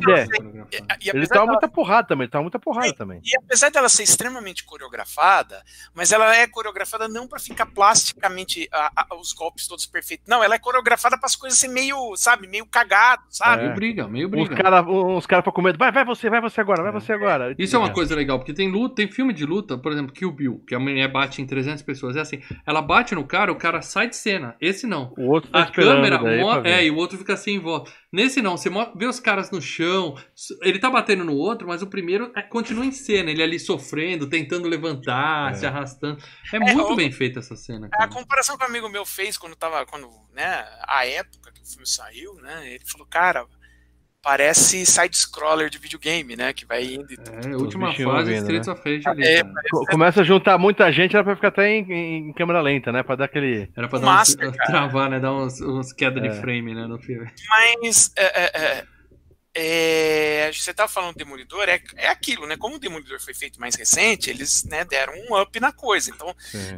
[1.13, 3.19] Ele dela- muita porrada também, ele toma muita porrada também.
[3.21, 5.61] E apesar dela ser extremamente coreografada,
[5.93, 10.25] mas ela é coreografada não para ficar plasticamente a- a- os golpes todos perfeitos.
[10.29, 13.63] Não, ela é coreografada para as coisas ser meio, sabe, meio cagado, sabe?
[13.63, 14.55] Meio briga, meio briga.
[14.55, 17.53] caras uns cara ficam com medo, vai, vai você, vai você agora, vai você agora.
[17.59, 20.31] Isso é uma coisa legal, porque tem luta, tem filme de luta, por exemplo, Kill
[20.31, 22.15] Bill, que a mulher bate em 300 pessoas.
[22.15, 24.55] É assim, ela bate no cara, o cara sai de cena.
[24.59, 25.13] Esse não.
[25.17, 26.69] O outro tá A câmera, daí mo- pra ver.
[26.69, 27.91] é, e o outro fica assim em volta.
[28.11, 30.15] Nesse não, você vê os caras no chão,
[30.63, 34.27] ele tá batendo no outro, mas o primeiro é- continua em cena, ele ali sofrendo,
[34.27, 35.53] tentando levantar, É.
[35.53, 36.21] se arrastando.
[36.53, 38.09] É, muito o- bem feita essa cena, A cara.
[38.09, 41.87] comparação que um amigo meu fez quando tava, quando, né, a época que o filme
[41.87, 43.45] saiu, né, ele falou, cara,
[44.21, 47.47] parece side-scroller de videogame, né, que vai indo e tudo.
[47.47, 49.43] É, a última fase, Streets of Rage ali, É.
[49.69, 53.01] Co- Começa a juntar muita gente, era pra ficar até em, em câmera lenta, né?
[53.03, 53.69] Pra dar aquele.
[53.75, 54.69] Era pra dar uns, Master, cara.
[54.69, 55.19] travar, né?
[55.19, 56.29] Dar uns, uns queda É.
[56.29, 57.29] de frame, né, no filme.
[57.49, 58.83] Mas é,
[59.53, 62.55] é, é, é, você tava falando do Demolidor, é, é aquilo, né?
[62.55, 66.09] Como o Demolidor foi feito mais recente, eles né, deram um up na coisa.
[66.09, 66.33] Então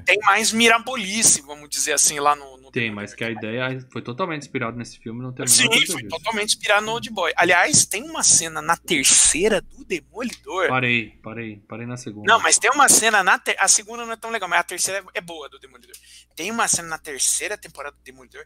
[0.05, 2.57] tem mais mirabolice, vamos dizer assim, lá no.
[2.57, 2.95] no Tem, Demolidor.
[2.95, 6.01] mas que a ideia foi totalmente inspirada nesse filme, não tem a menor Sim, foi
[6.01, 6.07] disso.
[6.09, 7.31] totalmente inspirado no Old Boy.
[7.35, 10.67] Aliás, tem uma cena na terceira do Demolidor.
[10.67, 12.31] Parei, parei, parei na segunda.
[12.31, 13.55] Não, mas tem uma cena na ter...
[13.59, 15.95] a segunda não é tão legal, mas a terceira é boa do Demolidor.
[16.35, 18.43] Tem uma cena na terceira temporada do Demolidor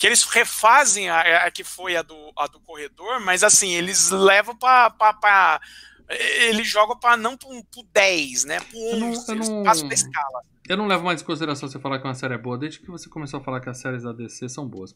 [0.00, 4.10] que eles refazem a, a que foi a do, a do corredor, mas assim, eles
[4.10, 4.88] levam pra.
[4.88, 5.60] pra, pra
[6.08, 8.58] eles jogam pra não pro, pro 10, né?
[8.60, 10.40] Pro Eu não- 11, eu não- da escala.
[10.68, 12.86] Eu não levo mais em consideração você falar que uma série é boa, desde que
[12.86, 14.94] você começou a falar que as séries da DC são boas.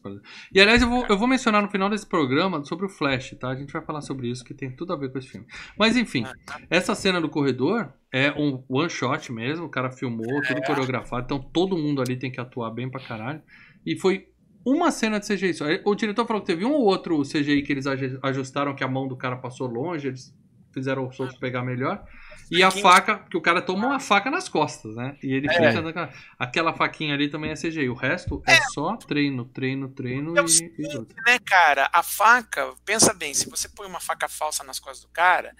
[0.53, 3.49] E aliás, eu vou, eu vou mencionar no final desse programa sobre o Flash, tá?
[3.49, 5.45] A gente vai falar sobre isso, que tem tudo a ver com esse filme.
[5.77, 6.25] Mas enfim,
[6.69, 11.39] essa cena do corredor é um one shot mesmo, o cara filmou, tudo coreografado, então
[11.39, 13.41] todo mundo ali tem que atuar bem pra caralho.
[13.85, 14.29] E foi
[14.65, 15.65] uma cena de CGI só.
[15.85, 18.87] O diretor falou que teve um ou outro CGI que eles aju- ajustaram, que a
[18.87, 20.33] mão do cara passou longe, eles
[20.73, 22.03] fizeram os outros pegar melhor.
[22.51, 25.17] E a faca, que o cara toma uma faca nas costas, né?
[25.23, 25.53] E ele É.
[25.53, 26.09] fica a-
[26.45, 27.89] aquela faquinha ali também é CGI.
[27.89, 31.89] O resto é, só treino, treino, treino É o e, seguinte, e né, cara?
[31.91, 35.55] A faca, pensa bem, se você põe uma faca falsa nas costas do cara,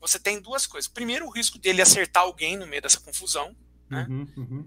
[0.00, 0.86] você tem duas coisas.
[0.88, 3.54] Primeiro, o risco dele acertar alguém no meio dessa confusão.
[3.90, 4.06] né?
[4.08, 4.66] Uhum, uhum.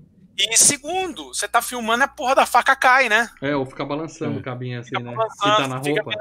[0.50, 3.30] E segundo, você tá filmando a porra da faca cai, né?
[3.42, 4.40] É, ou fica balançando É.
[4.40, 5.16] o cabinho assim, Fica né?
[5.16, 6.12] balançando, Se tá na roupa.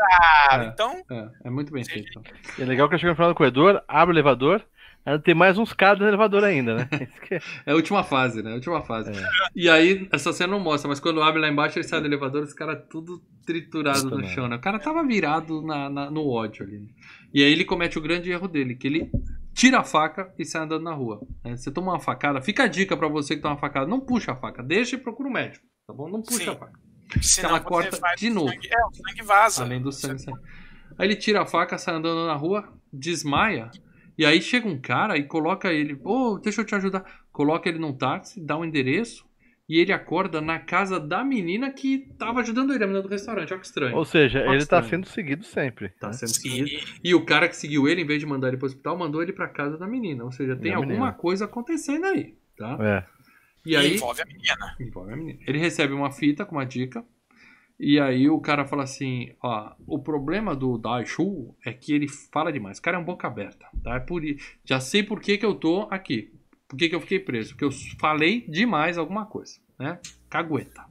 [0.53, 0.65] É.
[0.67, 1.91] Então, É, é muito bem Sim.
[1.93, 2.21] feito.
[2.59, 4.63] E é legal que eu chego no final do corredor, abre o elevador,
[5.07, 6.89] ainda tem mais uns caras no elevador ainda, né?
[7.31, 8.51] É- É a última fase, né?
[8.53, 9.11] A última fase.
[9.11, 9.23] É.
[9.55, 12.43] E aí, essa cena não mostra, mas quando abre lá embaixo, ele sai do elevador,
[12.43, 14.57] os caras tudo triturado no chão, né?
[14.57, 16.89] O cara tava virado na, na- no ódio ali.
[17.33, 19.11] E aí ele comete o grande erro dele, que ele
[19.55, 21.21] tira a faca e sai andando na rua.
[21.45, 21.57] né?
[21.57, 24.33] Você toma uma facada, fica a dica pra você que toma uma facada, não puxa
[24.33, 26.09] a faca, deixa e procura um médico, tá bom?
[26.09, 26.51] Não puxa Sim.
[26.51, 26.79] a faca.
[27.23, 28.49] senão ela corta de o novo.
[28.51, 29.65] sangue- é, o sangue vaza.
[29.65, 30.35] Além do sangue sair.
[30.99, 33.71] Aí ele tira a faca, sai andando na rua, desmaia.
[34.19, 35.99] E aí chega um cara e coloca ele.
[36.05, 37.05] Ô, deixa eu te ajudar.
[37.33, 39.25] Coloca ele num táxi, dá um endereço.
[39.71, 43.53] E ele acorda na casa da menina que tava ajudando ele, a menina do restaurante.
[43.53, 43.97] Olha que estranho.
[43.97, 44.85] Ou seja, Olha ele tá estranho.
[44.89, 45.91] sendo seguido sempre.
[45.91, 46.13] Tá né?
[46.15, 46.69] sendo seguido.
[47.05, 49.33] E o cara que seguiu ele, em vez de mandar ele pro hospital, mandou ele
[49.33, 50.25] pra casa da menina.
[50.25, 51.13] Ou seja, tem Da alguma menina.
[51.13, 52.77] coisa acontecendo aí, tá?
[52.81, 53.05] É.
[53.65, 53.95] E aí.
[53.95, 54.77] envolve a menina.
[54.81, 55.39] Envolve a menina.
[55.47, 57.05] Ele recebe uma fita com uma dica.
[57.79, 62.53] E aí o cara fala assim, ó, o problema do Daishu é que ele fala
[62.53, 62.79] demais.
[62.79, 63.95] O cara é um boca aberta, tá?
[63.95, 64.21] É por,
[64.65, 66.33] já sei por que, que eu tô aqui.
[66.71, 67.51] Por que, que eu fiquei preso?
[67.51, 69.99] Porque eu falei demais alguma coisa, né?
[70.31, 70.85] Cagueta.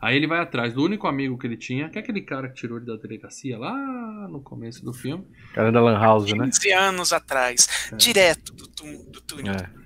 [0.00, 2.54] Aí ele vai atrás do único amigo que ele tinha, que é aquele cara que
[2.54, 5.26] tirou ele da delegacia lá no começo do filme.
[5.54, 6.44] Cara da Lan House, né?
[6.46, 7.96] 15 anos atrás, É.
[7.96, 8.66] direto do,
[9.10, 9.54] do túnel.
[9.54, 9.80] É.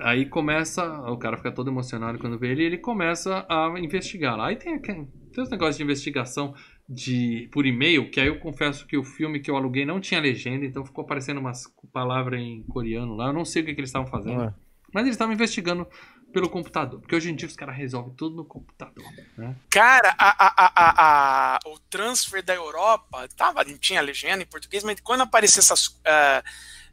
[0.00, 4.36] Aí começa, o cara fica todo emocionado quando vê ele e ele começa a investigar
[4.36, 4.48] lá.
[4.48, 6.54] Aí tem, aquele- tem os negócios de investigação
[6.92, 10.20] de por e-mail, que aí eu confesso que o filme que eu aluguei não tinha
[10.20, 13.26] legenda, então ficou aparecendo umas palavras em coreano lá.
[13.28, 14.42] Eu não sei o que, que eles estavam fazendo.
[14.44, 14.54] É.
[14.92, 15.86] Mas eles estavam investigando
[16.32, 17.00] pelo computador.
[17.00, 19.04] Porque hoje em dia os caras resolvem tudo no computador.
[19.36, 19.54] Né?
[19.70, 24.46] Cara, a, a, a, a- a- o transfer da Europa, tava, não tinha legenda em
[24.46, 26.42] português, mas quando apareciam essas, ah,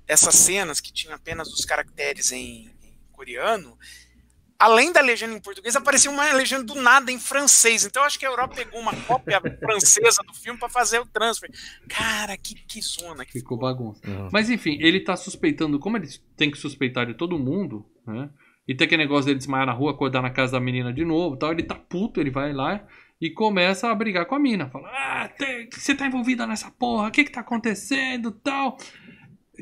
[0.08, 3.78] essas cenas que tinham apenas os caracteres em, em coreano,
[4.60, 7.86] além da legenda em português, aparecia uma legenda do nada em francês.
[7.86, 11.06] Então eu acho que a Europa pegou uma cópia francesa do filme para fazer o
[11.06, 11.50] transfer.
[11.88, 14.02] Cara, que, que zona que Ficou bagunça.
[14.06, 14.30] Uhum.
[14.32, 18.30] Mas enfim, ele tá suspeitando, como ele tem que suspeitar de todo mundo, né?
[18.68, 21.36] E tem aquele negócio dele desmaiar na rua, acordar na casa da menina de novo
[21.38, 21.52] tal.
[21.52, 22.86] Ele tá puto, ele vai lá
[23.20, 24.70] e começa a brigar com a mina.
[24.70, 28.78] Fala, ah, tem- você tá envolvida nessa porra, o que que tá acontecendo tal?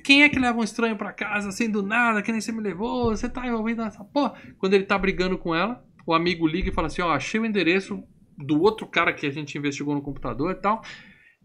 [0.04, 2.62] Quem é que leva um estranho pra casa assim do nada, que nem você me
[2.62, 3.10] levou?
[3.16, 4.34] Você tá envolvido nessa porra?
[4.58, 7.46] Quando ele tá brigando com ela, o amigo liga e fala assim, ó, achei o
[7.46, 8.04] endereço
[8.38, 10.82] do outro cara que a gente investigou no computador e tal.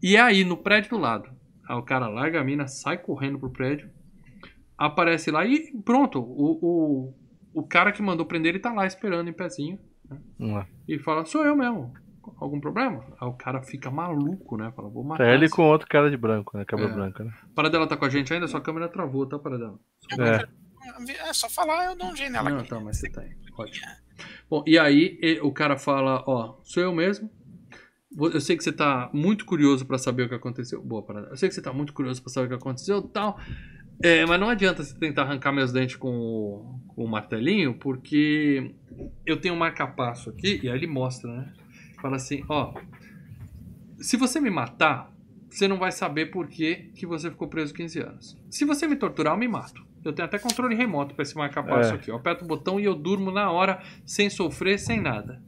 [0.03, 1.30] E é aí, no prédio do lado.
[1.68, 3.88] Aí o cara larga a mina, sai correndo pro prédio,
[4.76, 6.18] aparece lá e pronto.
[6.20, 7.14] O, o,
[7.55, 9.78] o cara que mandou prender ele tá lá esperando em pezinho
[10.38, 10.62] Uhum.
[10.86, 11.94] e fala: Sou eu mesmo.
[12.38, 13.04] Algum problema?
[13.20, 14.72] Aí o cara fica maluco, né?
[14.76, 15.24] Fala: Vou matar.
[15.24, 16.64] Tá ele esse- com outro cara de branco, né?
[16.64, 16.94] Cabelo É.
[16.94, 17.32] branco, né?
[17.54, 18.46] Paradela tá com a gente ainda?
[18.48, 19.78] Sua câmera travou, tá, Paradela?
[20.18, 20.46] É.
[21.28, 22.68] É só falar, eu dou um jeito nela Não, aqui.
[22.68, 23.30] tá, mas você tá aí.
[23.56, 23.86] Ótimo.
[24.50, 27.30] Bom, e aí o cara fala: Ó, sou eu mesmo.
[28.14, 30.82] Eu sei que você tá muito curioso pra saber o que aconteceu.
[30.82, 31.32] Boa, Paradela.
[31.32, 33.38] Eu sei que você tá muito curioso pra saber o que aconteceu e tal.
[34.02, 38.74] É, mas não adianta você tentar arrancar meus dentes com o, com o martelinho, porque
[39.24, 41.52] eu tenho um marca-passo aqui, e aí ele mostra, né?
[42.03, 42.74] Fala assim, ó,
[43.98, 45.11] se você me matar,
[45.48, 48.36] você não vai saber por que, que você ficou preso 15 anos.
[48.50, 49.86] Se você me torturar, eu me mato.
[50.05, 51.94] Eu tenho até controle remoto pra esse marca-passo É.
[51.94, 52.11] aqui.
[52.11, 55.40] Eu aperto o botão e eu durmo na hora, sem sofrer, sem nada.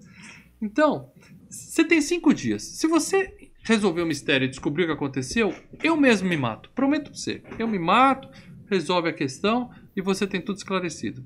[0.63, 1.11] Então,
[1.51, 2.63] você tem cinco dias.
[2.63, 5.53] Se você resolver o mistério e descobrir o que aconteceu,
[5.83, 6.71] eu mesmo me mato.
[6.71, 7.43] Prometo pra você.
[7.59, 8.29] Eu me mato,
[8.71, 11.25] resolve a questão e você tem tudo esclarecido.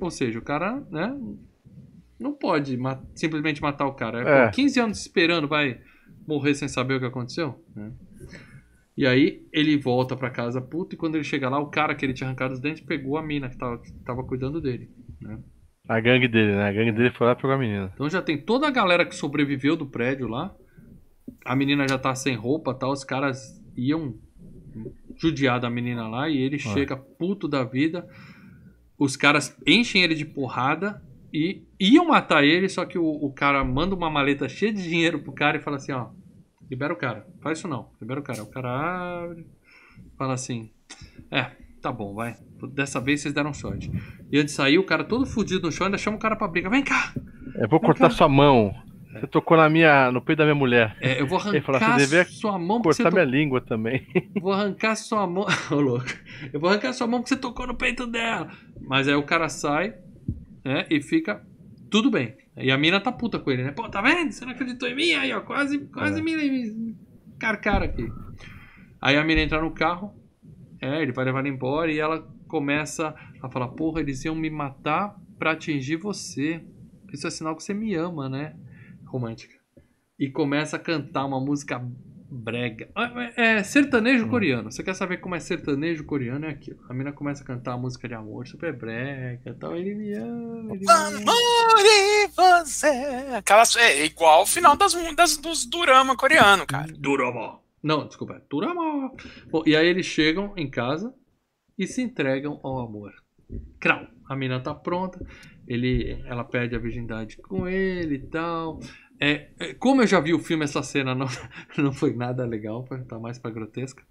[0.00, 1.16] Ou seja, o cara, né?
[2.18, 2.78] Não pode
[3.14, 4.20] simplesmente matar o cara.
[4.20, 4.46] É.
[4.46, 5.80] Pô, 15 anos esperando, vai
[6.26, 7.62] morrer sem saber o que aconteceu?
[7.74, 7.92] né?
[8.96, 12.06] E aí ele volta pra casa puto e quando ele chega lá, o cara que
[12.06, 14.88] ele tinha arrancado os dentes pegou a mina que tava, que tava cuidando dele.
[15.88, 16.68] A gangue dele, né?
[16.68, 17.90] A gangue dele foi lá e pegou a menina.
[17.92, 20.54] Então já tem toda a galera que sobreviveu do prédio lá.
[21.44, 22.92] A menina já tá sem roupa tal.
[22.92, 24.14] Os caras iam
[25.16, 28.08] judiar da menina lá e ele chega puto da vida.
[28.96, 31.02] Os caras enchem ele de porrada
[31.34, 35.18] e iam matar ele, só que o, o cara manda uma maleta cheia de dinheiro
[35.18, 36.10] pro cara e fala assim, ó,
[36.70, 38.44] libera o cara, faz isso não, libera o cara.
[38.44, 39.44] O cara abre,
[40.16, 40.70] fala assim,
[41.32, 41.50] é,
[41.82, 42.36] tá bom, vai,
[42.72, 43.90] dessa vez vocês deram sorte.
[44.30, 46.46] E antes de sair, o cara todo fudido no chão ainda chama o cara pra
[46.46, 47.12] briga, vem cá,
[47.56, 48.14] Eu vou cortar cá.
[48.14, 48.72] sua mão.
[49.14, 50.96] Você tocou na minha, no peito da minha mulher.
[51.00, 53.14] É, eu vou arrancar você devia sua mão você Cortar to...
[53.14, 54.06] minha língua também.
[54.40, 56.06] vou arrancar sua mão, Ô, louco.
[56.52, 58.50] Eu vou arrancar sua mão porque você tocou no peito dela.
[58.80, 59.94] Mas aí o cara sai,
[60.64, 61.44] né, e fica
[61.90, 62.36] tudo bem.
[62.56, 63.72] E a mina tá puta com ele, né?
[63.72, 64.32] Pô, tá vendo?
[64.32, 65.12] Você não acreditou em mim?
[65.12, 66.22] Aí, ó, quase, quase É.
[66.22, 66.96] me,
[67.38, 68.10] carcaram aqui.
[69.00, 70.14] Aí a mina entra no carro,
[70.80, 74.48] é, ele vai levar ela embora e ela começa a falar, porra, eles iam me
[74.48, 76.64] matar pra atingir você.
[77.12, 78.56] Isso é sinal que você me ama, né?
[79.06, 79.54] Romântica.
[80.18, 81.84] E começa a cantar uma música
[82.34, 82.88] brega.
[82.94, 84.28] Ah, É sertanejo Hum.
[84.30, 84.70] coreano.
[84.72, 86.46] Você quer saber como é sertanejo coreano?
[86.46, 86.78] É aquilo.
[86.88, 89.76] A mina começa a cantar a música de amor super brega e tal.
[89.76, 91.18] Ele me ama, ele me ama.
[91.18, 92.88] Amor e você.
[93.36, 96.92] Aquelas, é igual o final das, das, dos dorama coreano, cara.
[96.98, 97.60] Durama.
[97.82, 98.34] Não, desculpa.
[98.34, 99.12] é Durama.
[99.50, 101.14] Bom, e aí eles chegam em casa
[101.78, 103.12] e se entregam ao amor.
[103.78, 104.06] Crau.
[104.28, 105.24] A mina tá pronta.
[105.68, 108.80] Ele, ela perde a virgindade com ele e tal.
[109.24, 111.26] É, é, como eu já vi o filme, essa cena não,
[111.78, 114.04] não foi nada legal, tá mais pra grotesca.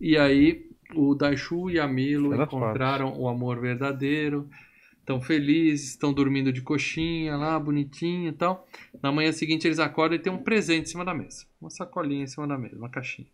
[0.00, 4.48] E aí o Daishu e a Milo Cenas encontraram o amor verdadeiro.
[5.00, 8.64] Estão felizes, estão dormindo de coxinha lá, bonitinho e tal.
[9.02, 11.44] Na manhã seguinte eles acordam e tem um presente em cima da mesa.
[11.60, 13.26] Uma sacolinha em cima da mesa, uma caixinha.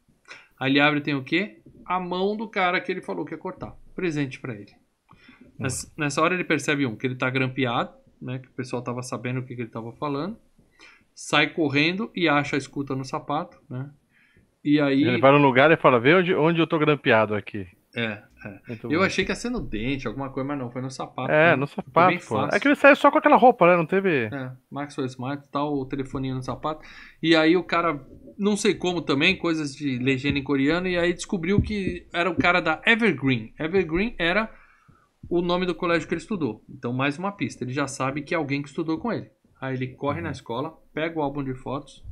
[0.58, 1.60] Aí ele abre e tem o quê?
[1.84, 3.76] A mão do cara que ele falou que ia cortar.
[3.94, 4.72] Presente pra ele.
[5.58, 8.38] Nessa, nessa hora ele percebe um, que ele tá grampeado, né?
[8.38, 10.38] Que o pessoal tava sabendo o que, que ele tava falando.
[11.20, 13.90] Sai correndo e acha a escuta no sapato, né?
[14.62, 15.02] E aí.
[15.02, 17.66] Ele vai num lugar e fala, vê onde, onde eu tô grampeado aqui.
[17.92, 18.78] É, é.
[18.84, 19.04] Eu bom.
[19.04, 21.32] achei que ia ser no dente, alguma coisa, mas não, foi no sapato.
[21.32, 21.56] É, né?
[21.56, 22.46] no sapato, pô.
[22.46, 23.76] É que ele saiu só com aquela roupa, né?
[23.76, 24.26] Não teve.
[24.32, 26.86] É, Maxwell Smart, tá o telefoninho no sapato.
[27.20, 28.00] E aí o cara,
[28.38, 32.36] não sei como também, coisas de legenda em coreano, e aí descobriu que era o
[32.36, 33.52] cara da Evergreen.
[33.58, 34.48] Evergreen era
[35.28, 36.64] o nome do colégio que ele estudou.
[36.70, 37.64] Então, mais uma pista.
[37.64, 39.28] Ele já sabe que é alguém que estudou com ele.
[39.60, 42.04] Aí ele corre na escola, pega o álbum de fotos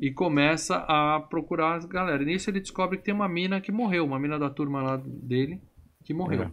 [0.00, 2.24] e começa a procurar as galera.
[2.24, 5.62] Nisso ele descobre que tem uma mina que morreu, uma mina da turma lá dele
[6.02, 6.42] que morreu.
[6.42, 6.50] É.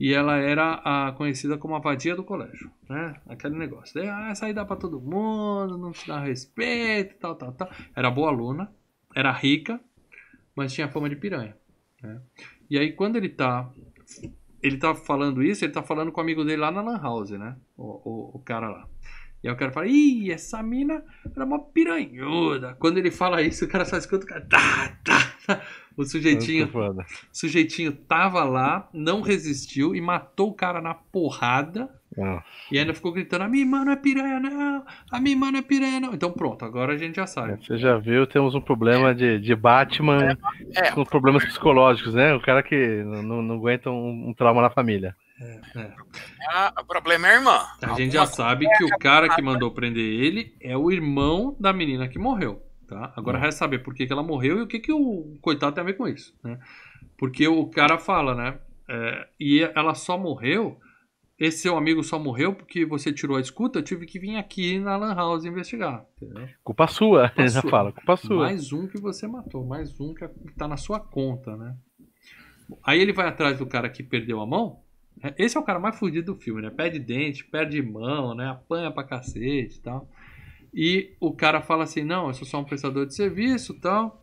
[0.00, 3.20] E ela era a conhecida como a vadia do colégio, né?
[3.28, 3.94] Aquele negócio.
[3.94, 7.70] Daí, ah, essa aí dá pra todo mundo, não se dá respeito, tal, tal, tal.
[7.94, 8.72] Era boa aluna,
[9.14, 9.78] era rica,
[10.56, 11.54] mas tinha fama de piranha.
[12.02, 12.22] né?
[12.70, 13.70] E aí quando ele tá
[14.62, 17.30] ele tá falando isso, ele tá falando com o amigo dele lá na Lan House,
[17.32, 17.56] né?
[17.76, 18.88] O, o, o cara lá.
[19.42, 21.02] E aí o cara fala, ih, essa mina
[21.34, 22.76] era uma piranhuda.
[22.78, 24.40] Quando ele fala isso, o cara só escuta o cara.
[24.48, 25.62] Tá, tá, tá.
[25.96, 31.88] O sujeitinho, o sujeitinho tava lá, não resistiu e matou o cara na porrada.
[32.16, 32.40] Não.
[32.70, 34.84] E ainda ficou gritando: A minha irmã não é piranha, não!
[35.10, 36.14] A minha irmã não é piranha, não!
[36.14, 37.64] Então pronto, agora a gente já sabe.
[37.64, 40.36] Você já viu, temos um problema de, de Batman
[40.76, 40.90] É.
[40.92, 42.32] com problemas psicológicos, né?
[42.34, 45.14] O cara que não, não- não aguenta um, um trauma na família.
[45.40, 45.92] É.
[46.50, 47.66] Ah, o problema é a irmã.
[47.82, 51.72] A gente já sabe que o cara que mandou prender ele é o irmão da
[51.72, 52.62] menina que morreu.
[52.88, 53.12] Tá?
[53.16, 55.82] Agora resta saber por que, que ela morreu e o que, que o coitado tem
[55.82, 56.34] a ver com isso.
[56.42, 56.58] Né?
[57.18, 58.58] Porque o cara fala, né?
[58.88, 60.78] é, e ela só morreu.
[61.38, 63.78] Esse seu amigo só morreu porque você tirou a escuta.
[63.78, 66.04] Eu tive que vir aqui na Lan House investigar.
[66.20, 66.48] Entendeu?
[66.64, 67.70] Culpa sua, Culpa ele já sua.
[67.70, 68.44] fala, culpa sua.
[68.44, 71.76] Mais um que você matou, mais um que tá na sua conta, né?
[72.84, 74.80] Aí ele vai atrás do cara que perdeu a mão.
[75.22, 75.34] Né?
[75.38, 76.70] Esse é o cara mais fudido do filme, né?
[76.70, 78.48] Perde dente, perde mão, né?
[78.50, 80.08] Apanha pra cacete e tal.
[80.72, 84.22] E o cara fala assim: Não, eu sou só um prestador de serviço e tal.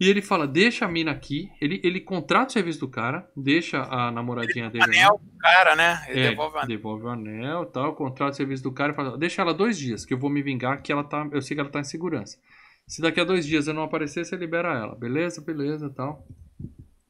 [0.00, 1.48] E ele fala: Deixa a mina aqui.
[1.60, 4.84] Ele, ele contrata o serviço do cara, deixa a namoradinha dele.
[4.84, 6.04] Anel do cara, né?
[6.08, 6.68] Ele É, devolve o anel.
[6.68, 9.78] devolve o anel e tal, contrata o serviço do cara e fala, deixa ela dois
[9.78, 11.28] dias, que eu vou me vingar, que ela tá.
[11.30, 12.38] Eu sei que ela tá em segurança.
[12.86, 14.94] Se daqui a dois dias eu não aparecer, você libera ela.
[14.96, 16.26] Beleza, beleza e tal.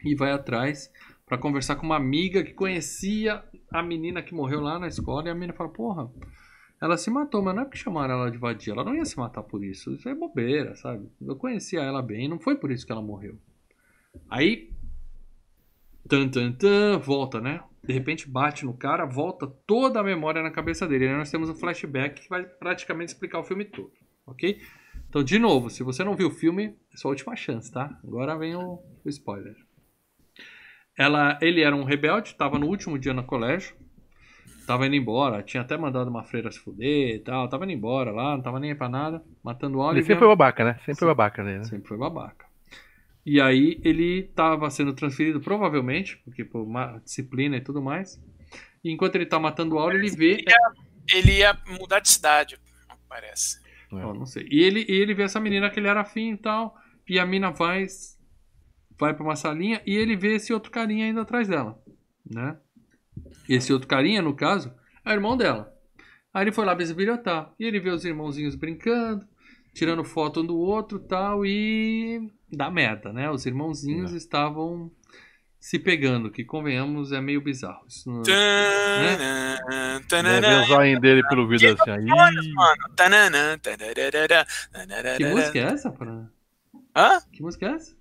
[0.05, 0.91] E vai atrás
[1.27, 3.43] pra conversar com uma amiga que conhecia
[3.73, 5.29] a menina que morreu lá na escola.
[5.29, 6.11] E a menina fala, porra,
[6.81, 8.73] ela se matou, mas não é porque chamaram ela de vadia.
[8.73, 9.95] Ela não ia se matar por isso.
[9.95, 11.09] Isso é bobeira, sabe?
[11.21, 13.39] Eu conhecia ela bem, não foi por isso que ela morreu.
[14.31, 14.73] Aí
[16.07, 17.63] Tan, tan, tan, volta, né?
[17.83, 21.09] De repente bate no cara, volta toda a memória na cabeça dele.
[21.09, 23.93] Aí nós temos um flashback que vai praticamente explicar o filme todo,
[24.27, 24.61] ok?
[25.09, 27.99] Então, de novo, se você não viu o filme, é sua última chance, tá?
[28.05, 29.57] Agora vem o, o spoiler.
[30.97, 33.75] Ela, ele era um rebelde, estava no último dia no colégio,
[34.67, 38.11] tava indo embora, tinha até mandado uma freira se fuder e tal, tava indo embora
[38.11, 40.79] lá, não tava nem aí pra nada, matando o Ele sempre foi babaca, né?
[40.85, 41.65] Sempre foi babaca né?
[41.65, 42.47] Sempre foi babaca.
[43.27, 48.23] E aí ele estava sendo transferido, provavelmente, porque por uma disciplina e tudo mais.
[48.83, 50.45] E enquanto ele tá matando o Auro, ele vê.
[51.13, 52.59] Ele ia mudar de cidade,
[53.09, 53.63] parece.
[53.91, 54.47] Ó, não sei.
[54.51, 56.77] E ele, e ele vê essa menina que ele era afim e tal.
[57.09, 57.87] E a mina vai.
[58.99, 61.79] Vai pra uma salinha e ele vê esse outro carinha ainda atrás dela.
[62.29, 62.57] Né?
[63.49, 64.73] Esse outro carinha, no caso,
[65.05, 65.73] é o irmão dela.
[66.33, 67.53] Aí ele foi lá bisbilhotar.
[67.59, 69.27] E ele vê os irmãozinhos brincando,
[69.75, 71.45] tirando foto um do outro tal.
[71.45, 72.31] E.
[72.51, 73.31] dá merda, né?
[73.31, 74.91] Os irmãozinhos estavam
[75.61, 77.85] se pegando, que convenhamos é meio bizarro.
[77.89, 78.23] Isso não-
[80.23, 82.07] Deve ver o zoinho dele pelo vidro assim, aí.
[85.17, 86.29] Que música é essa, Fran?
[86.97, 87.21] Hã?
[87.33, 87.97] Que música é essa?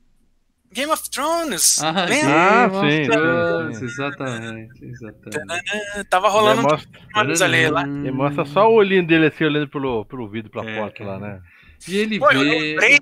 [0.74, 1.82] Game of Thrones.
[1.82, 2.34] Ah, Lembra?
[2.34, 3.86] Ah, sim, Thrones, sim.
[3.86, 6.10] Exatamente, exatamente.
[6.10, 7.84] Tava rolando um mostra, Thrones ali lá.
[7.84, 11.20] ele mostra só o olhinho dele assim, olhando pelo, pelo vidro, pela É, foto lá,
[11.20, 11.41] né?
[11.88, 12.45] E ele Pô, eu vê.
[12.60, 12.99] lembrei,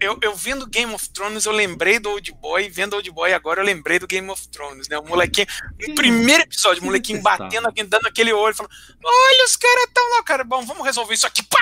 [0.00, 3.60] eu, eu vendo Game of Thrones, eu lembrei do Old Boy, vendo Old Boy agora
[3.60, 4.98] eu lembrei do Game of Thrones, né?
[4.98, 5.46] O molequinho,
[5.88, 8.72] no primeiro episódio, o molequinho batendo dando aquele olho, falando:
[9.04, 11.58] Olha, os caras tão lá, cara, bom, vamos resolver isso aqui, pá!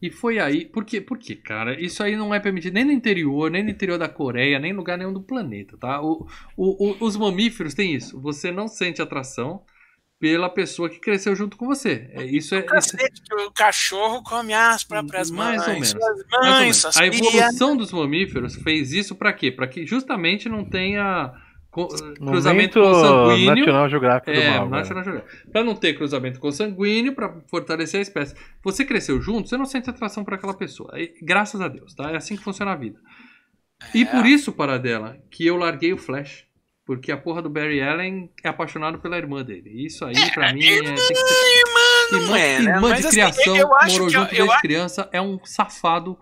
[0.00, 0.64] E foi aí.
[0.64, 1.00] Por quê?
[1.00, 1.80] Por quê, cara?
[1.80, 4.74] Isso aí não é permitido nem no interior, nem no interior da Coreia, nem em
[4.74, 6.00] lugar nenhum do planeta, tá?
[6.02, 6.26] O,
[6.56, 8.20] o- o- os mamíferos têm isso.
[8.20, 9.62] Você não sente atração
[10.22, 12.08] pela pessoa que cresceu junto com você.
[12.12, 12.58] É, isso é.
[12.60, 15.94] Isso é Cacete, o cachorro come as próprias Mais ou mães, menos.
[16.30, 16.96] mais ou mães, menos.
[16.96, 19.50] A evolução dos mamíferos fez isso pra quê?
[19.50, 21.32] Pra que justamente não tenha
[21.72, 23.54] co- cruzamento consanguíneo.
[23.56, 24.68] National Geographic do É, mal.
[24.68, 24.70] cara.
[24.70, 25.50] National Geographic.
[25.50, 28.36] Pra não ter cruzamento consanguíneo, pra fortalecer a espécie.
[28.62, 30.92] Você cresceu junto, você não sente atração por aquela pessoa.
[31.00, 32.12] E, graças a Deus, tá?
[32.12, 33.00] É assim que funciona a vida.
[33.92, 36.44] E por isso, para dela, que eu larguei o Flash.
[36.94, 39.86] Porque a porra do Barry Allen é apaixonado pela irmã dele.
[39.86, 41.58] Isso aí, pra mim, é, tem que ser.
[41.58, 42.70] Irmã, Irmã, é, né?
[42.72, 46.18] irmã de assim, criação, acho morou junto desde criança, é um safado.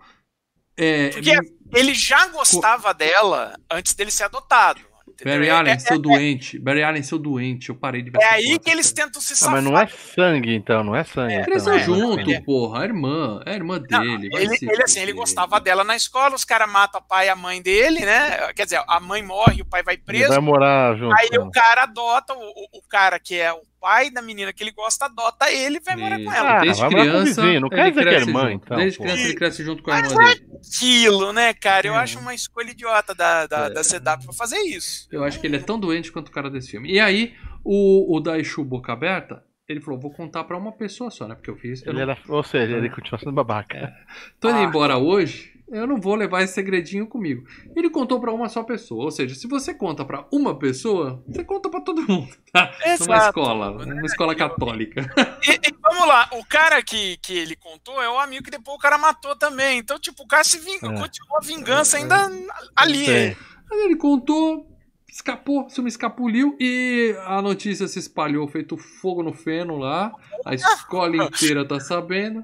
[0.77, 1.31] É, Porque
[1.73, 4.79] ele já gostava dela antes dele ser adotado.
[5.23, 6.59] Barry É- Allen, é, seu doente.
[6.59, 7.69] Barry Allen, seu doente.
[7.69, 9.55] Eu parei de ver é aí que eles tentam se Ah, safar.
[9.55, 11.33] mas não é sangue, então, não é sangue.
[11.33, 12.41] então, Cresceu é, junto, é.
[12.41, 12.81] porra.
[12.81, 13.41] A irmã.
[13.45, 14.29] É a irmã Não, dele.
[14.33, 17.35] ele, ele, assim, ele gostava dela na escola, os caras matam a pai e a
[17.35, 18.51] mãe dele, né?
[18.53, 20.29] Quer dizer, a mãe morre, o pai vai Ele preso.
[20.29, 21.15] vai morar junto.
[21.17, 24.63] Aí o cara adota, o, o- o cara que é o pai da menina que
[24.63, 26.57] ele gosta, adota ele e vai morar com ela.
[26.57, 27.41] Ah, Desde criança.
[27.41, 28.65] vizinho, não ele quer dizer que é cresce irmã, junto.
[28.65, 29.03] então, Desde pô.
[29.03, 30.45] criança ele cresce junto com a Mas irmã dele.
[30.77, 31.87] Aquilo, né, cara?
[31.87, 31.97] Eu É.
[31.97, 33.69] acho uma escolha idiota da, da, É.
[33.71, 35.07] da CW pra fazer isso.
[35.11, 36.89] Eu acho que ele é tão doente quanto o cara desse filme.
[36.91, 37.33] E aí,
[37.63, 41.35] o, o Daishu Boca Aberta, ele falou: vou contar pra uma pessoa só, né?
[41.35, 41.81] Porque eu fiz.
[41.85, 43.93] Eu Ele não, era, ou seja, ele continua sendo babaca.
[44.39, 44.63] tô indo Ah.
[44.63, 45.51] embora hoje.
[45.71, 47.43] Eu não vou levar esse segredinho comigo.
[47.75, 49.05] Ele contou pra uma só pessoa.
[49.05, 52.71] Ou seja, se você conta pra uma pessoa, você conta pra todo mundo, tá?
[52.81, 53.93] Numa Exato, escola, né?
[53.93, 55.01] numa escola católica.
[55.47, 58.75] E, e vamos lá, o cara que, que ele contou é o amigo que depois
[58.75, 59.79] o cara matou também.
[59.79, 60.99] Então, tipo, o cara se vingou, É.
[60.99, 62.29] continuou a vingança ainda
[62.75, 63.05] ali.
[63.05, 63.35] Sim.
[63.69, 64.67] Mas ele contou,
[65.09, 70.11] escapou, se me escapuliu e a notícia se espalhou, feito fogo no feno lá.
[70.45, 72.43] A escola inteira tá sabendo.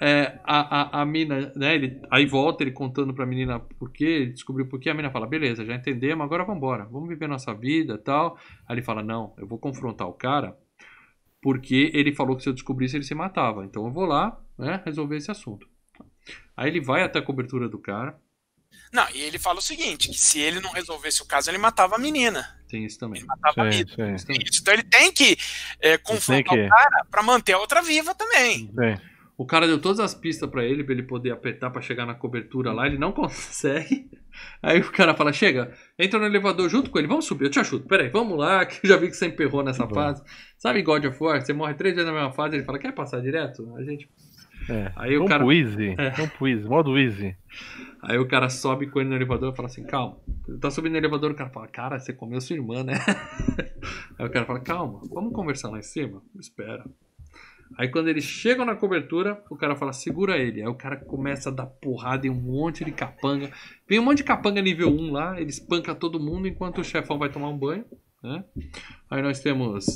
[0.00, 1.74] É, a, a, a mina, né?
[1.76, 4.90] Ele, aí volta ele contando pra menina por quê, ele descobriu por quê.
[4.90, 8.36] A menina fala: beleza, já entendemos, agora vambora, vamos viver nossa vida tal.
[8.68, 10.56] Aí ele fala: não, eu vou confrontar o cara
[11.40, 13.64] porque ele falou que se eu descobrisse ele se matava.
[13.64, 15.68] Então eu vou lá, né, resolver esse assunto.
[16.56, 18.18] Aí ele vai até a cobertura do cara,
[18.92, 21.96] Não, e ele fala o seguinte: que se ele não resolvesse o caso, ele matava
[21.96, 22.46] a menina.
[22.68, 23.20] tem isso também.
[23.20, 24.18] Ele matava a Sim, vida.
[24.18, 24.32] sim.
[24.60, 25.36] Então ele tem que
[25.80, 28.66] é, confrontar que- o cara pra manter a outra viva também.
[28.68, 29.13] Sim.
[29.36, 32.14] O cara deu todas as pistas pra ele, pra ele poder apertar pra chegar na
[32.14, 34.08] cobertura lá, ele não consegue.
[34.62, 37.58] Aí o cara fala: chega, entra no elevador junto com ele, vamos subir, eu te
[37.60, 37.86] ajudo.
[37.86, 40.22] Peraí, vamos lá, que eu já vi que você emperrou nessa fase.
[40.58, 41.40] Sabe God of War?
[41.40, 43.74] Você morre três vezes na mesma fase, ele fala: quer passar direto?
[43.76, 44.08] A gente.
[44.70, 44.92] É.
[44.96, 45.94] Aí o cara- Easy.
[45.98, 46.10] É.
[46.10, 46.66] Vamos pro Easy.
[46.68, 47.36] Modo Easy.
[48.02, 50.16] Aí o cara sobe com ele no elevador e fala assim: calma.
[50.60, 52.94] Tá subindo no elevador, o cara fala: cara, você comeu sua irmã, né?
[54.18, 56.22] Aí o cara fala: calma, vamos conversar lá em cima?
[56.38, 56.84] Espera.
[57.76, 60.60] Aí quando eles chegam na cobertura, o cara fala: segura ele.
[60.60, 63.50] Aí o cara começa a dar porrada em um monte de capanga.
[63.88, 67.18] Vem um monte de capanga nível 1 lá, ele espanca todo mundo enquanto o chefão
[67.18, 67.84] vai tomar um banho,
[68.22, 68.44] né?
[69.10, 69.86] Aí nós temos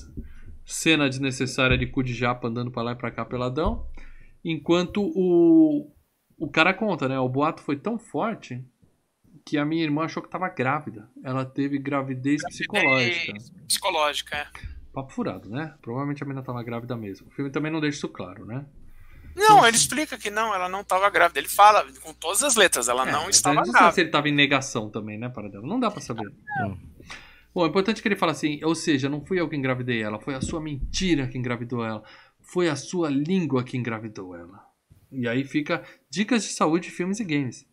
[0.65, 3.87] cena desnecessária de cu de japa andando pra lá e pra cá peladão.
[4.45, 5.91] Enquanto o,
[6.37, 7.19] o cara conta, né?
[7.19, 8.65] O boato foi tão forte
[9.45, 11.09] que a minha irmã achou que tava grávida.
[11.25, 13.33] Ela teve gravidez psicológica.
[13.67, 14.78] Psicológica, é.
[14.99, 15.75] Papo furado, né?
[15.81, 17.29] Provavelmente a menina tava grávida mesmo.
[17.29, 18.67] O filme também não deixa isso claro, né?
[19.37, 21.39] Não, ele explica que não, ela não estava grávida.
[21.39, 23.93] Ele fala com todas as letras, ela É, não estava não grávida.
[23.93, 25.65] se ele tava em negação também, né, para dela.
[25.65, 26.29] Não dá pra saber.
[26.59, 26.77] Não.
[27.55, 30.19] Bom, é importante que ele fala assim, ou seja, não fui eu que engravidei ela,
[30.19, 32.03] foi a sua mentira que engravidou ela.
[32.41, 34.67] Foi a sua língua que engravidou ela.
[35.13, 37.65] E aí fica dicas de saúde, filmes e games.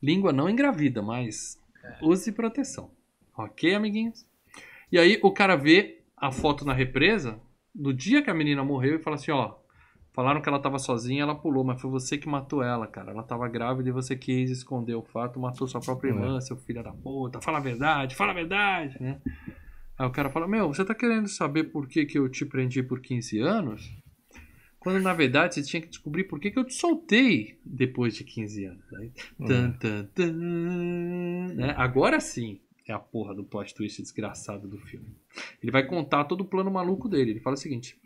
[0.00, 1.58] Língua não engravida, mas
[2.00, 2.92] use proteção.
[3.36, 4.24] Ok, amiguinhos?
[4.92, 7.40] E aí o cara vê a foto na represa
[7.74, 9.54] do dia que a menina morreu e fala assim, ó,
[10.12, 13.12] falaram que ela tava sozinha, ela pulou, mas foi você que matou ela, cara.
[13.12, 16.82] Ela tava grávida e você quis esconder o fato, matou sua própria irmã, seu filho
[16.82, 17.40] da puta.
[17.40, 19.20] Fala a verdade, fala a verdade, né?
[19.98, 22.82] Aí o cara fala, meu, você tá querendo saber por que, que eu te prendi
[22.82, 23.96] por 15 anos?
[24.78, 28.22] Quando na verdade você tinha que descobrir por que, que eu te soltei depois de
[28.22, 28.94] 15 anos.
[28.94, 29.12] Aí,
[29.46, 30.32] tan, tan, tan,
[31.54, 31.74] né?
[31.76, 35.14] Agora sim é a porra do plot twist desgraçado do filme.
[35.62, 37.32] Ele vai contar todo o plano maluco dele.
[37.32, 37.96] Ele fala o seguinte: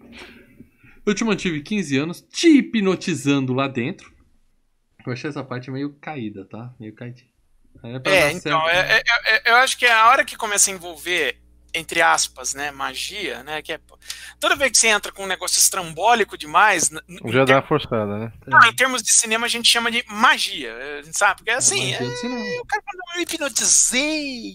[1.06, 4.12] Eu te mantive 15 anos te hipnotizando lá dentro.
[5.06, 6.72] Eu achei essa parte meio caída, tá?
[6.78, 7.30] Meio caidinha.
[7.82, 9.02] É, É, então, certo, é- né?
[9.24, 11.38] é- é- eu acho que a hora que começa a envolver,
[11.74, 13.80] entre aspas, né, magia, né, que é,
[14.38, 16.90] toda vez que você entra com um negócio estrambólico demais,
[17.24, 18.32] Já dá uma forçada, né?
[18.44, 21.36] ter- não, em termos de cinema a gente chama de magia, eh, sabe?
[21.38, 22.46] Porque assim, Magia do cinema.
[22.46, 24.54] é, o cara fala, eu hipnotizei.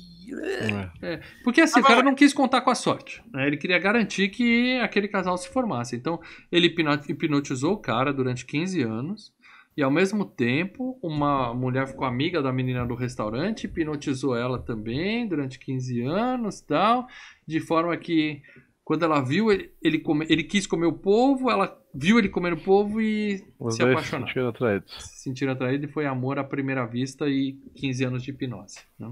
[1.02, 1.20] É.
[1.44, 3.22] Porque assim, Mas o cara não quis contar com a sorte.
[3.34, 3.46] né?
[3.48, 5.96] Ele queria garantir que aquele casal se formasse.
[5.96, 6.20] Então,
[6.52, 9.34] ele hipno- hipnotizou o cara durante 15 anos.
[9.76, 15.28] E ao mesmo tempo, uma mulher ficou amiga da menina do restaurante, hipnotizou ela também
[15.28, 17.06] durante 15 anos tal.
[17.48, 18.42] De forma que,
[18.84, 22.56] quando ela viu, ele, ele, come- ele quis comer o povo, ela viu ele comendo
[22.56, 24.94] o povo e Os se dois se sentiram atraídos.
[24.98, 28.80] se sentiram atraídos e foi amor à primeira vista e 15 anos de hipnose.
[29.00, 29.12] né?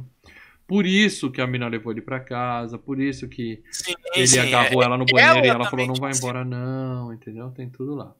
[0.67, 4.39] Por isso que a mina levou ele pra casa, por isso que Sim, ele sim,
[4.39, 7.51] agarrou é- ela no banheiro e ela ela falou: não vai embora, não, entendeu?
[7.51, 8.15] Tem tudo lá.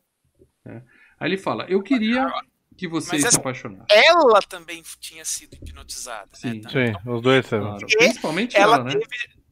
[0.63, 0.83] né?
[1.19, 2.31] Aí ele fala: eu queria
[2.77, 3.85] que vocês Mas se apaixonassem.
[3.89, 6.29] ela também tinha sido hipnotizada.
[6.33, 6.61] Sim.
[6.61, 6.69] né?
[6.69, 7.47] Sim, os dois.
[7.47, 7.87] Claro.
[7.87, 8.91] Principalmente Ela ela, né?
[8.91, 9.05] teve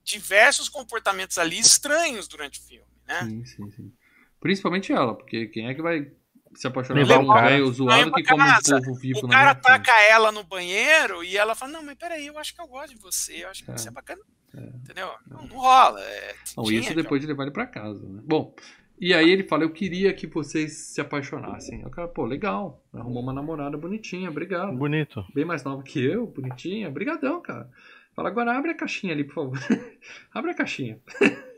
[0.03, 3.21] diversos comportamentos ali estranhos durante o filme, né?
[3.23, 3.93] Sim, sim, sim.
[4.39, 6.11] Principalmente ela, porque quem é que vai
[6.55, 7.49] se apaixonar Levar por um cara.
[7.49, 9.65] velho zoado que come um povo vivo O na cara minha frente?
[9.89, 12.95] ataca ela no banheiro e ela fala: Não, mas peraí, eu acho que eu gosto
[12.95, 13.77] de você, eu acho que É.
[13.77, 14.21] você é bacana.
[14.55, 15.09] Entendeu?
[15.27, 15.99] Não, não rola.
[15.99, 18.21] É, Não, tinha, isso depois de levar ele pra casa, né?
[18.23, 18.53] Bom,
[19.01, 21.83] e aí ele fala, eu queria que vocês se apaixonassem.
[21.85, 24.71] O cara, pô, legal, arrumou uma namorada bonitinha, obrigado.
[24.73, 25.25] Bonito.
[25.33, 27.67] Bem mais nova que eu, bonitinha, brigadão, cara.
[28.15, 29.57] Fala, agora abre a caixinha ali, por favor.
[30.31, 30.99] abre a caixinha.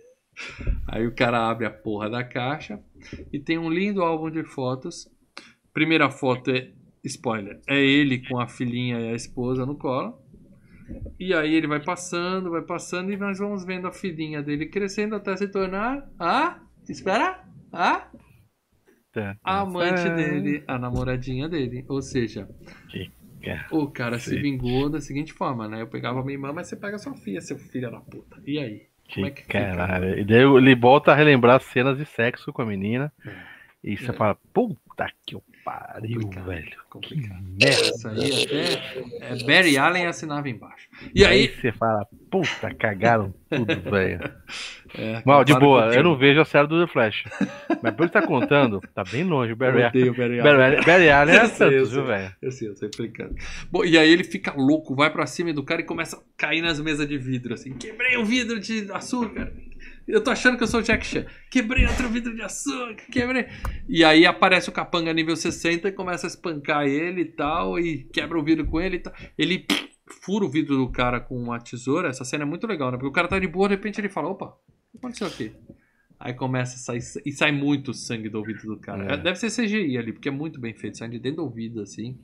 [0.88, 2.80] aí o cara abre a porra da caixa
[3.32, 5.08] e tem um lindo álbum de fotos.
[5.74, 6.72] Primeira foto é,
[7.04, 10.18] spoiler, é ele com a filhinha e a esposa no colo.
[11.20, 15.16] E aí ele vai passando, vai passando e nós vamos vendo a filhinha dele crescendo
[15.16, 16.60] até se tornar a.
[16.88, 17.44] Espera!
[17.74, 18.08] A
[19.12, 19.38] Tá.
[19.44, 20.14] a amante É.
[20.14, 21.86] dele, a namoradinha dele.
[21.88, 22.50] Ou seja,
[23.72, 25.82] o cara se vingou da seguinte forma, né?
[25.82, 28.42] Eu pegava minha irmã, mas você pega sua filha, seu filho da puta.
[28.46, 28.88] E aí?
[29.14, 29.76] Como é Que que fica?
[29.76, 30.20] caralho.
[30.20, 33.12] E daí ele volta a relembrar cenas de sexo com a menina.
[33.84, 34.14] E você É.
[34.14, 36.46] fala, puta que pariu, Complicado.
[36.46, 36.66] velho.
[36.70, 37.44] Que Complicado.
[37.60, 37.82] merda.
[37.82, 40.88] Isso aí até é, Barry Allen assinava embaixo.
[41.14, 41.48] E Aí aí.
[41.50, 44.20] você fala, puta, cagaram tudo, velho.
[44.98, 47.24] É, Mal, de boa, eu não vejo a série do The Flash.
[47.84, 50.12] Mas pelo que tá contando, tá bem longe o Barry Allen.
[50.14, 50.82] Barry Allen.
[50.86, 52.32] Barry, Allen é Santos, viu, velho?
[52.42, 53.36] Eu sei, eu sei, explicando.
[53.70, 56.62] Bom, e aí ele fica louco, vai pra cima do cara e começa a cair
[56.62, 57.74] nas mesas de vidro, assim.
[57.74, 59.52] Quebrei um vidro de açúcar.
[60.08, 61.26] Eu tô achando que eu sou o Jack Chan.
[61.50, 63.48] Quebrei outro vidro de açúcar, quebrei.
[63.90, 68.04] E aí aparece o capanga nível 60 e começa a espancar ele e tal, e
[68.14, 69.14] quebra o vidro com ele e tal.
[69.38, 69.90] Ele pff,
[70.22, 72.10] fura o vidro do cara com uma tesoura.
[72.10, 72.98] Essa cena é muito legal, né?
[72.98, 75.52] Porque o cara tá de boa, de repente ele fala: opa, o que aconteceu aqui?
[76.20, 77.22] Aí começa a sair.
[77.26, 79.14] E sai muito sangue do ouvido do cara.
[79.14, 79.18] É.
[79.18, 80.98] Deve ser CGI ali, porque é muito bem feito.
[80.98, 82.18] Sai de dentro do ouvido, assim.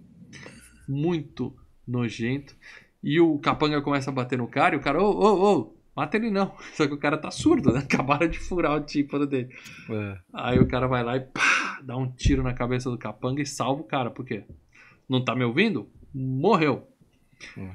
[0.87, 1.55] Muito
[1.87, 2.55] nojento.
[3.03, 6.17] E o capanga começa a bater no cara e o cara, ô, ô, ô, mata
[6.17, 6.55] ele não.
[6.73, 7.79] Só que o cara tá surdo, né?
[7.85, 9.49] Acabaram de furar o tímpano dele.
[9.89, 10.17] É.
[10.33, 13.45] Aí o cara vai lá e pá, dá um tiro na cabeça do capanga e
[13.45, 14.09] salva o cara.
[14.09, 14.43] Por quê?
[15.07, 15.87] Não tá me ouvindo?
[16.13, 16.87] Morreu.
[17.57, 17.71] Hum.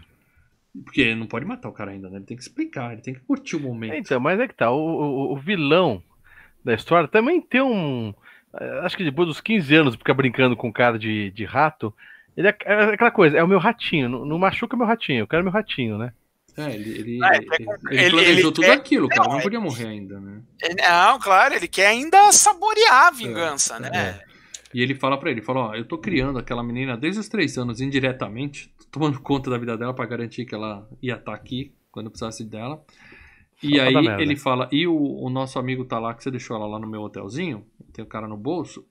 [0.84, 2.16] Porque não pode matar o cara ainda, né?
[2.16, 3.94] Ele tem que explicar, ele tem que curtir o momento.
[3.94, 6.02] Então, mas é que tá, o, o, o vilão
[6.62, 8.12] da história também tem um.
[8.60, 11.94] eh, Acho que depois dos 15 anos, fica brincando com cara de, de rato.
[12.36, 14.08] Ele é, é aquela coisa, é o meu ratinho.
[14.08, 16.12] Não, não machuca meu ratinho, eu quero meu ratinho, né?
[16.56, 19.32] É, ele, ele, Ah, ele, ele- ele ele- planejou ele tudo quer- aquilo, cara Não,
[19.32, 20.42] não é- podia morrer ainda, né?
[20.62, 23.90] É, Não, claro, ele quer ainda saborear a vingança, né?
[23.94, 24.24] É.
[24.74, 27.56] E ele fala pra ele, fala, ó, eu tô criando aquela menina desde os três
[27.56, 31.74] anos indiretamente, tô tomando conta da vida dela pra garantir que ela ia estar aqui
[31.90, 32.82] quando precisasse dela.
[33.62, 36.66] E aí ele fala, e o, o nosso amigo tá lá, que você deixou ela
[36.66, 38.84] lá no meu hotelzinho, tem o cara no bolso,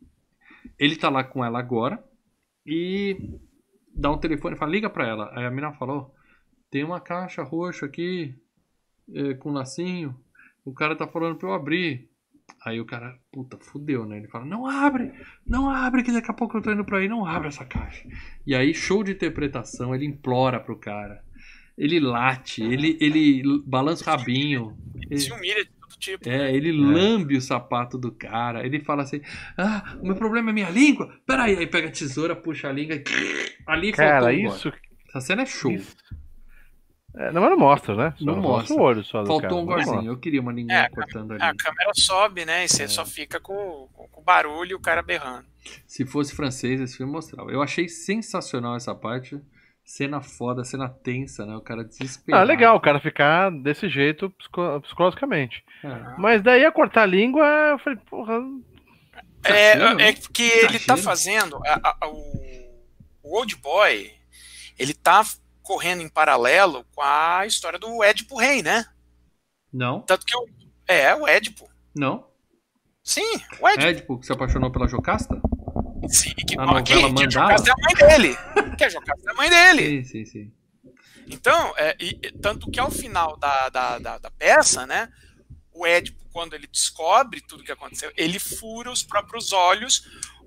[0.80, 2.04] ele tá lá com ela agora
[2.66, 3.16] e
[3.96, 5.30] dá um telefone e fala, liga pra ela.
[5.36, 6.15] Aí a menina falou,
[6.76, 8.36] tem uma caixa roxa aqui
[9.14, 10.14] é, com lacinho,
[10.66, 12.10] o cara tá falando pra eu abrir.
[12.66, 14.18] Aí o cara, puta, fudeu, né?
[14.18, 15.10] Ele fala, não abre,
[15.48, 18.06] não abre, que daqui a pouco eu tô indo pra aí, não abre essa caixa.
[18.46, 21.24] E aí, show de interpretação, ele implora pro cara.
[21.78, 24.78] Ele late, ele, ele balança o rabinho.
[25.10, 26.28] Ele, Se humilha de todo tipo.
[26.30, 28.66] é, ele lambe o sapato do cara.
[28.66, 29.22] Ele fala assim:
[29.58, 31.18] Ah, o meu problema é minha língua.
[31.26, 33.04] Peraí, aí pega a tesoura, puxa a língua e.
[33.66, 34.70] Ali Cara, faltou isso.
[34.70, 34.82] gore.
[35.08, 35.72] Essa cena é show.
[35.72, 35.96] isso-
[37.18, 38.14] É, não, mas não mostra, né?
[38.18, 38.76] Só Não mostra.
[38.76, 40.12] o olho só do Faltou cara, um gorzinho.
[40.12, 41.42] Eu queria uma linguinha É, cortando ali.
[41.42, 42.66] A câmera sobe, né?
[42.66, 42.88] E você É.
[42.88, 45.46] só fica com, com, o barulho e o cara berrando.
[45.88, 47.50] Se fosse francês, esse filme mostrava.
[47.52, 49.40] Eu achei sensacional essa parte.
[49.84, 51.56] Cena foda, cena tensa, né?
[51.56, 52.42] O cara desesperado.
[52.44, 55.64] Ah, legal o cara ficar desse jeito psico- psicologicamente.
[55.84, 56.16] É.
[56.18, 58.40] Mas daí ia cortar a língua, eu falei, porra.
[59.44, 60.10] É, Exagero, né?
[60.10, 61.58] é que ele tá fazendo.
[61.64, 62.18] a- a- a- o,
[63.24, 64.12] o Old Boy,
[64.80, 65.24] ele tá
[65.66, 68.86] correndo em paralelo com a história do Édipo Rei, né?
[69.74, 70.02] Não?
[70.02, 70.48] Tanto que o,
[70.88, 71.68] é, o Édipo.
[71.94, 72.28] Não?
[73.04, 73.88] Sim, o Édipo.
[73.88, 75.42] Édipo que se apaixonou pela Jocasta?
[76.08, 77.30] Sim, que, A que, que a?
[77.30, 78.38] Jocasta é a mãe dele.
[78.78, 80.04] Que a Jocasta é a mãe dele.
[80.04, 80.54] Sim, sim, sim.
[81.28, 85.10] Então, é, e- tanto que ao final da, da, da, da peça, né,
[85.74, 90.04] o Édipo, quando ele descobre tudo que aconteceu, ele fura os próprios olhos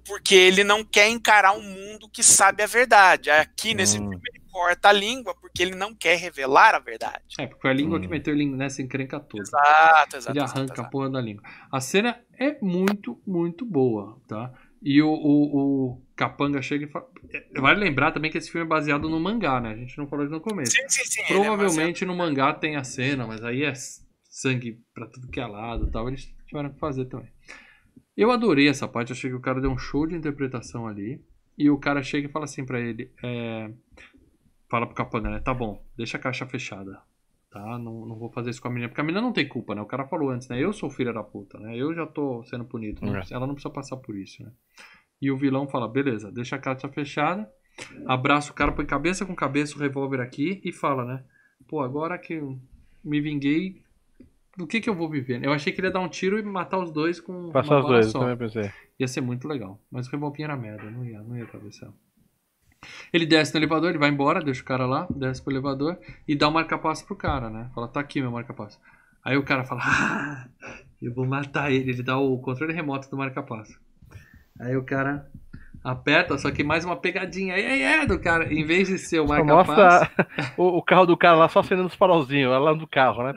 [0.06, 3.28] porque ele não quer encarar um mundo que sabe a verdade.
[3.30, 4.08] Aqui nesse Hum.
[4.08, 7.22] filme ele corta a língua porque ele não quer revelar a verdade.
[7.38, 8.00] É, porque foi a língua Hum.
[8.02, 9.42] que meteu ele nessa encrenca toda.
[9.42, 10.30] Exato, exato.
[10.36, 10.90] Ele exato, arranca a exato.
[10.90, 11.42] porra da língua.
[11.72, 14.52] A cena é muito, muito boa, tá?
[14.80, 15.56] E o, o,
[15.96, 17.08] o Capanga chega e fala.
[17.32, 19.70] é, Vale lembrar também que esse filme é baseado no mangá, né?
[19.72, 20.70] A gente não falou isso no começo.
[20.72, 21.22] Sim, sim, sim.
[21.22, 23.72] é Provavelmente no mangá tem a cena, mas aí é
[24.30, 26.06] sangue pra tudo que é lado e tal.
[26.08, 27.28] Eles tiveram que fazer também.
[28.16, 31.20] Eu adorei essa parte, achei que o cara deu um show de interpretação ali.
[31.56, 33.70] E o cara chega e fala assim pra ele: é,
[34.68, 35.40] Fala pro Capanga, né?
[35.40, 37.00] Tá bom, deixa a caixa fechada.
[37.50, 37.78] Tá?
[37.78, 38.88] Não, não vou fazer isso com a menina.
[38.88, 39.80] Porque a menina não tem culpa, né?
[39.80, 40.62] O cara falou antes, né?
[40.62, 41.74] Eu sou filha da puta, né?
[41.76, 43.04] Eu já tô sendo punido.
[43.04, 43.22] não É.
[43.30, 44.52] ela não precisa passar por isso, né?
[45.20, 47.50] E o vilão fala: beleza, deixa a caixa fechada.
[48.06, 51.24] Abraça o cara, põe cabeça com cabeça o revólver aqui e fala, né?
[51.66, 52.58] Pô, agora que eu
[53.04, 53.82] me vinguei,
[54.56, 55.42] do que que eu vou viver?
[55.42, 57.80] Eu achei que ele ia dar um tiro e matar os dois com Passar uma
[57.80, 58.18] os dois, eu só.
[58.20, 58.70] também pensei.
[58.98, 59.80] Ia ser muito legal.
[59.90, 61.92] Mas o revolvinho era merda, não ia, não ia atravessar.
[63.12, 66.36] Ele desce no elevador, ele vai embora, deixa o cara lá, desce pro elevador e
[66.36, 67.70] dá o marca-passo pro cara, né?
[67.74, 68.78] Fala, tá aqui meu marca-passo.
[69.24, 70.48] Aí o cara fala, ah,
[71.00, 71.90] eu vou matar ele.
[71.90, 73.78] Ele dá o controle remoto do marca-passo.
[74.60, 75.30] Aí o cara
[75.82, 77.54] aperta, só que mais uma pegadinha.
[77.54, 79.70] Aí aí é do cara, em vez de ser o marca-passo.
[79.70, 80.10] mostra
[80.58, 83.34] o, o carro do cara lá só acendendo os farolzinhos, lá do carro, né?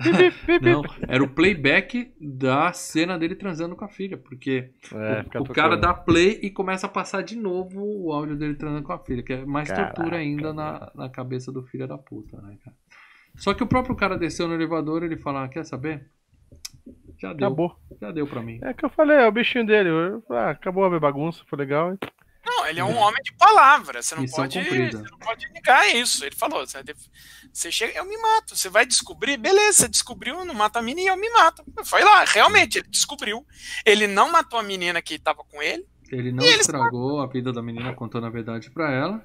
[0.61, 5.45] Não, era o playback da cena dele transando com a filha, porque É, o, o
[5.47, 8.99] cara dá play e começa a passar de novo o áudio dele transando com a
[8.99, 12.57] filha, que é mais Caraca, tortura ainda na, na cabeça do filho da puta, né,
[12.63, 12.75] cara?
[13.37, 16.05] Só que o próprio cara desceu no elevador e ele fala, "Ah, quer saber?
[17.17, 17.75] Já deu, Acabou.
[18.01, 18.59] já deu pra mim.
[18.63, 19.89] É que eu falei, é o bichinho dele.
[19.89, 21.95] Eu- ah, acabou a minha bagunça, foi legal.
[22.43, 24.01] Não, ele é um homem de palavra.
[24.01, 24.97] Você não, Missão pode, cumprida.
[24.97, 26.25] você não pode negar isso.
[26.25, 26.83] Ele falou: você,
[27.53, 28.55] você chega, eu me mato.
[28.55, 31.63] Você vai descobrir, beleza, você descobriu, não mata a menina e eu me mato.
[31.85, 33.45] Foi lá, realmente, ele descobriu.
[33.85, 35.85] Ele não matou a menina que estava com ele.
[36.11, 39.23] Ele não estragou a vida da menina contando a verdade pra ela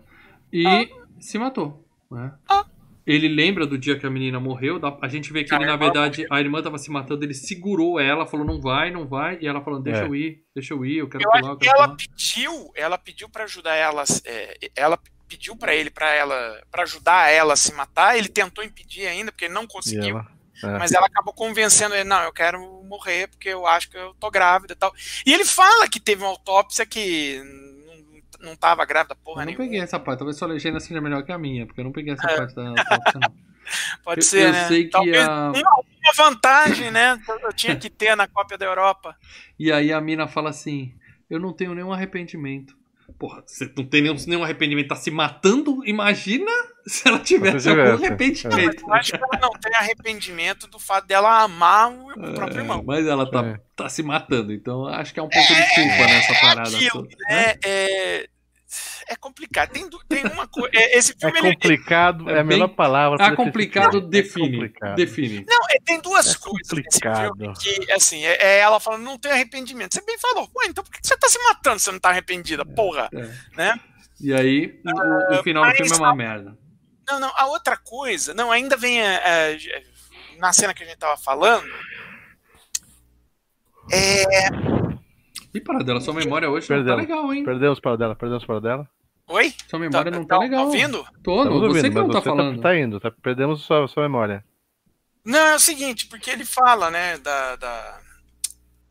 [0.52, 0.88] e
[1.18, 2.32] se matou, né?
[2.48, 2.64] Ah.
[3.06, 4.80] Ele lembra do dia que a menina morreu.
[5.00, 7.34] A gente vê que A ele, na irmã verdade, a irmã tava se matando, ele
[7.34, 9.38] segurou ela, falou, não vai, não vai.
[9.40, 10.06] E ela falando, deixa É.
[10.06, 11.96] eu ir, deixa eu ir, eu quero Eu pular, acho eu que quero ela pular.
[11.96, 17.30] pediu, ela pediu para ajudar ela, é, ela pediu para ele, para ela, para ajudar
[17.30, 18.16] ela a se matar.
[18.18, 20.18] Ele tentou impedir ainda porque ele não conseguiu.
[20.18, 20.78] ela, é.
[20.78, 24.30] Mas ela acabou convencendo ele, não, eu quero morrer porque eu acho que eu tô
[24.30, 24.92] grávida e tal.
[25.24, 27.40] E ele fala que teve uma autópsia que
[28.40, 29.64] não tava grávida porra Eu não nenhuma.
[29.64, 32.12] peguei essa parte, talvez sua legenda seja melhor que a minha, porque eu não peguei
[32.14, 33.32] essa parte da autópsia, não.
[34.04, 34.68] Pode Eu- ser, eu né?
[34.68, 35.82] sei que Talvez a- uma,
[36.16, 37.20] vantagem, né?
[37.42, 39.16] Eu tinha que ter na Copa da Europa.
[39.58, 40.94] E aí a mina fala assim:
[41.30, 42.76] Eu não tenho nenhum arrependimento.
[43.18, 45.80] Porra, você não tem nenhum, nenhum arrependimento, tá se matando?
[45.86, 46.50] Imagina
[46.88, 48.82] se ela tivesse Se algum arrependimento.
[48.86, 52.62] Eu acho que ela não tem arrependimento do fato dela amar o o próprio É,
[52.62, 52.82] irmão.
[52.86, 53.60] mas ela tá, É.
[53.74, 56.68] tá se matando, então acho que é um pouco de culpa nessa parada.
[56.76, 57.54] aquilo, toda, né?
[57.54, 58.26] É, é,
[59.08, 59.70] é complicado.
[59.72, 60.70] Tem, tem uma coisa.
[60.74, 63.18] Esse É filme ele, complicado, é é a melhor palavra.
[63.20, 64.06] Ah, esse complicado filme.
[64.06, 64.50] É define.
[64.52, 64.96] complicado.
[64.96, 65.44] Define.
[65.48, 67.36] Não, é, tem duas É coisas nesse complicado.
[67.36, 69.94] filme que, assim, é, é ela falando, não tem arrependimento.
[69.94, 72.08] Você bem falou, ué, então por que você tá se matando se você não tá
[72.10, 72.64] arrependida?
[72.64, 73.28] Porra, É.
[73.56, 73.78] né?
[74.20, 76.56] E aí, o, o final do mas- filme é uma merda.
[77.08, 79.14] Não, não, a outra coisa, não, ainda vem é,
[79.54, 79.82] é,
[80.38, 81.66] na cena que a gente tava falando.
[83.92, 84.48] É.
[85.54, 87.44] E para dela, sua memória hoje não tá legal, hein?
[87.44, 88.88] Perdemos para dela, perdemos para dela.
[89.28, 89.54] Oi?
[89.68, 90.66] Sua memória não tá tá legal.
[90.66, 91.06] ouvindo?
[91.22, 92.60] Tô, não, Estamos você ouvindo, que não tá você falando.
[92.60, 94.44] Tá, indo, tá- perdemos sua, sua memória.
[95.24, 97.56] Não, é o seguinte, porque ele fala, né, da.
[97.56, 98.00] da,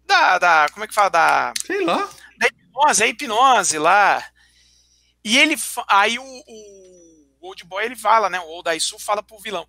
[0.06, 1.10] da, da- como é que fala?
[1.10, 2.10] Da, Sei lá.
[2.38, 4.24] da hipnose, a hipnose lá.
[5.24, 5.56] E ele.
[5.88, 6.95] Aí o, o
[7.46, 8.40] Old Boy ele fala, né?
[8.40, 9.68] O Old Aisu fala pro vilão.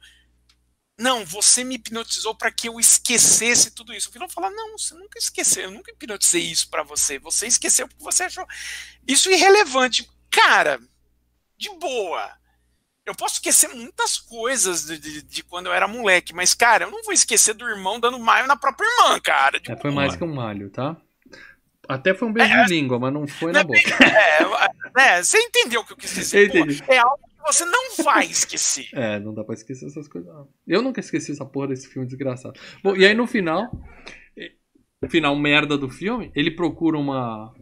[0.99, 4.09] Não, você me hipnotizou para que eu esquecesse tudo isso.
[4.09, 7.19] O vilão fala: Não, você nunca esqueceu, eu nunca hipnotizei isso para você.
[7.19, 8.47] Você esqueceu porque você achou
[9.07, 10.09] isso irrelevante.
[10.31, 10.81] Cara,
[11.59, 12.33] de boa.
[13.05, 16.91] Eu posso esquecer muitas coisas de, de- de quando eu era moleque, mas, cara, eu
[16.91, 19.61] não vou esquecer do irmão dando maio na própria irmã, cara.
[19.69, 20.97] É, foi mais que um malho, tá?
[21.89, 24.05] Até foi um beijo de língua, mas não foi Não na é boca.
[24.99, 26.51] É, é, você entendeu o que eu quis dizer?
[26.51, 28.89] Pô, é algo você não vai esquecer.
[28.95, 30.33] É, não dá pra esquecer essas coisas.
[30.33, 30.49] não.
[30.67, 32.59] Eu nunca esqueci essa porra desse filme desgraçado.
[32.83, 33.71] Bom, e aí no final,
[35.09, 37.55] final merda do filme, ele procura uma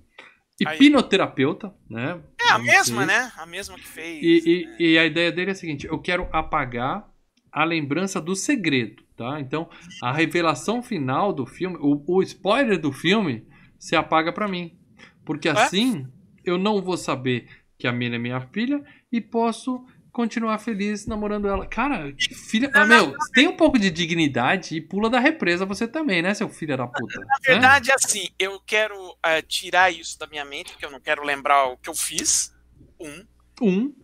[0.60, 2.20] hipnoterapeuta, né?
[2.40, 3.06] É a mesma, sei.
[3.06, 3.32] né?
[3.36, 4.22] A mesma que fez.
[4.22, 4.76] E, né?
[4.78, 7.08] e, e a ideia dele é a seguinte: eu quero apagar
[7.50, 9.40] a lembrança do segredo, tá?
[9.40, 9.68] Então,
[10.02, 13.46] a revelação final do filme, o, o spoiler do filme,
[13.78, 14.76] se apaga pra mim.
[15.24, 16.06] Porque assim,
[16.44, 17.48] eu não vou saber
[17.78, 21.66] que a mina é minha filha e posso continuar feliz namorando ela.
[21.66, 22.68] Cara, que filha.
[22.74, 26.48] Ah, meu, tem um pouco de dignidade e pula da represa você também, né, seu
[26.48, 27.20] filho da puta?
[27.20, 31.00] Na verdade, é assim, eu quero eh, tirar isso da minha mente, porque eu não
[31.00, 32.52] quero lembrar o que eu fiz.
[32.98, 33.24] Um.
[33.62, 33.94] Um,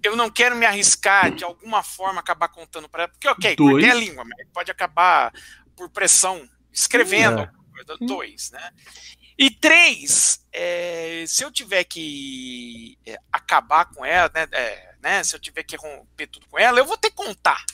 [0.00, 3.12] Eu não quero me arriscar de alguma forma acabar contando para ela.
[3.12, 3.84] Porque, ok, Dois.
[3.84, 5.32] qualquer língua, mas pode acabar
[5.74, 7.40] por pressão escrevendo.
[7.40, 7.42] É.
[7.42, 7.96] alguma coisa.
[8.00, 8.70] Dois, né?
[9.38, 15.34] E três, é, se eu tiver que é, acabar com ela, né, é, né, Se
[15.34, 17.64] eu tiver que romper tudo com ela, eu vou ter que contar.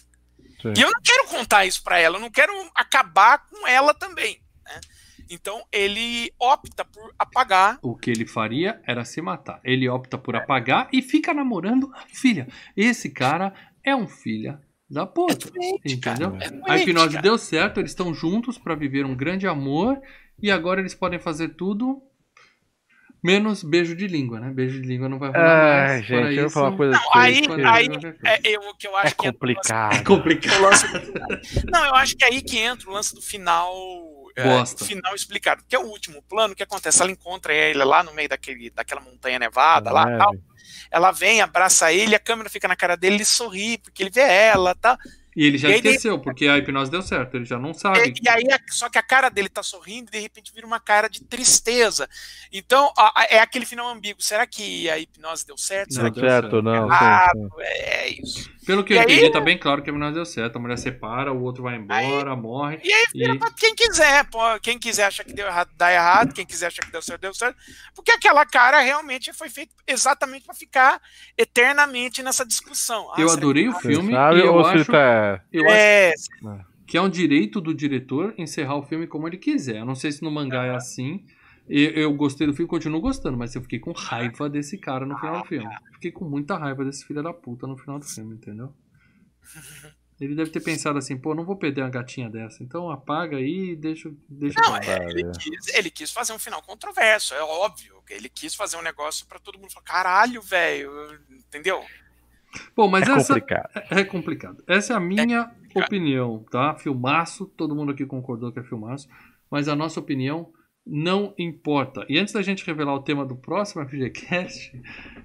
[0.63, 0.73] Sim.
[0.77, 4.41] E eu não quero contar isso para ela, eu não quero acabar com ela também.
[4.65, 4.81] Né?
[5.31, 7.79] Então ele opta por apagar.
[7.83, 9.61] o que ele faria era se matar.
[9.63, 12.49] Ele opta por apagar e fica namorando a filha.
[12.77, 13.53] Esse cara
[13.85, 15.51] é um filha da puta.
[15.85, 16.37] Entendeu?
[16.41, 17.23] É A doente, hipnose cara.
[17.23, 20.01] deu certo, eles estão juntos pra viver um grande amor
[20.43, 22.03] e agora eles podem fazer tudo
[23.23, 24.51] menos beijo de língua, né?
[24.51, 26.07] Beijo de língua não vai rolar Ai, mais.
[26.07, 27.89] Fora gente, eu vou isso, falar uma coisa Não, aí, aí
[28.25, 29.95] é, eu, o que eu acho é que complicado.
[29.97, 30.61] É complicado.
[30.63, 30.87] lance-
[31.71, 33.75] Não, eu acho que é aí que entra o lance do final.
[34.37, 34.85] é, Bosta.
[34.85, 35.65] o final explicado.
[35.69, 37.03] Que é o último plano, o que acontece?
[37.03, 40.35] Ela encontra ele lá no meio daquele, daquela montanha nevada, lá tal.
[40.91, 44.21] Ela vem, abraça ele, a câmera fica na cara dele, ele sorri, porque ele vê
[44.23, 44.97] ela, tá?
[45.39, 47.37] E ele já E esqueceu, porque a hipnose deu certo.
[47.37, 48.09] Ele já não sabe.
[48.11, 50.81] E, e aí, só que a cara dele tá sorrindo e de repente vira uma
[50.81, 52.09] cara de tristeza.
[52.53, 54.21] Então, a- é aquele final ambíguo.
[54.21, 55.95] Será que a hipnose deu certo?
[55.95, 56.63] Será Não, que deu certo, certo.
[56.63, 56.89] não.
[56.91, 57.49] Ah, sim, sim.
[57.61, 58.58] é isso?
[58.69, 60.57] Pelo que E eu aí- entendi, tá bem claro que a hipnose deu certo.
[60.57, 62.79] A mulher separa, o outro vai embora, morre.
[62.85, 64.39] E aí E- vira pra quem quiser, pô.
[64.63, 66.35] Quem quiser achar que deu errado, dá errado.
[66.35, 67.57] Quem quiser achar que deu certo, deu certo.
[67.95, 71.01] Porque aquela cara realmente foi feita exatamente pra ficar
[71.37, 73.09] eternamente nessa discussão.
[73.15, 75.41] Ah, Eu adorei que- o filme sabe e eu acho, tá.
[75.51, 76.13] eu acho É,
[76.87, 79.77] que é um direito do diretor encerrar o filme como ele quiser.
[79.79, 81.25] Eu não sei se no mangá é assim.
[81.69, 85.19] Eu, eu gostei do filme, continuo gostando, mas eu fiquei com raiva desse cara no
[85.19, 85.69] final do filme.
[85.95, 88.73] Fiquei com muita raiva desse filho da puta no final do filme, entendeu?
[90.21, 93.71] Ele deve ter pensado assim, pô, não vou perder uma gatinha dessa, então apaga aí
[93.71, 98.03] e deixa, deixa Não, é, ele, quis, ele quis fazer um final controverso, é óbvio.
[98.11, 100.91] Ele quis fazer um negócio pra todo mundo falar: caralho, velho,
[101.31, 101.85] entendeu?
[102.75, 103.71] Pô, mas É essa complicado.
[103.91, 104.65] é complicado.
[104.67, 106.75] Essa é a minha opinião, tá?
[106.75, 109.09] Filmaço, todo mundo aqui concordou que é filmaço,
[109.49, 110.53] mas a nossa opinião
[110.89, 112.07] não importa.
[112.09, 114.73] E antes da gente revelar o tema do próximo FGCast,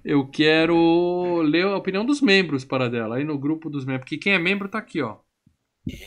[0.04, 4.18] eu quero ler a opinião dos membros para dela, aí no grupo dos membros, porque
[4.18, 5.18] quem é membro tá aqui, ó.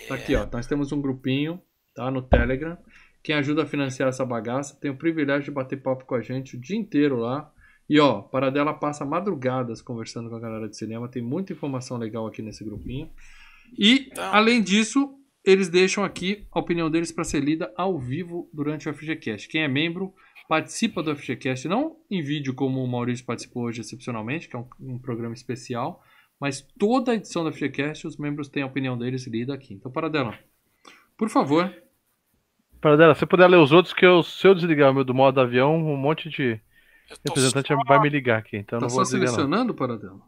[0.09, 0.47] Tá aqui, ó.
[0.53, 1.61] Nós temos um grupinho,
[1.95, 2.11] tá?
[2.11, 2.77] No Telegram.
[3.23, 6.57] Quem ajuda a financiar essa bagaça tem o privilégio de bater papo com a gente
[6.57, 7.51] o dia inteiro lá.
[7.89, 11.09] E ó, Paradela passa madrugadas conversando com a galera de cinema.
[11.09, 13.11] Tem muita informação legal aqui nesse grupinho.
[13.79, 14.25] E, Então.
[14.33, 15.15] além disso,
[15.47, 19.49] eles deixam aqui a opinião deles para ser lida ao vivo durante o FGCast.
[19.49, 20.13] Quem é membro
[20.49, 24.69] participa do FGCast, não em vídeo como o Maurício participou hoje excepcionalmente, que é um,
[24.81, 26.03] um programa especial,
[26.41, 29.75] mas toda a edição do FGCast os membros têm a opinião deles lida aqui.
[29.75, 30.37] Então, Paradela,
[31.17, 31.73] por favor,
[32.81, 35.05] Para dela, se você puder ler os outros, que eu, se eu desligar o meu
[35.05, 36.61] do modo avião, um monte de
[37.25, 38.57] representante só- vai me ligar aqui.
[38.57, 39.35] Então tá não só vou desligar, não.
[39.35, 40.21] selecionando, Paradela?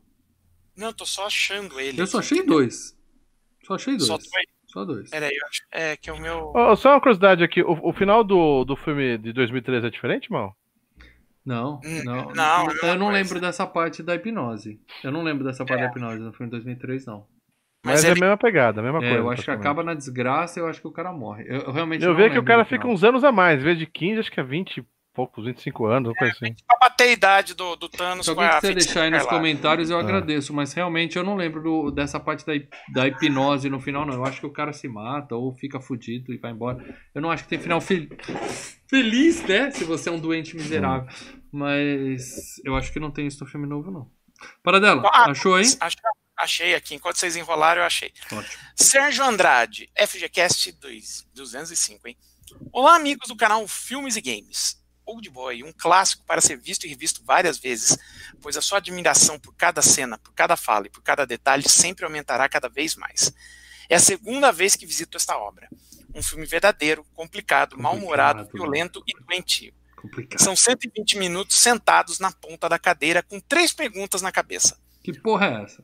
[0.76, 2.00] Não, eu tô só achando ele.
[2.00, 2.96] Eu só achei dois.
[3.64, 4.06] Só achei dois.
[4.06, 4.28] Só dois?
[4.68, 5.10] Só dois.
[5.10, 5.62] Peraí, eu acho.
[5.72, 6.52] É que o meu.
[6.54, 10.30] Ó, só uma curiosidade aqui, o, o final do, do filme de 2013 é diferente,
[10.30, 10.54] mal?
[11.44, 12.30] Não, Hum, não.
[12.34, 14.78] não, é a eu não lembro dessa parte da hipnose.
[15.02, 15.86] Eu não lembro dessa parte É.
[15.86, 17.26] da hipnose no filme de 2003, não.
[17.84, 19.16] Mas, Mas é a mesma pegada, a mesma É, coisa.
[19.16, 21.44] eu acho que acaba na desgraça, eu acho que o cara morre.
[21.48, 23.64] Eu, eu realmente Eu não vejo que o cara fica uns anos a mais, em
[23.64, 24.84] vez de 15, acho que é 20 e
[25.18, 26.54] poucos, 25 anos, uma coisa assim.
[26.66, 29.28] Pra bater a idade do, do Thanos Se alguém quiser deixar aí nos escarlate.
[29.28, 30.00] comentários, eu Ah.
[30.00, 30.54] agradeço.
[30.54, 32.52] Mas realmente eu não lembro do- dessa parte da,
[32.92, 34.14] da hipnose no final, não.
[34.14, 36.78] Eu acho que o cara se mata ou fica fudido e vai embora.
[37.14, 38.06] Eu não acho que tem final fel-
[38.88, 39.70] feliz, né?
[39.72, 41.08] Se você é um doente miserável.
[41.52, 44.08] Mas eu acho que não tem isso no filme novo, não.
[44.62, 45.64] Paradela, Ah, achou aí?
[45.80, 45.94] Ach-
[46.40, 48.12] Achei aqui, enquanto vocês enrolaram, eu achei.
[48.32, 48.62] Ótimo.
[48.76, 52.16] Sérgio Andrade, FGCast 2, 205, hein?
[52.72, 54.77] Olá, amigos do canal Filmes e Games.
[55.08, 57.96] Old Boy, um clássico para ser visto e revisto várias vezes,
[58.42, 62.04] pois a sua admiração por cada cena, por cada fala e por cada detalhe sempre
[62.04, 63.32] aumentará cada vez mais.
[63.88, 65.68] É a segunda vez que visito esta obra.
[66.14, 69.72] Um filme verdadeiro, complicado, mal-humorado, violento e doentio.
[69.96, 70.40] Complicado.
[70.40, 74.78] São 120 minutos sentados na ponta da cadeira com três perguntas na cabeça.
[75.02, 75.82] Que porra é essa?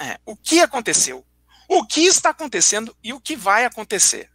[0.00, 1.24] É, o que aconteceu?
[1.68, 4.30] O que está acontecendo e o que vai acontecer?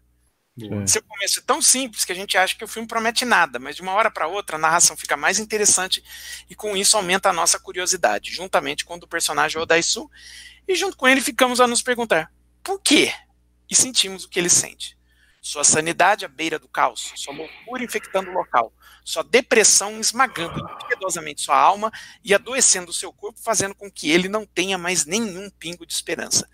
[0.88, 3.76] Seu começo é tão simples que a gente acha que o filme promete nada, mas
[3.76, 6.04] de uma hora para outra a narração fica mais interessante
[6.50, 10.10] e com isso aumenta a nossa curiosidade, juntamente com o do personagem Odaisu,
[10.68, 12.32] e junto com ele ficamos a nos perguntar
[12.70, 13.12] por quê?
[13.70, 14.98] E sentimos o que ele sente.
[15.42, 18.74] Sua sanidade à beira do caos, sua loucura infectando o local,
[19.04, 21.92] sua depressão esmagando impiedosamente sua alma
[22.24, 26.48] e adoecendo seu corpo, fazendo com que ele não tenha mais nenhum pingo de esperança.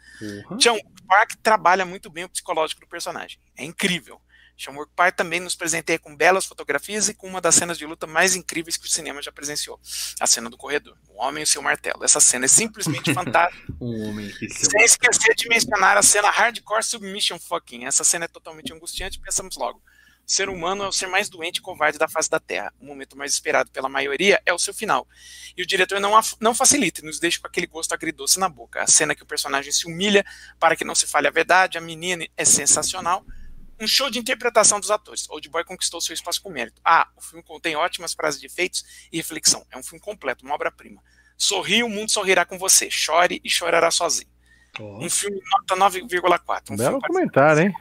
[0.58, 3.40] John Park trabalha muito bem o psicológico do personagem.
[3.58, 4.22] É incrível.
[4.58, 8.08] Sean Park também nos presenteia com belas fotografias e com uma das cenas de luta
[8.08, 9.80] mais incríveis que o cinema já presenciou.
[10.20, 10.98] A cena do corredor.
[11.10, 12.04] O homem e o seu martelo.
[12.04, 13.74] Essa cena é simplesmente fantástica.
[13.82, 17.86] Um homem que se Sem esquecer de mencionar a cena Hardcore Submission Fucking.
[17.86, 19.82] Essa cena é totalmente angustiante, pensamos logo.
[20.28, 22.74] O ser humano é o ser mais doente e covarde da face da Terra.
[22.80, 25.08] O momento mais esperado pela maioria é o seu final.
[25.56, 28.82] E o diretor não, não facilita e nos deixa com aquele gosto agridoce na boca.
[28.82, 30.26] A cena que o personagem se humilha
[30.60, 33.24] para que não se fale a verdade, a menina é sensacional.
[33.80, 35.30] Um show de interpretação dos atores.
[35.30, 36.82] Old Boy conquistou seu espaço com mérito.
[36.84, 39.64] Ah, o filme contém ótimas frases de efeitos e reflexão.
[39.70, 41.04] É um filme completo, uma obra-prima.
[41.38, 42.90] Sorri, o mundo sorrirá com você.
[42.90, 44.30] Chore e chorará sozinho.
[44.80, 46.72] Ó, Um filme nota 9,4.
[46.72, 47.74] Um Belo comentário, hein?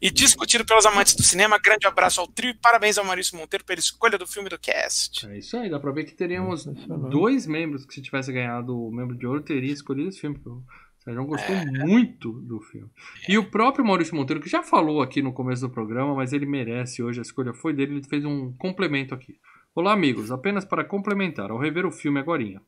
[0.00, 1.58] E discutido pelos amantes do cinema.
[1.58, 5.26] Grande abraço ao trio e parabéns ao Maurício Monteiro pela escolha do filme do cast.
[5.26, 7.10] É isso aí, dá pra ver que teríamos Sensacional.
[7.10, 10.38] dois membros que se tivesse ganhado o membro de ouro teria escolhido esse filme.
[10.38, 10.64] porque O
[11.04, 11.64] Sérgio gostou É.
[11.86, 12.88] muito do filme.
[13.28, 16.44] E o próprio Maurício Monteiro, que já falou aqui no começo do programa, mas ele
[16.46, 19.38] merece hoje, a escolha foi dele, ele fez um complemento aqui.
[19.74, 22.60] Olá, amigos, apenas para complementar, ao rever o filme agorinha.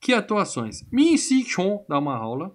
[0.00, 0.86] Que atuações!
[0.92, 2.54] Min Si Chon dá uma aula.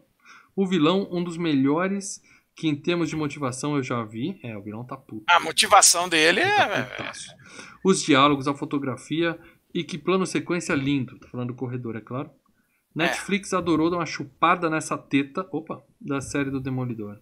[0.56, 2.22] O vilão, um dos melhores
[2.56, 4.40] que em termos de motivação eu já vi.
[4.44, 5.24] É, o vilão tá puto.
[5.28, 6.84] A motivação dele é.
[6.84, 7.30] Putaço.
[7.84, 9.40] Os diálogos, a fotografia
[9.74, 11.18] e que plano sequência lindo.
[11.20, 12.30] Tô falando do corredor, é claro.
[12.96, 17.20] Netflix adorou dar uma chupada nessa teta, opa, da série do Demolidor.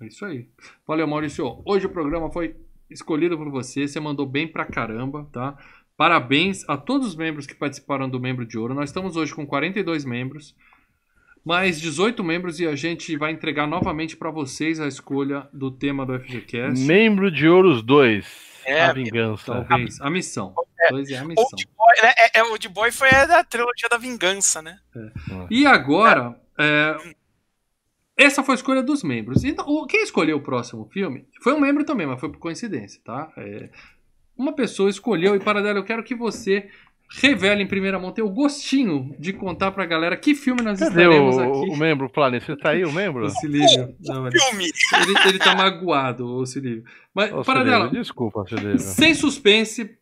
[0.00, 0.48] É isso aí.
[0.86, 1.60] Valeu, Maurício.
[1.64, 2.56] Hoje o programa foi
[2.88, 5.58] escolhido por você, você mandou bem pra caramba, tá?
[5.96, 8.74] Parabéns a todos os membros que participaram do Membro de Ouro.
[8.74, 10.54] Nós estamos hoje com 42 membros,
[11.44, 16.04] mais 18 membros e a gente vai entregar novamente pra vocês a escolha do tema
[16.04, 16.84] do FGCast.
[16.84, 18.48] Membro de Ouros 2.
[18.66, 19.64] É, a vingança.
[19.66, 20.00] Talvez.
[20.00, 20.54] A missão.
[20.90, 21.44] Dois é a missão.
[21.44, 22.12] Old Boy, né?
[22.18, 24.78] é, é, Old Boy foi a da trilogia da vingança, né?
[25.50, 26.96] E agora, é,
[28.16, 29.42] essa foi a escolha dos membros.
[29.44, 33.00] Então, o- quem escolheu o próximo filme foi um membro também, mas foi por coincidência,
[33.04, 33.32] tá?
[33.38, 33.70] É,
[34.36, 36.68] uma pessoa escolheu e para dela eu quero que você
[37.10, 40.90] revele em primeira mão, tenha o gostinho de contar pra galera que filme nós Cadê
[41.02, 41.70] estaremos o, aqui.
[41.70, 42.44] o membro Planeta?
[42.46, 43.24] Você tá aí, o membro?
[43.24, 43.94] O Silívio.
[44.04, 44.64] Não, ele, Filme!
[44.64, 46.84] ele, ele tá magoado, o Silívio.
[47.14, 48.78] Mas, Ô, para Silívio, dela, Desculpa, Silívio.
[48.78, 49.97] sem suspense,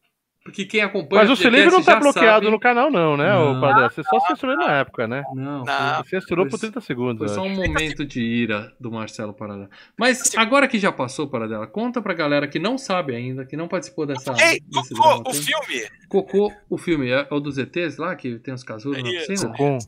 [0.47, 3.61] porque quem acompanha Mas o Silívio não tá bloqueado sabe- no canal, não, né, Não.
[3.61, 3.93] Padre?
[3.95, 5.23] Você só censurou na época, né?
[5.35, 5.97] Não, Não.
[6.05, 7.19] Você censurou por 30 segundos.
[7.19, 9.69] Foi só um momento de ira do Marcelo Paradela.
[9.99, 13.69] Mas agora que já passou, Paradela, conta pra galera que não sabe ainda, que não
[13.69, 14.33] participou dessa.
[14.33, 15.89] Ei, desse Cocô, drama o filme!
[16.09, 19.27] Cocô, o filme, é o dos ETs lá, que tem os casulos na Isso.
[19.27, 19.53] piscina?
[19.57, 19.79] Com-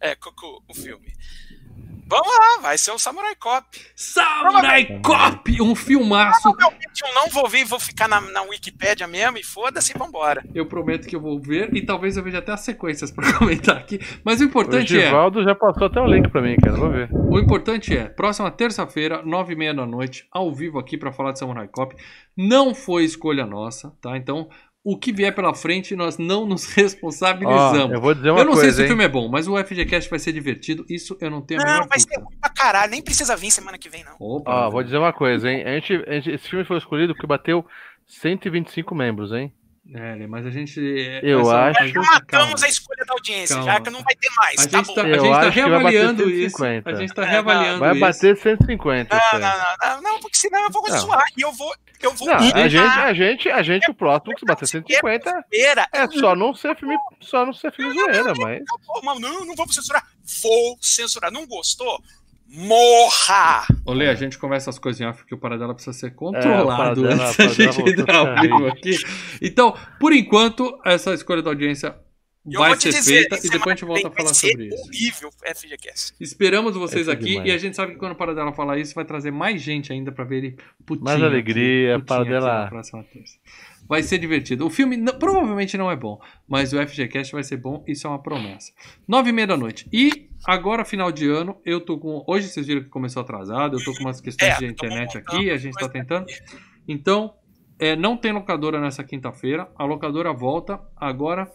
[0.00, 1.12] É, Cocô, o filme.
[2.12, 3.66] Vamos lá, vai ser o Samurai Cop.
[3.96, 5.62] Samurai Cop!
[5.62, 6.42] Um filmaço.
[6.42, 10.44] Provavelmente eu não vou ver, vou ficar na, na Wikipédia mesmo e foda-se, vambora.
[10.54, 13.78] Eu prometo que eu vou ver e talvez eu veja até as sequências pra comentar
[13.78, 13.98] aqui.
[14.22, 15.06] Mas o O importante é.
[15.06, 16.76] Givaldo já passou até o link pra mim, cara.
[16.76, 17.08] Vou ver.
[17.10, 21.32] O importante é, próxima terça-feira, nove e meia da noite, ao vivo aqui pra falar
[21.32, 21.96] de Samurai Cop.
[22.36, 24.18] Não foi escolha nossa, tá?
[24.18, 24.50] Então,
[24.84, 27.92] o que vier pela frente, nós não nos responsabilizamos.
[27.92, 28.88] eu vou dizer uma eu não coisa, sei se o hein?
[28.88, 30.84] filme é bom, mas o FGCast vai ser divertido.
[30.88, 32.24] Isso eu não tenho a Não, menor vai ser dúvida.
[32.26, 34.14] ruim pra caralho, nem precisa vir semana que vem, não.
[34.18, 35.62] Opa, Ó, vou dizer uma coisa, hein?
[35.64, 37.64] A gente, a gente- esse filme foi escolhido porque bateu
[38.06, 39.52] 125 membros, hein?
[39.94, 40.78] É, mas a gente.
[41.24, 42.12] Eu essa- acho- Já calma.
[42.12, 43.72] matamos a escolha da audiência, Calma.
[43.72, 44.94] já que não vai ter mais, A tá gente bom.
[44.94, 46.56] tá, a Eu gente tá que reavaliando isso.
[46.56, 46.90] 150.
[46.90, 48.00] A gente tá É, reavaliando Vai isso.
[48.00, 49.16] bater 150.
[49.32, 50.98] Não, não, não, não, porque senão eu vou Não.
[50.98, 51.74] zoar e eu vou.
[52.00, 55.44] Eu vou Não, a gente, a gente, a gente, o próximo que se bater 150
[55.50, 55.86] feira.
[55.92, 58.60] é só não ser filme, só não ser filme zoeira, mas.
[58.60, 60.04] Eu vou- Não, não, não vamos censurar.
[60.42, 61.30] Vou censurar.
[61.32, 62.00] Não gostou?
[62.54, 63.66] Morra!
[63.86, 67.24] Olê, a gente conversa as coisas em off porque o Paradela precisa ser controlado Paradela-
[67.24, 68.96] antes da Paradela gente entrar ao a vivo aqui.
[69.40, 71.94] Então, por enquanto, essa escolha da audiência
[72.44, 74.76] eu vai ser dizer, feita e depois a gente volta a falar sobre isso.
[74.84, 76.14] horrível FGCast.
[76.20, 77.48] Esperamos vocês aqui demais.
[77.48, 80.12] e a gente sabe que quando o Paradela falar isso, vai trazer mais gente ainda
[80.12, 81.04] pra ver ele putinho.
[81.04, 82.84] Mais alegria, aqui, putinho aqui Paradela.
[83.88, 84.64] Vai ser divertido.
[84.66, 86.18] O filme não- provavelmente não é bom,
[86.48, 88.72] mas o FGCast vai ser bom, isso é uma promessa.
[89.06, 89.88] Nove e meia da noite.
[89.92, 92.24] E agora, final de ano, eu tô com.
[92.26, 95.50] Hoje vocês viram que começou atrasado, eu tô com umas questões É, de internet aqui,
[95.50, 96.26] a gente tá tentando.
[96.88, 97.34] Então,
[97.78, 99.70] é, não tem locadora nessa quinta-feira.
[99.76, 101.50] A locadora volta agora.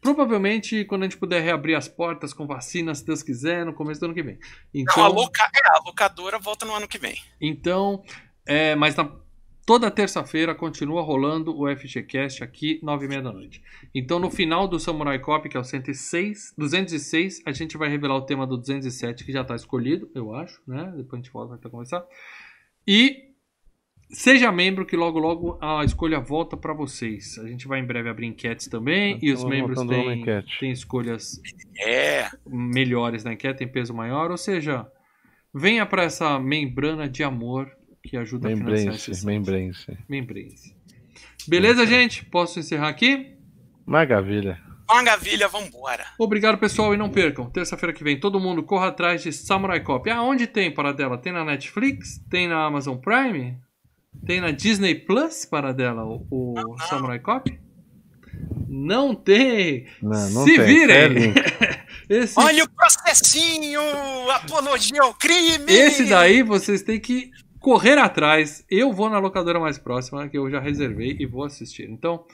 [0.00, 3.98] Provavelmente quando a gente puder reabrir as portas com vacina, se Deus quiser, no começo
[4.00, 4.34] do ano que vem.
[4.36, 5.42] Não, Então, a, loca...
[5.42, 7.16] é, a locadora volta no ano que vem.
[7.40, 8.02] então
[8.46, 9.10] É, mas na,
[9.68, 13.62] toda terça-feira continua rolando o FGCast aqui, 9 e meia da noite.
[13.94, 18.16] Então, no final do Samurai Cop, que é o 106, 206, a gente vai revelar
[18.16, 20.90] o tema do 207, que já está escolhido, eu acho, né?
[20.96, 22.02] Depois a gente volta para conversar.
[22.86, 23.24] E
[24.08, 27.38] seja membro, que logo, logo a escolha volta para vocês.
[27.38, 30.24] A gente vai em breve abrir enquetes também, e os Estamos membros têm,
[30.60, 31.42] têm escolhas
[31.78, 32.30] É.
[32.46, 34.90] melhores na enquete, tem peso maior, ou seja,
[35.54, 37.76] venha para essa membrana de amor
[38.08, 39.26] que ajuda a financiar esse Membrense, site.
[39.26, 39.98] membrense.
[40.08, 40.76] Membrense.
[41.46, 42.24] Beleza, gente?
[42.24, 43.34] Posso encerrar aqui?
[43.86, 44.60] Maravilha.
[44.88, 46.06] Maravilha, vambora.
[46.18, 47.50] Obrigado, pessoal, e não percam.
[47.50, 50.08] Terça-feira que vem, todo mundo corra atrás de Samurai Cop.
[50.10, 51.18] Ah, onde tem para dela?
[51.18, 52.18] Tem na Netflix?
[52.30, 53.58] Tem na Amazon Prime?
[54.26, 57.58] Tem na Disney Plus para dela o, o Samurai Cop?
[58.66, 59.86] Não tem!
[60.02, 60.64] Não, não Se tem.
[60.64, 61.32] virem!
[61.34, 61.78] É.
[62.08, 63.80] Esse, Olha o processinho!
[64.30, 65.70] Apologia ao crime!
[65.70, 67.30] esse daí vocês têm que
[67.68, 68.64] correr atrás.
[68.70, 71.90] Eu vou na locadora mais próxima, que eu já reservei, e vou assistir.
[71.90, 72.24] Então,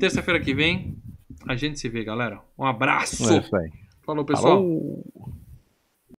[0.00, 0.96] terça-feira que vem,
[1.46, 2.40] a gente se vê, galera.
[2.58, 3.30] Um abraço!
[3.30, 3.70] É isso aí.
[4.02, 4.56] Falou, pessoal!
[4.56, 5.04] Falou.